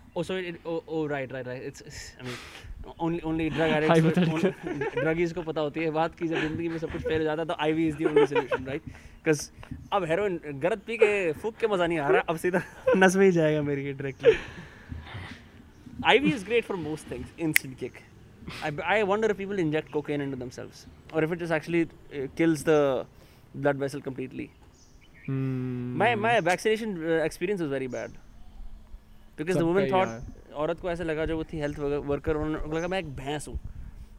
[0.10, 1.62] Oh, so it, oh, oh, right, right, right.
[1.62, 2.38] It's, it's I mean,
[3.00, 4.46] only only drug addicts, Hypothetical.
[4.96, 7.42] Druggies को पता होती है बात की जब ज़िंदगी में सब कुछ फेल हो जाता
[7.42, 9.50] है तो IV is the only solution right because
[9.94, 12.62] अब हेरोइन गलत पी के फूक के मज़ा नहीं आ रहा अब सीधा
[12.98, 14.36] नस में ही जाएगा मेरी directly
[16.08, 17.28] IV is great for most things.
[17.40, 18.04] Instant kick.
[18.64, 22.28] I, I wonder if people inject cocaine into themselves, or if it just actually uh,
[22.36, 23.06] kills the
[23.56, 24.50] blood vessel completely.
[25.26, 25.98] Hmm.
[25.98, 28.12] My my vaccination uh, experience was very bad.
[29.36, 30.14] Because the woman thought
[30.66, 33.60] औरत को ऐसा लगा जो वो थी health worker उन्होंने लगा मैं एक भैंस हूँ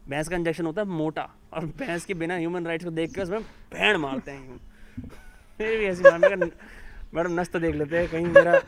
[0.09, 3.21] भैंस का इंजेक्शन होता है मोटा और भैंस के बिना ह्यूमन राइट्स को देख के
[3.21, 3.41] उसमें
[3.73, 4.59] भैंड मारते हैं।
[5.59, 6.35] मेरी भी ऐसी मारने का
[7.15, 8.61] मैडम नस तो देख लेते हैं कहीं मेरा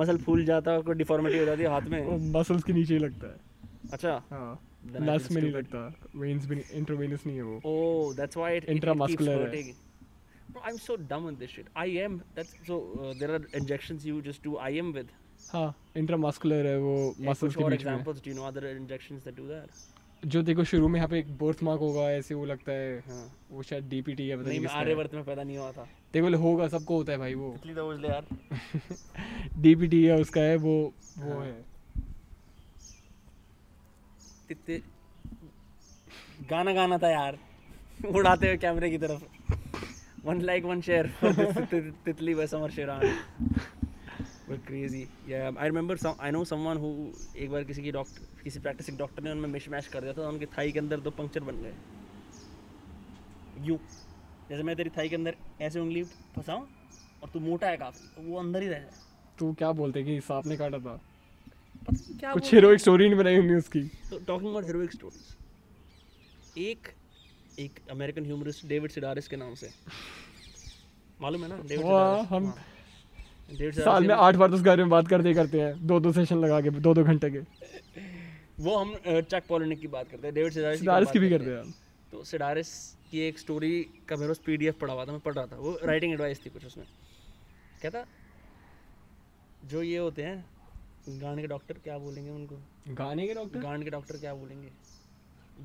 [0.00, 3.00] मसल फूल जाता है कोई डिफॉर्मिटी हो जाती है हाथ में मसल्स के नीचे ही
[3.00, 8.36] लगता है अच्छा हाँ लस में लगता वेंस भी इंट्रावेनस नहीं है वो। ओह that's
[8.36, 12.78] why it intramuscular I am so dumb in this shit I am that's so
[13.18, 15.08] there are injections you just do I am with
[15.52, 19.46] हाँ इंट्रामस्कुलर है वो मसल्स के बीच examples do you know other injections that do
[19.46, 19.68] that
[20.22, 23.24] जो देखो शुरू में यहाँ पे एक बर्थ मार्क होगा ऐसे वो लगता है। हाँ।
[23.50, 26.68] वो शायद डीपीटी या पता नहीं आर्यवर्त में पैदा नहीं हुआ था। देखो ले होगा
[26.68, 27.56] सबको होता है भाई वो।
[29.62, 30.74] डीपीटी या उसका है वो
[31.18, 31.64] वो है।
[34.52, 34.82] है तित्ते
[36.50, 37.38] गाना गाना था यार।
[38.06, 39.22] उड़ाते हुए कैमरे की तरफ़।
[40.24, 41.06] वन लाइक वन शेयर
[42.04, 43.18] तितली by समर शेरान
[44.52, 45.06] crazy.
[45.30, 46.14] Yeah, I remember some.
[46.22, 46.56] I know
[47.36, 50.28] एक बार किसी की डॉक्टर किसी प्रैक्टिसिंग डॉक्टर ने उनमें मिश मैश कर दिया था
[50.28, 51.72] उनके थाई के अंदर दो पंक्चर बन गए।
[53.58, 53.78] यूँ
[54.50, 56.62] जैसे मैं तेरी थाई के अंदर ऐसे उंगली फंसाऊं
[57.22, 58.90] और तू मोटा है काफ़ी तो वो अंदर ही रह जाए
[59.38, 61.00] तू क्या बोलते कि सांप ने काटा था?
[61.90, 65.36] क्या कुछ हीरोइक स्टोरी नहीं बनाई होंगी उसकी। So talking about heroic stories.
[66.58, 66.88] एक
[67.58, 69.70] एक अमेरिकन ह्यूमरिस्ट डेविड सिडारिस के नाम से।
[71.20, 71.56] मालूम है ना?
[71.56, 75.08] डेविड वाह, सिडारिस हम हाँ। डेविड साल में आठ बार तो उस बारे में बात
[75.08, 77.40] करते ही करते हैं। दो दो सेशन लगा के दो दो घंटे के।
[78.60, 81.74] वो हम चक पॉलिनिक की बात करते हैं। डेविड सिडारिस सिदारिस की भी करते हैं।
[82.12, 82.68] तो सिडारिस
[83.10, 85.78] की एक स्टोरी का मेरे पास पीडीएफ पढ़ा हुआ था मैं पढ़ रहा था। वो
[85.84, 86.86] राइटिंग एडवाइस थी कुछ उसमें।
[87.82, 88.04] कहता
[89.64, 90.44] जो ये होते हैं
[91.08, 92.56] गांड के डॉक्टर क्या बोलेंगे उनको?
[92.88, 93.58] गाने के डॉक्टर?
[93.60, 94.68] गांड के डॉक्टर क्या बोलेंगे?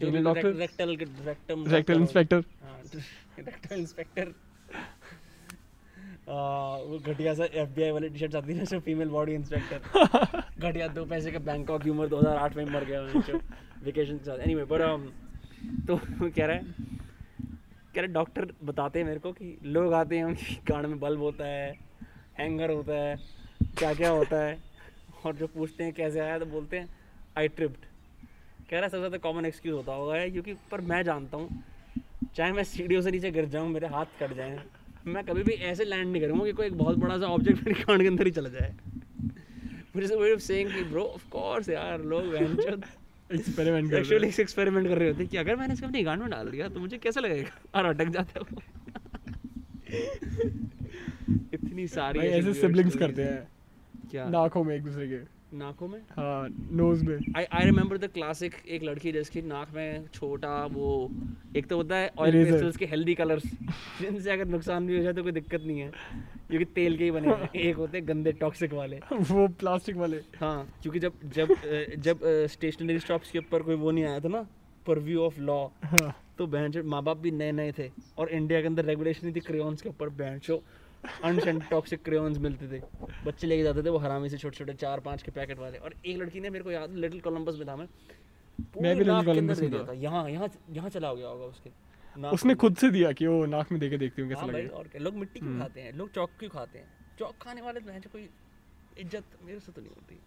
[0.05, 0.57] Anal doctor?
[0.59, 2.81] Rectal rectum rectal inspector हाँ
[3.39, 4.34] रेक्टल इंस्पेक्टर
[6.27, 9.80] वो घटिया सा एफबीआई वाली टी शर्ट आती है ना फीमेल बॉडी इंस्पेक्टर
[10.59, 13.01] घटिया दो पैसे का बैंकॉक ह्यूमर 2008 में मर गया
[13.84, 15.11] वेकेशन के साथ एनीवे पर
[15.88, 16.64] तो कह रहा है
[17.95, 21.19] कह रहे डॉक्टर बताते हैं मेरे को कि लोग आते हैं उनकी गांड में बल्ब
[21.19, 21.80] होता है
[22.39, 23.15] हैंगर होता है
[23.77, 24.66] क्या क्या होता है।
[25.26, 26.89] और जो पूछते हैं कैसे आया तो बोलते हैं
[27.38, 27.77] आई ट्रिप्ड
[28.69, 31.64] कह रहा है सबसे ज़्यादा कॉमन एक्सक्यूज होता होगा है क्योंकि पर मैं जानता हूँ
[32.35, 34.61] चाहे मैं सीढ़ियों से नीचे गिर जाऊँ मेरे हाथ कट जाएँ
[35.06, 37.84] मैं कभी भी ऐसे लैंड नहीं करूँगा कि कोई एक बहुत बड़ा सा ऑब्जेक्ट मेरी
[37.84, 38.73] कान के अंदर ही चला जाए।
[40.07, 44.98] से वे ऑफ़ सेइंग कि ब्रो ऑफ़ कोर्स यार लोग एक्सपेरिमेंट कर एक्चुअली एक्सपेरिमेंट कर
[44.98, 47.49] रहे होते कि अगर मैंने इसको अपनी गांड में डाल दिया तो मुझे कैसा लगेगा?
[47.76, 48.45] और अटक जाता है
[51.53, 53.57] इतनी सारी ऐसे सिबलिंग्स करते हैं।
[54.12, 54.28] क्या?
[54.30, 55.26] नाकों में एक दूसरे के।
[55.58, 56.00] नाकों में?
[56.12, 60.88] हाँ नोज़ में। I I remember the classic एक लड़की जिसकी नाक में छोटा वो
[61.56, 62.44] एक तो होता है ऑयल.
[62.44, 63.44] पेस्टल्स के हेल्दी कलर्स
[64.02, 65.92] जिनसे अगर नुकसान भी हो जाए तो कोई दिक्कत नहीं है।
[66.50, 70.68] क्योंकि तेल के ही बने एक होते हैं गंदे टॉक्सिक वाले। वो प्लास्टिक वाले। हाँ
[70.82, 71.56] क्योंकि जब जब
[72.00, 72.20] जब
[72.54, 74.48] स्टेशनरी शॉप्स के ऊपर कोई वो नहीं आया था ना
[74.88, 75.68] परव्यू ऑफ़ लॉ
[76.38, 79.82] तो बहन माँ बाप भी नए नए थे। और इंडिया के अंदर रेगुलेशन थी क्रेयॉन्स
[79.82, 80.62] के ऊपर बहन शो
[81.24, 82.82] अनसेंट टॉक्सिक क्रेयॉन्स मिलते थे।
[83.26, 85.94] बच्चे लेके जाते थे वो हरामी से छोटे छोटे चार पाँच के पैकेट वाले। और
[86.06, 89.08] एक लड़की ने मेरे को याद लिटिल कोलंबस में था मैं। मैं भी पूरे Little
[89.08, 91.70] नाक के अंदर Columbus दे में था। यहाँ यहाँ यहाँ चला गया होगा उसके।
[92.32, 94.88] उसने खुद से दिया कि वो नाक में देके देखती हूँ कैसा हाँ लगेगा और
[94.88, 95.02] क्या?
[95.02, 95.92] लोग मिट्टी क्यों हम्म। खाते हैं?
[95.94, 96.88] लोग चौक क्यों खाते हैं?
[97.20, 98.30] चौक खाने वाले तो चो कोई
[98.98, 100.20] इज़्ज़त मेरे से तो नहीं होती।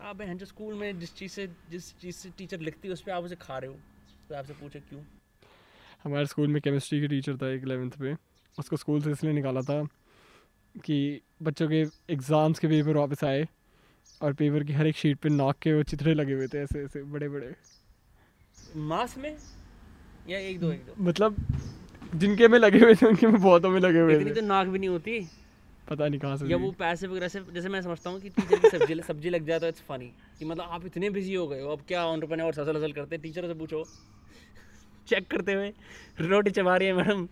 [0.00, 3.00] आप बहन जो स्कूल में जिस चीज़ से जिस चीज़ से टीचर लिखती है उस
[3.00, 3.76] पर आप उसे खा रहे हो?
[4.28, 5.00] तो आपसे पूछे क्यों?
[6.04, 8.14] हमारे स्कूल में केमिस्ट्री की टीचर था एक इलेवेंथ पे।
[8.58, 9.82] उसको स्कूल से इसलिए निकाला था
[10.84, 11.80] कि बच्चों के
[12.12, 13.46] एग्ज़ाम्स के पेपर वापस आए
[14.20, 16.84] और पेपर की हर एक शीट पे नाक के वो चित्रे लगे हुए थे ऐसे
[16.84, 17.54] ऐसे बड़े बड़े
[18.78, 19.36] मास में?
[20.28, 20.94] या एक दो एक दो?
[21.00, 21.36] मतलब
[22.14, 24.78] जिनके में लगे हुए थे उनके में बहुतों में लगे हुए थे। तो नाक भी
[24.78, 25.20] नहीं होती।
[25.90, 28.68] पता नहीं कहाँ से या। वो पैसिव अग्रेसिव जैसे मैं समझता हूँ कि टीचर की
[28.68, 31.72] सब्ज़ी सब्ज़ी लग जाए तो इट्स फनी कि मतलब आप इतने बिज़ी हो गए हो
[31.72, 33.22] अब क्या ऑन्टरप्रेन्योर हसल हसल करते हैं?
[33.22, 33.84] टीचर से पूछो।
[35.08, 35.72] चेक करते हुए
[36.20, 37.28] रोटी चबा रही है मैडम।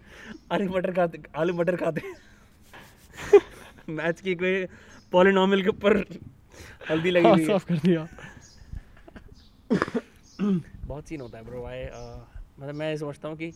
[0.52, 2.02] आलू मटर खाते आलू मटर खाते।
[3.88, 4.64] मैच की कोई
[5.12, 5.96] पॉलिनॉमियल के ऊपर
[6.90, 8.06] हल्दी लगी हाँ हुई साफ़ कर दिया।
[10.40, 13.52] बहुत सीन होता है ब्रो आई मतलब मैं ये समझता हूँ कि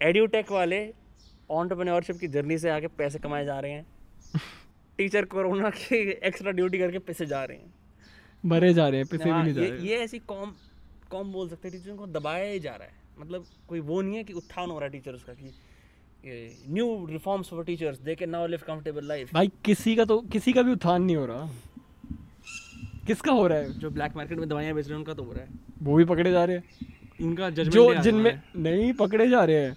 [0.00, 0.78] एड्यूटेक वाले
[1.50, 3.86] ऑन्टरप्रेन्योरशिप की जर्नी से आके पैसे कमाए जा रहे हैं।
[4.98, 7.72] टीचर कोरोना की एक्स्ट्रा ड्यूटी करके पैसे जा रहे हैं।
[8.44, 10.54] भरे जा रहे हैं पैसे भी हाँ, नहीं जा ये, रहे। ये ऐसी कॉम
[11.14, 14.16] कॉम बोल सकते हैं टीचर को दबाया ही जा रहा है। मतलब कोई वो नहीं
[14.16, 15.52] है कि उत्थान हो रहा है टीचर्स का कि
[16.70, 20.52] new reforms for teachers they can now live comfortable life भाई किसी का तो किसी
[20.52, 21.50] का भी उत्थान नहीं हो रहा।
[23.06, 23.78] किसका हो रहा है?
[23.78, 25.48] जो ब्लैक मार्केट में दवाइयाँ बेच रहे हैं उनका तो हो रहा है।
[25.82, 26.64] वो भी पकड़े जा रहे हैं।
[27.22, 29.76] उनका जो जिनमें नहीं पकड़े जा रहे हैं।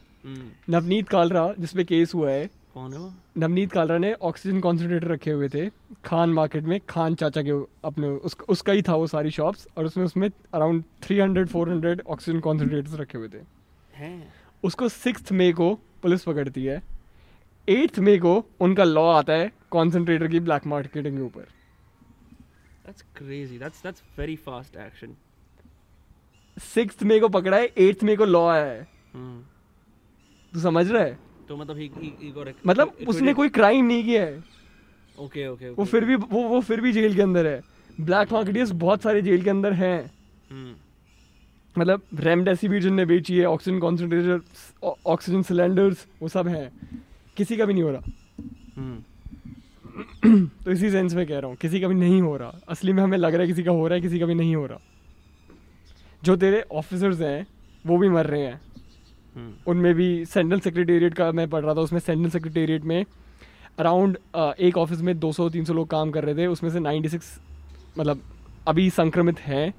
[0.70, 3.14] नवनीत कालरा जिसपे केस हुआ है कौन है वो?
[3.38, 5.70] नवनीत कालरा ने ऑक्सीजन कॉन्सेंट्रेटर रखे हुए थे
[6.06, 7.50] खान मार्केट में खान चाचा के
[7.84, 12.40] अपने उस, उसका ही था वो सारी शॉप्स और उसमें उसमें अराउंड 300 400 ऑक्सीजन
[12.40, 13.38] कॉन्सेंट्रेटर्स रखे हुए थे।
[13.94, 14.34] हैं।
[14.64, 16.84] उसको सिक्स मई को पुलिस पकड़ती है।
[17.70, 21.48] एट्थ मई को उनका लॉ आता है कॉन्सेंट्रेटर की ब्लैक मार्केटिंग के ऊपर।
[22.88, 23.62] That's crazy.
[23.64, 25.12] That's that's very fast action.
[26.60, 29.50] Six May को पकड़ा है एट्थ मई को लॉ आया है। Hmm.
[30.54, 31.27] तू समझ रहा है?
[31.50, 31.90] तो मतलब he
[32.36, 32.94] got ac- मतलब.
[33.08, 34.44] उसने कोई क्राइम नहीं किया है
[35.18, 37.62] Okay, okay, वो फिर भी वो वो फिर भी जेल के अंदर है
[38.02, 40.12] ब्लैक मार्केटियर्स बहुत सारे जेल के अंदर हैं
[40.52, 40.74] Hmm.
[41.76, 46.70] मतलब रेमडेसिविर जिनने बेची है ऑक्सीजन कॉन्सेंट्रेटर ऑक्सीजन सिलेंडर्स वो सब हैं
[47.38, 48.02] किसी का भी नहीं हो रहा
[48.78, 48.98] Hmm.
[50.66, 53.04] तो इसी सेंस में कह रहा हूँ किसी का भी नहीं हो रहा असली में
[53.04, 54.80] हमें लग रहा है किसी का हो रहा है किसी का भी नहीं हो रहा
[56.24, 57.48] जो तेरे ऑफिसर्स हैं
[57.86, 58.62] वो भी मर रहे हैं.
[59.68, 63.06] उनमें भी सेंट्रल सेक्रेटेरिएट का मैं पढ़ रहा था, उसमें सेंट्रल सेक्रेटेरिएट में
[63.80, 67.40] अराउंड एक ऑफ़िस में 200-300 लोग काम कर रहे थे, उसमें से 96
[67.98, 68.22] मतलब
[68.68, 69.74] अभी संक्रमित हैं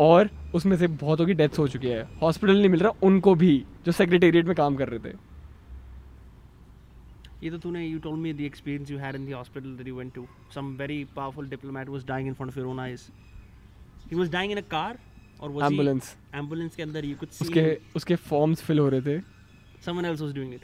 [0.00, 3.64] और उसमें से बहुतों की डेथ्स हो चुकी है हॉस्पिटल नहीं मिल रहा, उनको भी,
[3.86, 5.16] जो सेक्रेटेरिएट में काम कर रहे थे
[7.42, 9.96] ये तो तूने, you told me the experience you had in the hospital that you
[9.96, 10.26] went to.
[10.54, 13.06] Some very powerful diplomat was dying in front of your own eyes.
[14.10, 14.92] He was dying in a car
[15.42, 19.20] or was ambulance he के अंदर could see उसके उसके forms fill हो रहे थे।
[19.84, 20.62] someone else was doing it.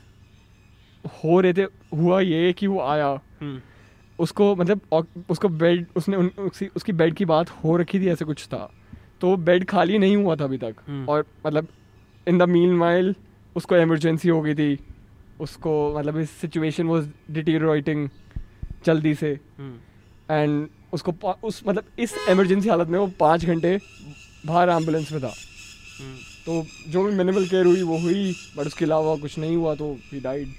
[1.06, 1.62] हो रहे थे
[1.96, 3.58] हुआ ये कि वो आया। Hmm.
[4.18, 4.80] उसको मतलब
[5.30, 8.72] उसको बेड उसने उन, उसकी, उसकी बेड की बात हो रखी थी ऐसे कुछ था।
[9.20, 11.68] तो बेड खाली नहीं हुआ था अभी तक। हम्म। और मतलब
[12.28, 13.14] इन द मीन माइल
[13.56, 14.78] उसको इमरजेंसी हो गई थी।
[15.40, 18.08] उसको मतलब इस सिचुएशन वॉज़ डिटीरियोटिंग
[18.84, 19.40] जल्दी से।
[20.30, 23.78] एंड उसको उस मतलब इस इमरजेंसी हालत में वो पाँच घंटे
[24.46, 25.34] बाहर एंबुलेंस में था।
[25.98, 26.16] हम्म।
[26.46, 29.92] तो जो भी मिनिमल केयर हुई वो हुई बट उसके अलावा कुछ नहीं हुआ तो
[30.04, 30.54] ही डाइड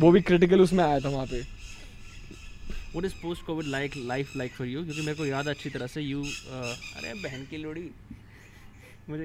[0.00, 4.52] वो भी क्रिटिकल उसमें आया था वहाँ पे। What is post covid like life like
[4.52, 7.90] for you क्योंकि मेरे को याद है अच्छी तरह से यू अरे बहन की लोड़ी।
[9.08, 9.24] मुझे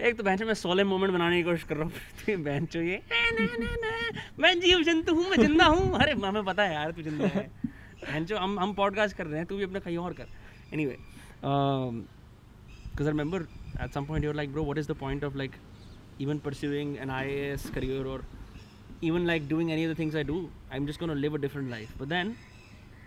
[0.00, 2.66] एक तो बहन से मैं सोलह मोमेंट बनाने की कोशिश कर रहा हूँ तो बहन
[2.66, 6.44] चो ये "ना, ना, ना, ना, मैं जीव जंतु हूँ मैं ज़िंदा हूँ। अरे हमें
[6.44, 9.56] पता है यार तू ज़िंदा है। बहन चो हम हम पॉडकास्ट कर रहे हैं तू
[9.56, 10.26] भी अपना कहीं और कर।
[10.72, 10.96] Anyway
[11.40, 13.46] because I remember
[13.78, 15.58] at some point you were like, bro, what is the point of like
[16.18, 18.20] even pursuing an IAS career or
[19.00, 20.50] even like doing any of the things I do?
[20.70, 21.94] I'm just gonna live a different life.
[21.98, 22.36] But then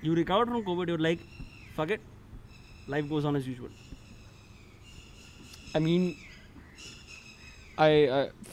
[0.01, 1.19] you recovered from COVID, you're like,
[1.75, 2.01] fuck it,
[2.87, 3.69] life goes on as usual.
[5.75, 6.13] I mean
[7.79, 8.05] I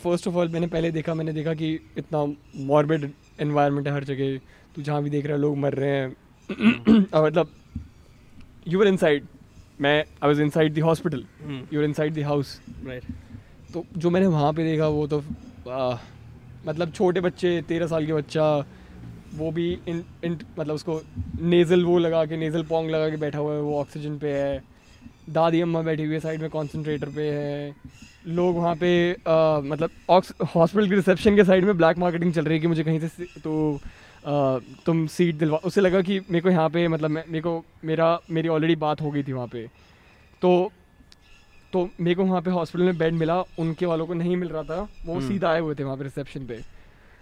[0.02, 2.24] first of all मैंने पहले देखा मैंने देखा कि इतना
[2.66, 3.08] morbid
[3.40, 4.36] environment है हर जगह
[4.74, 6.08] तू जहाँ भी देख रहा है लोग मर रहे हैं
[7.14, 7.50] मतलब
[8.68, 9.26] यू वर इनसाइड
[9.80, 13.10] मैं I was inside the hospital your were inside the house Right.
[13.72, 15.18] तो जो मैंने वहाँ पे देखा वो तो
[15.70, 15.96] आ,
[16.66, 18.44] मतलब छोटे बच्चे तेरह साल के बच्चा
[19.34, 21.00] वो भी इन, इन मतलब उसको
[21.40, 24.62] नेज़ल वो लगा के नेज़ल पोंग लगा के बैठा हुआ है वो ऑक्सीजन पे है।
[25.30, 27.74] दादी अम्मा बैठी हुई है साइड में कॉन्सेंट्रेटर पे है।
[28.26, 29.90] लोग वहाँ पे आ, मतलब
[30.54, 33.24] हॉस्पिटल के रिसेप्शन के साइड में ब्लैक मार्केटिंग चल रही है कि मुझे कहीं से
[33.44, 33.80] तो
[34.86, 38.48] तुम सीट दिलवा उससे लगा कि मेरे को यहाँ पे मतलब मेरे को मेरा मेरी
[38.48, 39.66] ऑलरेडी बात हो गई थी वहाँ पे।
[40.42, 40.70] तो
[41.72, 44.62] तो मेरे को वहाँ पे हॉस्पिटल में बेड मिला उनके वालों को नहीं मिल रहा
[44.62, 46.60] था वो हम्म। सीधा आए हुए थे वहाँ पे रिसेप्शन पे।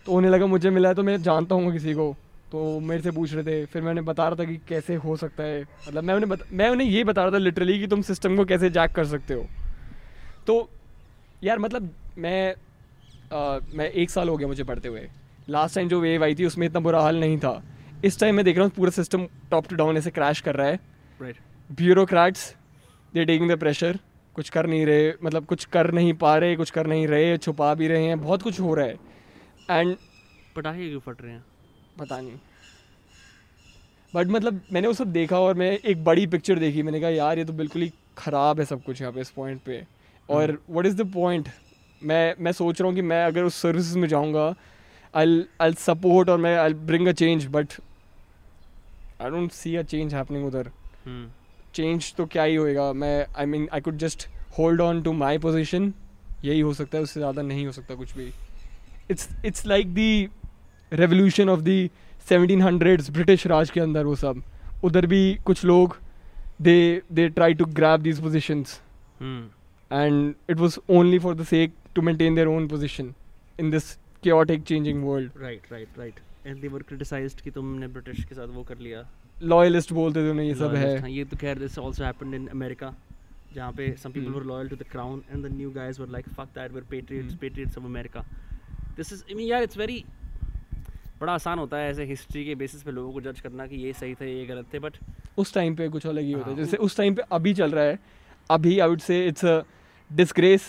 [0.07, 2.15] तो उन्हें लगा मुझे मिला है तो मैं जानता हूँ किसी को।
[2.53, 5.43] तो मेरे से पूछ रहे थे फिर मैंने बता रहा था कि कैसे हो सकता
[5.43, 8.37] है। मतलब मैं उन्हें बता, मैं उन्हें ये बता रहा था लिटरली कि तुम सिस्टम
[8.37, 9.47] को कैसे जैक कर सकते हो।
[10.47, 10.69] तो
[11.45, 12.55] यार मतलब मैं
[13.33, 15.09] आ, मैं एक साल हो गया मुझे पढ़ते हुए।
[15.48, 17.62] लास्ट टाइम जो वेव आई थी उसमें इतना बुरा हाल नहीं था।
[18.05, 20.66] इस टाइम मैं देख रहा हूँ पूरा सिस्टम टॉप टू डाउन ऐसे क्रैश कर रहा
[20.66, 20.78] है.
[21.70, 22.55] Bureaucrats
[23.12, 23.98] they taking the pressure
[24.36, 27.73] कुछ कर नहीं रहे मतलब कुछ कर नहीं पा रहे कुछ कर नहीं रहे छुपा
[27.74, 28.98] भी रहे हैं बहुत कुछ हो रहा है।
[29.70, 29.97] एंड
[30.56, 31.44] पटाखे क्यों फट रहे हैं?
[31.98, 32.39] पता नहीं।
[34.14, 37.39] बट मतलब मैंने वो सब देखा और मैं एक बड़ी पिक्चर देखी। मैंने कहा यार
[37.39, 39.82] ये तो बिल्कुल ही ख़राब है सब कुछ यहाँ पे इस पॉइंट पे।
[40.28, 41.48] और व्हाट इज़ द पॉइंट
[42.02, 44.55] मैं मैं सोच रहा हूँ कि मैं अगर उस सर्विस में जाऊँगा
[45.17, 47.73] आई सपोर्ट और मैं I bring a change but
[49.23, 50.71] I don't see a change happening उधर।
[51.07, 51.27] हम्म
[51.75, 52.93] चेंज तो क्या ही होएगा?
[52.93, 54.27] मैं I mean I could just
[54.59, 55.93] hold on to my position
[56.45, 58.31] यही हो सकता है उससे ज़्यादा नहीं हो सकता कुछ भी।
[59.11, 60.29] It's it's like the
[60.93, 61.91] revolution of the
[62.29, 64.43] seventeen hundreds British Raj के अंदर वो सब।
[64.85, 65.97] उधर भी कुछ लोग
[66.63, 68.81] they they try to grab these positions
[69.21, 73.13] hmm and it was only for the sake to maintain their own position
[73.61, 75.40] in this chaotic changing world.
[75.43, 79.07] Right right right and they were criticized कि तुमने British के साथ वो कर लिया।
[79.43, 82.47] Loyalist बोलते थे उन्हें ये सब है। हाँ, ये तो खैर this also happened in
[82.48, 82.94] America
[83.55, 84.39] जहाँ पे some people Hmm.
[84.39, 87.35] were loyal to the crown and the new guys were like fuck that we're patriots
[87.35, 87.40] Hmm.
[87.44, 88.24] patriots of America.
[88.97, 90.03] This is यार it's very
[91.20, 93.93] बड़ा आसान होता है ऐसे history के basis पे लोगों को जज करना कि ये
[94.01, 94.97] सही थे ये गलत थे बट
[95.39, 97.70] उस टाइम पे कुछ अलग ही होता है। हाँ, जैसे उस टाइम पे अभी चल
[97.73, 97.98] रहा है
[98.51, 99.61] अभी I would say it's a
[100.11, 100.69] disgrace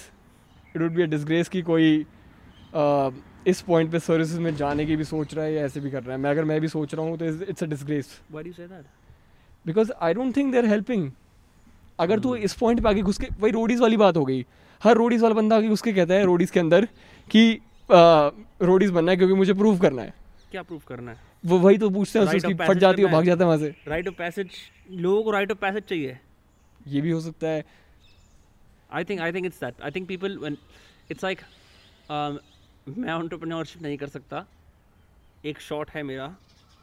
[0.76, 2.06] it would be a disgrace कि कोई
[3.48, 6.04] इस पॉइंट पे सर्विसेज़ में जाने की भी सोच रहा है या ऐसे भी कर
[6.04, 8.20] रहा है। मैं अगर मैं भी सोच रहा हूँ तो it's a disgrace
[9.66, 11.12] because I don't think they are helping
[12.00, 12.44] अगर तू Hmm.
[12.46, 14.46] इस पॉइंट पे आगे घुस के वही रोडीज वाली बात हो गई।
[14.82, 16.88] हर रोडीज वाला बंदा आगे घुस के कहता है रोडीज के अंदर
[17.32, 17.60] कि
[17.90, 20.14] रोडीज बनना है क्योंकि मुझे प्रूव करना है।
[20.52, 21.18] क्या प्रूव करना है?
[21.44, 24.08] वो वही तो पूछते हैं उसकी फट जाती है भाग जाता है वहाँ से। राइट
[24.08, 24.50] ऑफ़ पैसेज
[24.92, 26.18] लोगों को राइट ऑफ़ पैसेज चाहिए।
[26.88, 27.64] ये भी हो सकता है।
[28.94, 30.58] I think I think it's that I think people when
[31.12, 31.40] it's like
[32.88, 34.46] मैं एंटरप्रेन्योरशिप नहीं कर सकता।
[35.46, 36.28] एक शॉट है मेरा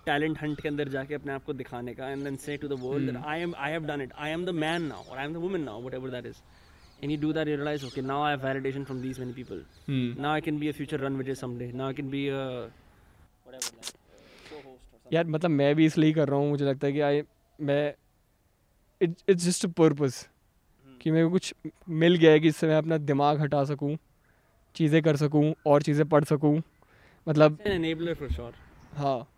[0.06, 2.78] टैलेंट हंट के अंदर जाके अपने आप को दिखाने का and then say to the
[2.82, 5.24] world that I am I have done it I am the man now और I
[5.24, 6.42] am the woman now whatever that is
[7.02, 9.58] and you do that you realize okay now i have validation from these many people.
[10.24, 11.66] Now i can be a future run vijay someday.
[11.80, 12.44] Now i can be a
[13.46, 17.22] whatever like यार मतलब मैं भी इसलिए कर रहा हूँ मुझे लगता है कि आई
[17.58, 17.94] मैं
[19.00, 20.26] इट्स जस्ट अ पर्पस
[21.02, 21.54] कि मेरे को कुछ
[22.04, 23.96] मिल गया है कि इससे मैं अपना दिमाग हटा सकूँ।
[24.74, 26.62] चीज़ें कर सकूँ और चीज़ें पढ़ सकूँ
[27.28, 27.58] मतलब
[28.94, 29.28] हाँ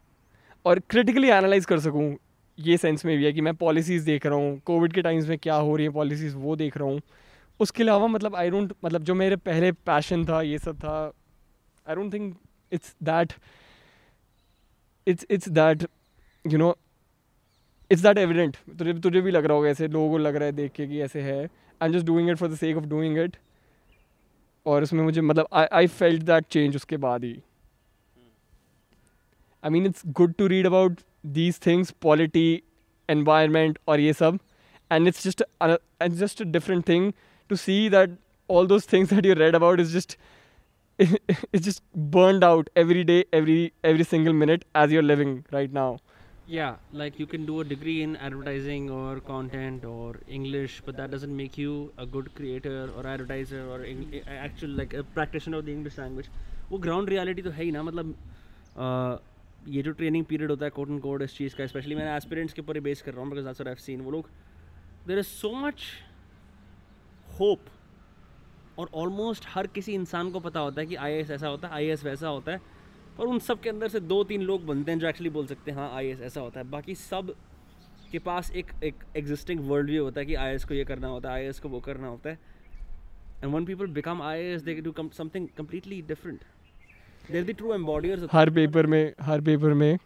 [0.64, 2.16] और क्रिटिकली एनालाइज कर सकूँ
[2.58, 5.38] ये सेंस में भी है कि मैं पॉलिसीज़ देख रहा हूँ कोविड के टाइम्स में
[5.38, 7.00] क्या हो रही है पॉलिसीज़ वो देख रहा हूँ।
[7.60, 11.12] उसके अलावा मतलब आई डोंट मतलब जो मेरे पहले पैशन था ये सब था
[11.88, 12.36] I don't think
[12.72, 13.32] it's that
[15.06, 15.84] it's it's that
[16.52, 16.72] you know
[17.90, 20.52] it's that evident तुझे तुझे भी लग रहा होगा ऐसे लोगों को लग रहा है
[20.52, 21.38] देख के कि ऐसे है।
[21.82, 23.36] I am just doing it for the sake of doing it
[24.66, 27.32] और उसमें मुझे मतलब आई फेल्ट दैट चेंज उसके बाद ही।
[29.62, 31.01] I mean it's good to read about
[31.38, 32.62] these things polity
[33.09, 34.38] environment और ये सब।
[34.90, 37.12] And it's just and just different thing
[37.51, 38.16] to see that
[38.51, 40.18] all those things that you read about is just
[40.98, 41.82] is just
[42.14, 45.97] burned out every day every every single minute as you are living right now
[46.48, 51.10] yeah like you can do a degree in advertising or content or english but that
[51.10, 55.64] doesn't make you a good creator or advertiser or Eng- actual like a practitioner of
[55.68, 56.28] the english language
[56.70, 58.14] वो ground reality तो है ही ना मतलब
[58.77, 59.18] अ,
[59.74, 62.52] ये जो training period होता है coat and code इस चीज़ का स्पेशली मैंने एस्पिरेंट्स
[62.55, 64.28] के ऊपर बेस कर रहा हूँ बिकॉज़ दैट्स आई सीन वो लोग
[65.06, 65.85] there is so much
[67.39, 67.64] hope
[68.78, 71.90] और ऑलमोस्ट हर किसी इंसान को पता होता है कि आई ऐसा होता है आई
[72.05, 72.60] वैसा होता है
[73.18, 75.70] पर उन सब के अंदर से दो तीन लोग बनते हैं जो एक्चुअली बोल सकते
[75.70, 77.34] हैं हाँ आई ऐसा होता है। बाकी सब
[78.12, 81.30] के पास एक एक एग्जिस्टिंग वर्ल्ड व्यू होता है कि आई को ये करना होता
[81.30, 82.38] है, आई को वो करना होता है।
[83.43, 86.44] And when people become I they do something completely different
[87.32, 89.98] there the true embodiers her paper में, हर पेपर में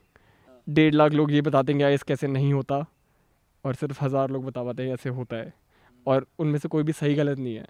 [0.66, 2.84] डेढ़ लाख लोग ये बताते हैं कि आईएएस कैसे नहीं होता,
[3.64, 5.52] और सिर्फ़ हज़ार लोग बता पाते हैं, ऐसे होता है।
[6.06, 7.66] और उनमें से कोई भी सही गलत नहीं है।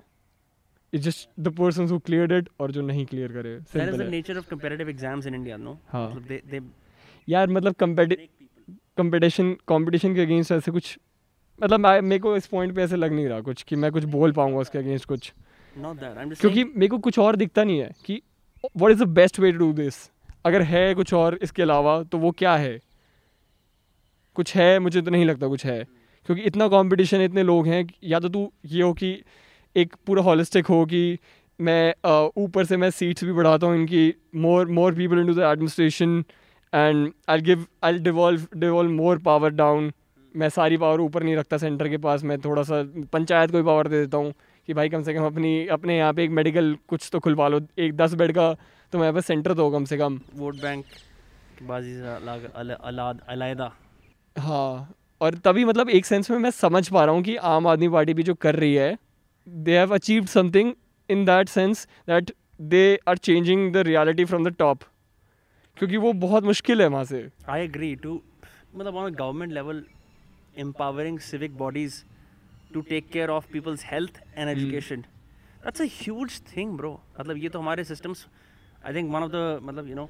[0.92, 4.08] It's just the person who cleared it और जो नहीं क्लियर करे सिंपल द है।
[4.10, 6.60] Nature of comparative exams in India no हाँ। मतलब दे दे
[7.28, 7.74] यार मतलब
[8.98, 10.98] कंपटीशन कंपटीशन के अगेंस्ट ऐसे कुछ
[11.60, 14.32] मतलब मेरे को इस पॉइंट पे ऐसे लग नहीं रहा कुछ कि मैं कुछ बोल
[14.32, 15.32] पाऊँगा उसके अगेंस्ट कुछ।
[15.76, 18.20] क्योंकि मेरे को कुछ और दिखता नहीं है कि
[18.66, 19.98] what is the best way to do this
[20.46, 22.78] अगर है कुछ और इसके अलावा तो वो क्या है?
[24.36, 25.84] कुछ है मुझे तो नहीं लगता कुछ है।
[26.28, 29.12] क्योंकि इतना कंपटीशन इतने लोग हैं या तो तू ये हो कि
[29.76, 31.18] एक पूरा हॉलिस्टिक हो कि
[31.58, 31.94] मैं
[32.36, 36.24] ऊपर से मैं सीट्स भी बढ़ाता हूँ इनकी more more people into the administration
[36.72, 39.92] and I give I devolve devolve more power down
[40.34, 42.82] मैं सारी पावर ऊपर नहीं रखता सेंटर के पास मैं थोड़ा सा
[43.12, 44.32] पंचायत को भी पावर दे देता हूँ
[44.68, 47.60] कि भाई कम से कम अपनी अपने यहाँ पे एक मेडिकल कुछ तो खुलवा लो
[47.78, 48.52] एक दस बेड का
[48.92, 50.84] तो मेरे पास सेंटर तो हो कम से कम। वोट बैंक
[51.62, 51.94] बाजी
[53.24, 53.70] अलाद
[54.38, 57.88] हाँ और तभी मतलब एक सेंस में मैं समझ पा रहा हूँ कि आम आदमी
[57.88, 58.96] पार्टी भी जो कर रही है
[59.48, 60.72] they have achieved something
[61.10, 62.32] in that sense that
[62.74, 64.82] they are changing the reality from the top
[65.76, 68.18] क्योंकि वो बहुत मुश्किल है वहाँ से I agree to
[68.76, 69.82] मतलब on a government level
[70.64, 72.04] empowering civic bodies
[72.74, 75.64] to take care of people's health and education Mm.
[75.64, 76.90] that's a huge thing bro
[77.20, 78.24] मतलब ये तो हमारे systems
[78.90, 80.08] I think one of the मतलब you know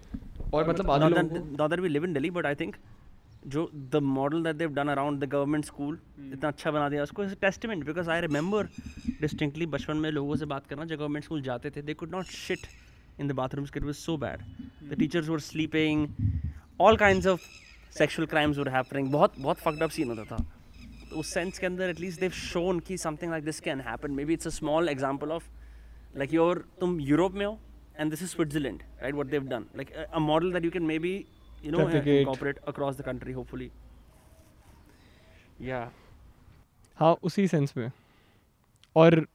[0.55, 2.75] और मतलब आधे not लोगों that, not that we live in
[3.47, 5.99] जो the model that they've done around the government school
[6.33, 8.69] इतना अच्छा बना दिया। उसको testament because I remember
[9.21, 12.27] distinctly बचपन में लोगों से बात करना जब गवर्नमेंट स्कूल जाते थे they could not
[12.27, 12.67] shit
[13.21, 14.45] in the bathrooms it was so bad.
[14.91, 16.07] The teachers were sleeping.
[16.81, 17.49] All kinds of
[17.97, 19.11] sexual crimes were happening.
[19.13, 20.45] बहुत बहुत fucked up scene होता था।
[21.11, 24.33] तो उस सेंस के अंदर एटलीस्ट देव शोन कि something like this can happen maybe
[24.33, 25.49] it's a small example of
[26.19, 27.59] like your तुम यूरोप में हो
[27.97, 31.13] and this is Switzerland right what they've done like a model that you can maybe
[31.67, 32.21] no Replicate.
[32.21, 33.71] incorporate across the country hopefully.
[35.69, 35.89] Yeah.
[36.99, 37.91] हाँ उसी sense में।
[38.97, 39.27] और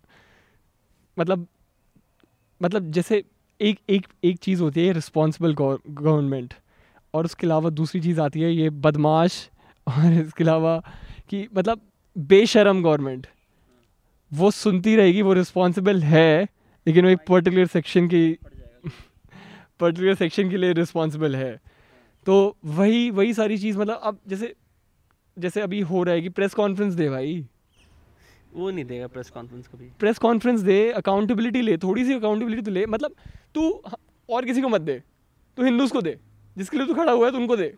[1.18, 1.48] मतलब
[2.62, 3.24] मतलब जैसे
[3.60, 6.54] एक एक एक चीज़ होती है रिस्पॉन्सिबल गवर्नमेंट
[7.14, 9.38] और उसके अलावा दूसरी चीज़ आती है ये बदमाश
[9.88, 10.78] और इसके अलावा
[11.30, 11.82] कि मतलब
[12.16, 13.28] बेशरम गवर्नमेंट
[14.32, 16.44] वो सुनती रहेगी वो रिस्पॉन्सिबल है
[16.88, 18.28] लेकिन वो एक पर्टिकुलर सेक्शन की
[19.80, 21.60] पर्टिकुलर सेक्शन के लिए रिस्पॉन्सिबल है।
[22.26, 24.54] तो वही वही सारी चीज़ मतलब अब जैसे
[25.38, 27.46] जैसे अभी हो रहा है कि प्रेस कॉन्फ्रेंस दे भाई।
[28.54, 32.72] वो नहीं देगा प्रेस कॉन्फ्रेंस कभी। प्रेस कॉन्फ्रेंस दे अकाउंटेबिलिटी ले थोड़ी सी अकाउंटेबिलिटी तो
[32.72, 33.16] ले मतलब
[33.56, 33.70] तू
[34.30, 35.02] और किसी को मत दे
[35.58, 36.18] तू हिंदूज को दे
[36.56, 37.74] जिसके लिए तू खड़ा हुआ है तो उनको दे।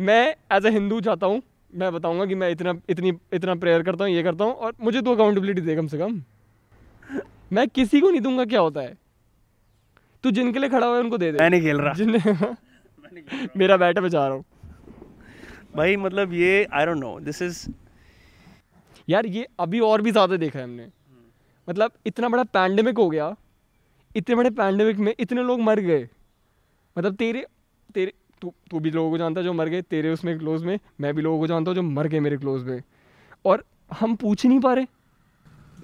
[0.00, 1.42] मैं एज अ हिंदू चाहता हूँ
[1.74, 5.02] मैं बताऊँगा कि मैं इतना इतनी इतना प्रेयर करता हूँ ये करता हूँ और मुझे
[5.02, 6.22] तो अकाउंटेबिलिटी दे कम से कम।
[7.52, 8.96] मैं किसी को नहीं दूँगा क्या होता है?
[10.24, 12.18] तू जिनके लिए खड़ा हुआ है उनको दे दे। मैं नहीं खेल रहा। जिन
[13.56, 14.44] मेरा बैट बचा रहा हूँ।
[15.74, 17.66] भाई मतलब ये I don't know this is
[19.08, 20.88] यार ये अभी और भी ज़्यादा देखा है हमने।
[21.68, 23.34] मतलब इतना बड़ा पैंडेमिक हो गया
[24.16, 26.08] इतने बड़े पैंडेमिक में इतने लोग मर गए।
[26.96, 27.46] मतलब तेरे
[27.94, 28.12] तेरे
[28.42, 31.22] तू तू भी लोगों को जानता जो मर गए तेरे उसमें क्लोज में मैं भी
[31.22, 32.82] लोगों को जानता हूँ जो मर गए मेरे क्लोज में।
[33.44, 34.86] और हम पूछ ही नहीं पा रहे।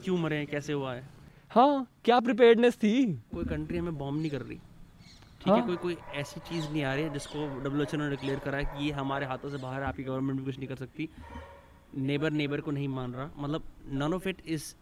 [0.05, 0.47] क्यों मरे हैं?
[0.47, 1.03] कैसे हुआ है?
[1.51, 3.05] हाँ क्या प्रिपेयर्डनेस थी?
[3.35, 4.59] कोई कंट्री हमें बॉम्ब नहीं कर रही।
[5.45, 8.39] ठीक है हाँ। कोई कोई ऐसी चीज़ नहीं आ रही है जिसको डब्ल्यू ने डिक्लेयर
[8.45, 10.77] करा है कि ये हमारे हाथों से बाहर है आपकी गवर्नमेंट भी कुछ नहीं कर
[10.77, 11.09] सकती।
[11.97, 14.75] नेबर नेबर को नहीं मान रहा। मतलब none of it is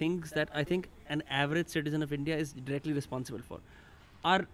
[0.00, 3.62] things that I think an average citizen of India is directly responsible for
[4.24, 4.46] are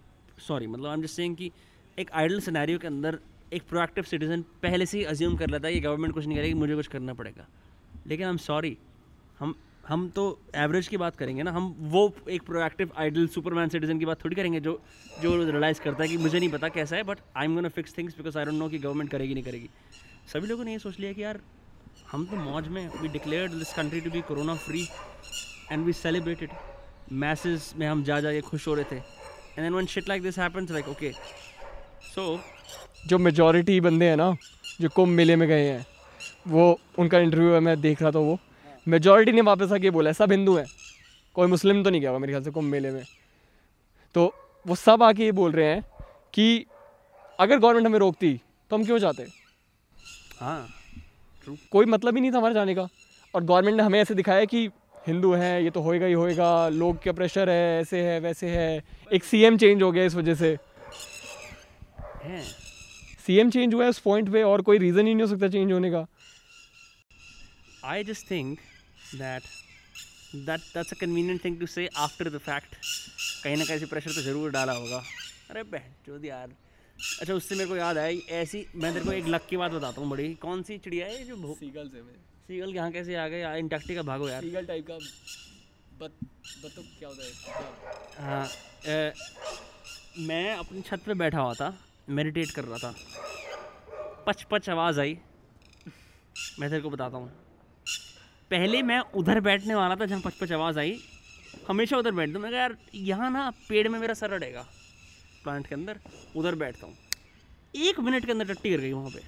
[0.47, 1.51] sorry मतलब आई एम जस्ट सेइंग कि
[1.97, 3.19] एक आइडल सिनेरियो के अंदर
[3.53, 6.53] एक प्रोएक्टिव सिटीजन पहले से ही अज्यूम कर लेता है कि गवर्नमेंट कुछ नहीं करेगी
[6.53, 7.47] मुझे कुछ करना पड़ेगा।
[8.07, 8.77] लेकिन आई एम सॉरी
[9.39, 9.55] हम
[9.87, 10.23] हम तो
[10.55, 14.35] एवरेज की बात करेंगे ना, हम वो एक प्रोएक्टिव आइडल सुपरमैन सिटीजन की बात थोड़ी
[14.35, 14.79] करेंगे जो
[15.21, 17.97] जो रियलाइज़ करता है कि मुझे नहीं पता कैसा है but I am gonna fix
[17.97, 19.69] things because I don't know कि गवर्नमेंट करेगी, नहीं करेगी।
[20.33, 21.39] सभी लोगों ने ये सोच लिया कि यार,
[22.11, 24.85] हम तो मौज में we declare this country to be corona free
[25.71, 26.49] and we celebrated
[27.11, 30.23] message में हम जा जा के खुश हो रहे थे। And then when shit like
[30.23, 31.11] this happens like okay
[32.05, 32.39] so
[33.07, 34.35] जो मेजोरिटी बंदे हैं ना,
[34.81, 35.85] जो कुंभ मेले में गए हैं,
[36.47, 38.37] वो, उनका इंटरव्यू मैं देख रहा था वो।
[38.87, 40.65] मेजोरिटी ने वापस आके बोला है सब हिंदू हैं।
[41.35, 43.03] कोई मुस्लिम तो नहीं गया हुआ मेरे ख्याल से कुंभ मेले में।
[44.15, 44.33] तो
[44.65, 45.83] वो सब आके ये बोल रहे हैं
[46.33, 46.65] कि
[47.39, 48.33] अगर गवर्नमेंट हमें रोकती
[48.71, 49.25] तो हम क्यों जाते?
[50.39, 50.67] हाँ
[51.71, 52.87] कोई मतलब ही नहीं था हमारे जाने का।
[53.33, 54.67] और गवर्नमेंट ने हमें ऐसे दिखाया कि
[55.07, 58.83] हिंदू हैं ये तो होएगा ही होएगा लोग का प्रेशर है ऐसे है वैसे है।
[59.13, 60.57] एक सीएम चेंज हो गया इस वजह से।
[63.25, 65.71] सीएम चेंज हुआ है उस पॉइंट पे और कोई रीज़न ही नहीं हो सकता चेंज
[65.71, 66.05] होने का।
[67.85, 68.57] I just think
[69.13, 69.43] that
[70.35, 72.75] that that's a convenient thing to say after the fact
[73.43, 75.01] कहीं ना कहीं से प्रेशर तो ज़रूर डाला होगा।
[75.49, 76.49] अरे बहन चोद यार।
[77.21, 80.01] अच्छा उससे मेरे को याद आया ऐसी मैं तेरे को एक लक की बात बताता
[80.01, 82.15] हूँ बड़ी। कौन सी चिड़िया है जो सीगल से मैं।
[82.47, 84.97] सीगल यहाँ कैसे आ गए यार इंटैक्टिका भागो यार। सीगल टाइप का
[85.99, 86.13] बत
[86.63, 87.31] बतख क्या होता है?
[88.19, 88.47] हाँ
[90.19, 91.73] मैं अपनी छत पे बैठा हुआ था
[92.09, 92.95] मेडिटेट कर रहा था।
[94.27, 95.17] पच पच आवाज़ आई।
[96.59, 97.31] मैं तेरे को बताता हूँ।
[98.51, 100.97] पहले मैं उधर बैठने वाला था जहाँ पच पच आवाज़ आई।
[101.67, 104.65] हमेशा उधर बैठता हूँ। मैं यार यहाँ ना पेड़ में मेरा सर अड़ेगा।
[105.43, 105.99] प्लांट के अंदर
[106.37, 106.95] उधर बैठता हूँ।
[107.87, 109.19] एक मिनट के अंदर टट्टी गिर गई वहाँ पे।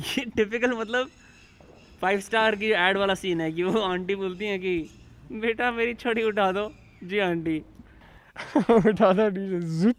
[0.00, 1.10] ये टिपिकल मतलब
[2.00, 4.78] फाइव स्टार की एड वाला सीन है कि वो आंटी बोलती हैं कि
[5.40, 6.70] बेटा मेरी छड़ी उठा दो।
[7.04, 7.58] जी आंटी।
[8.88, 9.96] उठा दो जुप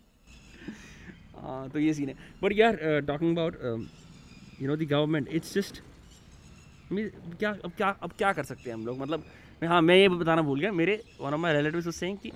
[1.39, 2.77] हाँ तो ये सीन है। बट यार
[3.07, 3.55] talking about
[4.61, 5.81] you know the government it's just
[6.95, 8.99] क्या अब क्या अब क्या कर सकते हैं हम लोग?
[8.99, 9.24] मतलब
[9.61, 12.32] मैं हाँ मैं ये बताना भूल गया। मेरे one of my relative saying कि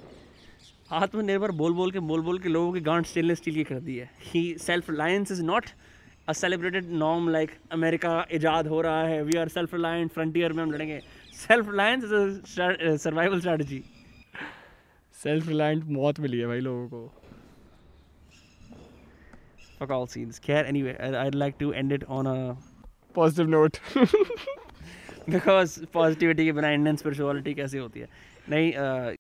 [0.92, 3.96] आत्मनिर्भर बोल बोल के बोल बोल के लोगों की गांठ स्टेनलेस स्टील की कर दी
[3.98, 5.66] है। He self reliance is not
[6.30, 10.64] a celebrated norm like America इजाद हो रहा है we are self reliant frontier में
[10.64, 11.00] हम लड़ेंगे।
[11.36, 13.84] Self reliance is a survival strategy
[15.16, 17.12] self reliant मौत मिली है भाई लोगों को।
[19.80, 22.36] Fuck all scenes care anyway i'd like to end it on a
[23.20, 23.78] positive note
[25.30, 28.10] because positivity के बिना इंडियन स्पिरिचुअलिटी कैसे होती है?
[28.50, 29.16] नहीं uh,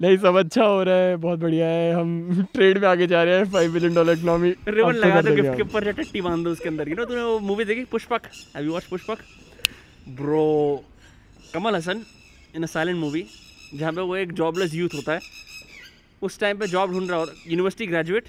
[0.00, 3.36] नहीं सब अच्छा हो रहा है बहुत बढ़िया है। हम ट्रेड में आगे जा रहे
[3.36, 6.50] हैं five billion dollar economy ribbon लगा दो गिफ्ट के ऊपर या टट्टी बाँध दो
[6.50, 7.84] उसके अंदर। यू नो तूने वो मूवी देखी?
[7.84, 8.26] Pushpak.
[8.56, 9.18] Have you watch Pushpak?
[10.20, 10.84] Bro
[11.54, 12.04] Kamal Haasan
[12.56, 13.24] in a silent movie
[13.74, 15.20] जहाँ पे वो एक जॉबलेस यूथ होता है।
[16.22, 18.28] उस टाइम पे जॉब ढूंढ रहा होता है। यूनिवर्सिटी ग्रेजुएट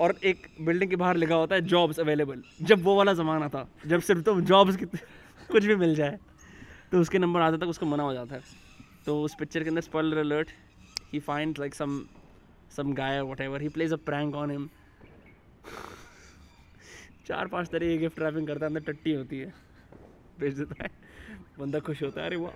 [0.00, 3.68] और एक बिल्डिंग के बाहर लिखा होता है जॉब्स अवेलेबल जब वो वाला ज़माना था,
[3.86, 4.84] जब सिर्फ़ तो जॉब्स की
[5.52, 6.18] कुछ भी मिल जाए
[6.92, 8.42] तो उसके नंबर आते तक उसको मना हो जाता है।
[9.06, 10.50] तो उस पिक्चर के अंदर spoiler alert
[11.12, 12.00] he find like some
[12.76, 14.68] some guy whatever he plays a prank on him
[17.26, 19.52] चार पाँच तरह की गिफ्ट रैपिंग करता है, अंदर टट्टी होती है।
[20.40, 20.90] भेज देता है
[21.58, 22.52] बंदा खुश होता है, अरे वाह।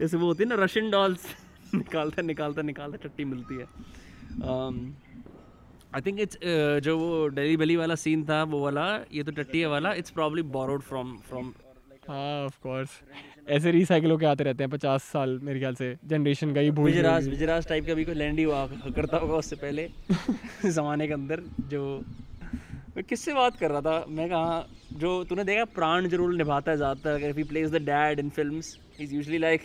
[0.00, 1.26] जैसे वो होती है ना रशियन डॉल्स
[1.74, 3.66] निकालता निकालता निकालता टट्टी मिलती है।
[5.94, 6.38] आई थिंक इट्स
[6.84, 10.10] जो वो डेली बेली वाला सीन था वो वाला ये तो टट्टी है वाला it's
[10.10, 11.52] probably borrowed from from
[12.08, 12.90] हाँ ऑफ़ कोर्स
[13.56, 17.28] ऐसे रिसाइकिल होके आते रहते हैं पचास साल मेरे ख्याल से। जनरेशन गई भूल विजराज
[17.28, 18.66] विजराज टाइप का भी कोई लैंडी हुआ
[18.96, 19.88] करता होगा उससे पहले
[20.70, 21.82] ज़माने के अंदर जो
[22.96, 24.04] मैं किससे बात कर रहा था?
[24.08, 24.66] मैं कहा
[25.00, 28.76] जो तूने देखा प्राण ज़रूर निभाता है ज़्यादातर अगर he plays the dad in films
[29.00, 29.62] is usually like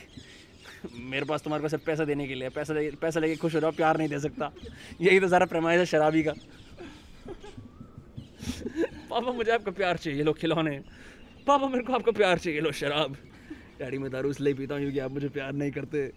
[0.92, 3.72] मेरे पास तुम्हारे पास पैसा देने के लिए पैसा दे पैसा लेके खुश हो जाओ
[3.72, 4.52] प्यार नहीं दे सकता
[5.02, 6.34] यही तो सारा प्रमाइज है शराबी का
[9.10, 10.80] पापा मुझे आपका प्यार चाहिए लो खिलौने
[11.48, 13.18] पापा मेरे को आपका प्यार चाहिए लो शराब
[13.80, 16.12] डैडी मैं दारू इसलिए पीता हूँ क्योंकि आप मुझे प्यार नहीं करते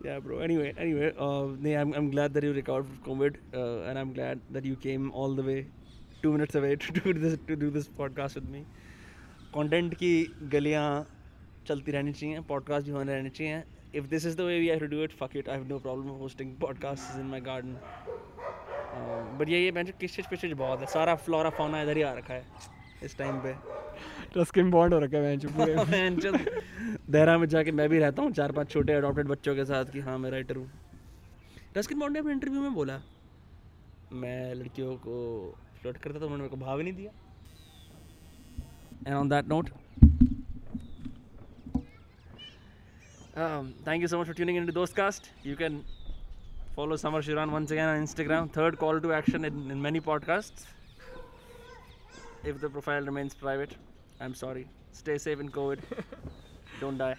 [0.00, 3.88] yeah bro anyway anyway uh, nee, I'm, I'm glad that you recovered from covid uh,
[3.88, 5.56] and i'm glad that you came all the way
[6.22, 8.64] two minutes away to do this to do this podcast with me
[9.54, 10.10] content की
[10.52, 10.86] गलियाँ
[11.68, 13.62] चलती रहनी चाहिए podcast भी होने रहने चाहिए।
[13.94, 15.78] If this is the way we have to do it fuck it I have no
[15.78, 17.76] problem hosting podcast in my garden
[19.38, 22.34] but ये ये बेंच किचकिच पिचकिच बहुत है। सारा फ्लोरा फौना इधर ही आ रखा
[22.34, 22.44] है
[23.04, 23.54] इस टाइम पे।
[24.36, 25.36] रस्किन बॉन्ड हो रखा है
[27.10, 30.00] देहरा में जाके मैं भी रहता हूँ चार पाँच छोटे अडॉप्टेड बच्चों के साथ कि
[30.00, 30.70] हाँ मैं राइटर हूँ।
[31.76, 33.00] रस्किन बॉन्ड ने अपने इंटरव्यू में बोला
[34.12, 35.16] मैं लड़कियों को
[35.80, 37.10] फ्लर्ट करता था उन्होंने मेरे को भाव ही नहीं दिया।
[39.06, 39.70] And on that note
[43.38, 45.28] Um, thank you so much for tuning into Dostcast.
[45.44, 45.84] You can
[46.74, 48.50] follow Samar Shiran once again on Instagram.
[48.50, 50.64] Third call to action in, in many podcasts.
[52.42, 53.76] If the profile remains private,
[54.20, 54.66] I'm sorry.
[54.90, 55.78] Stay safe in COVID.
[56.80, 57.14] Don't die.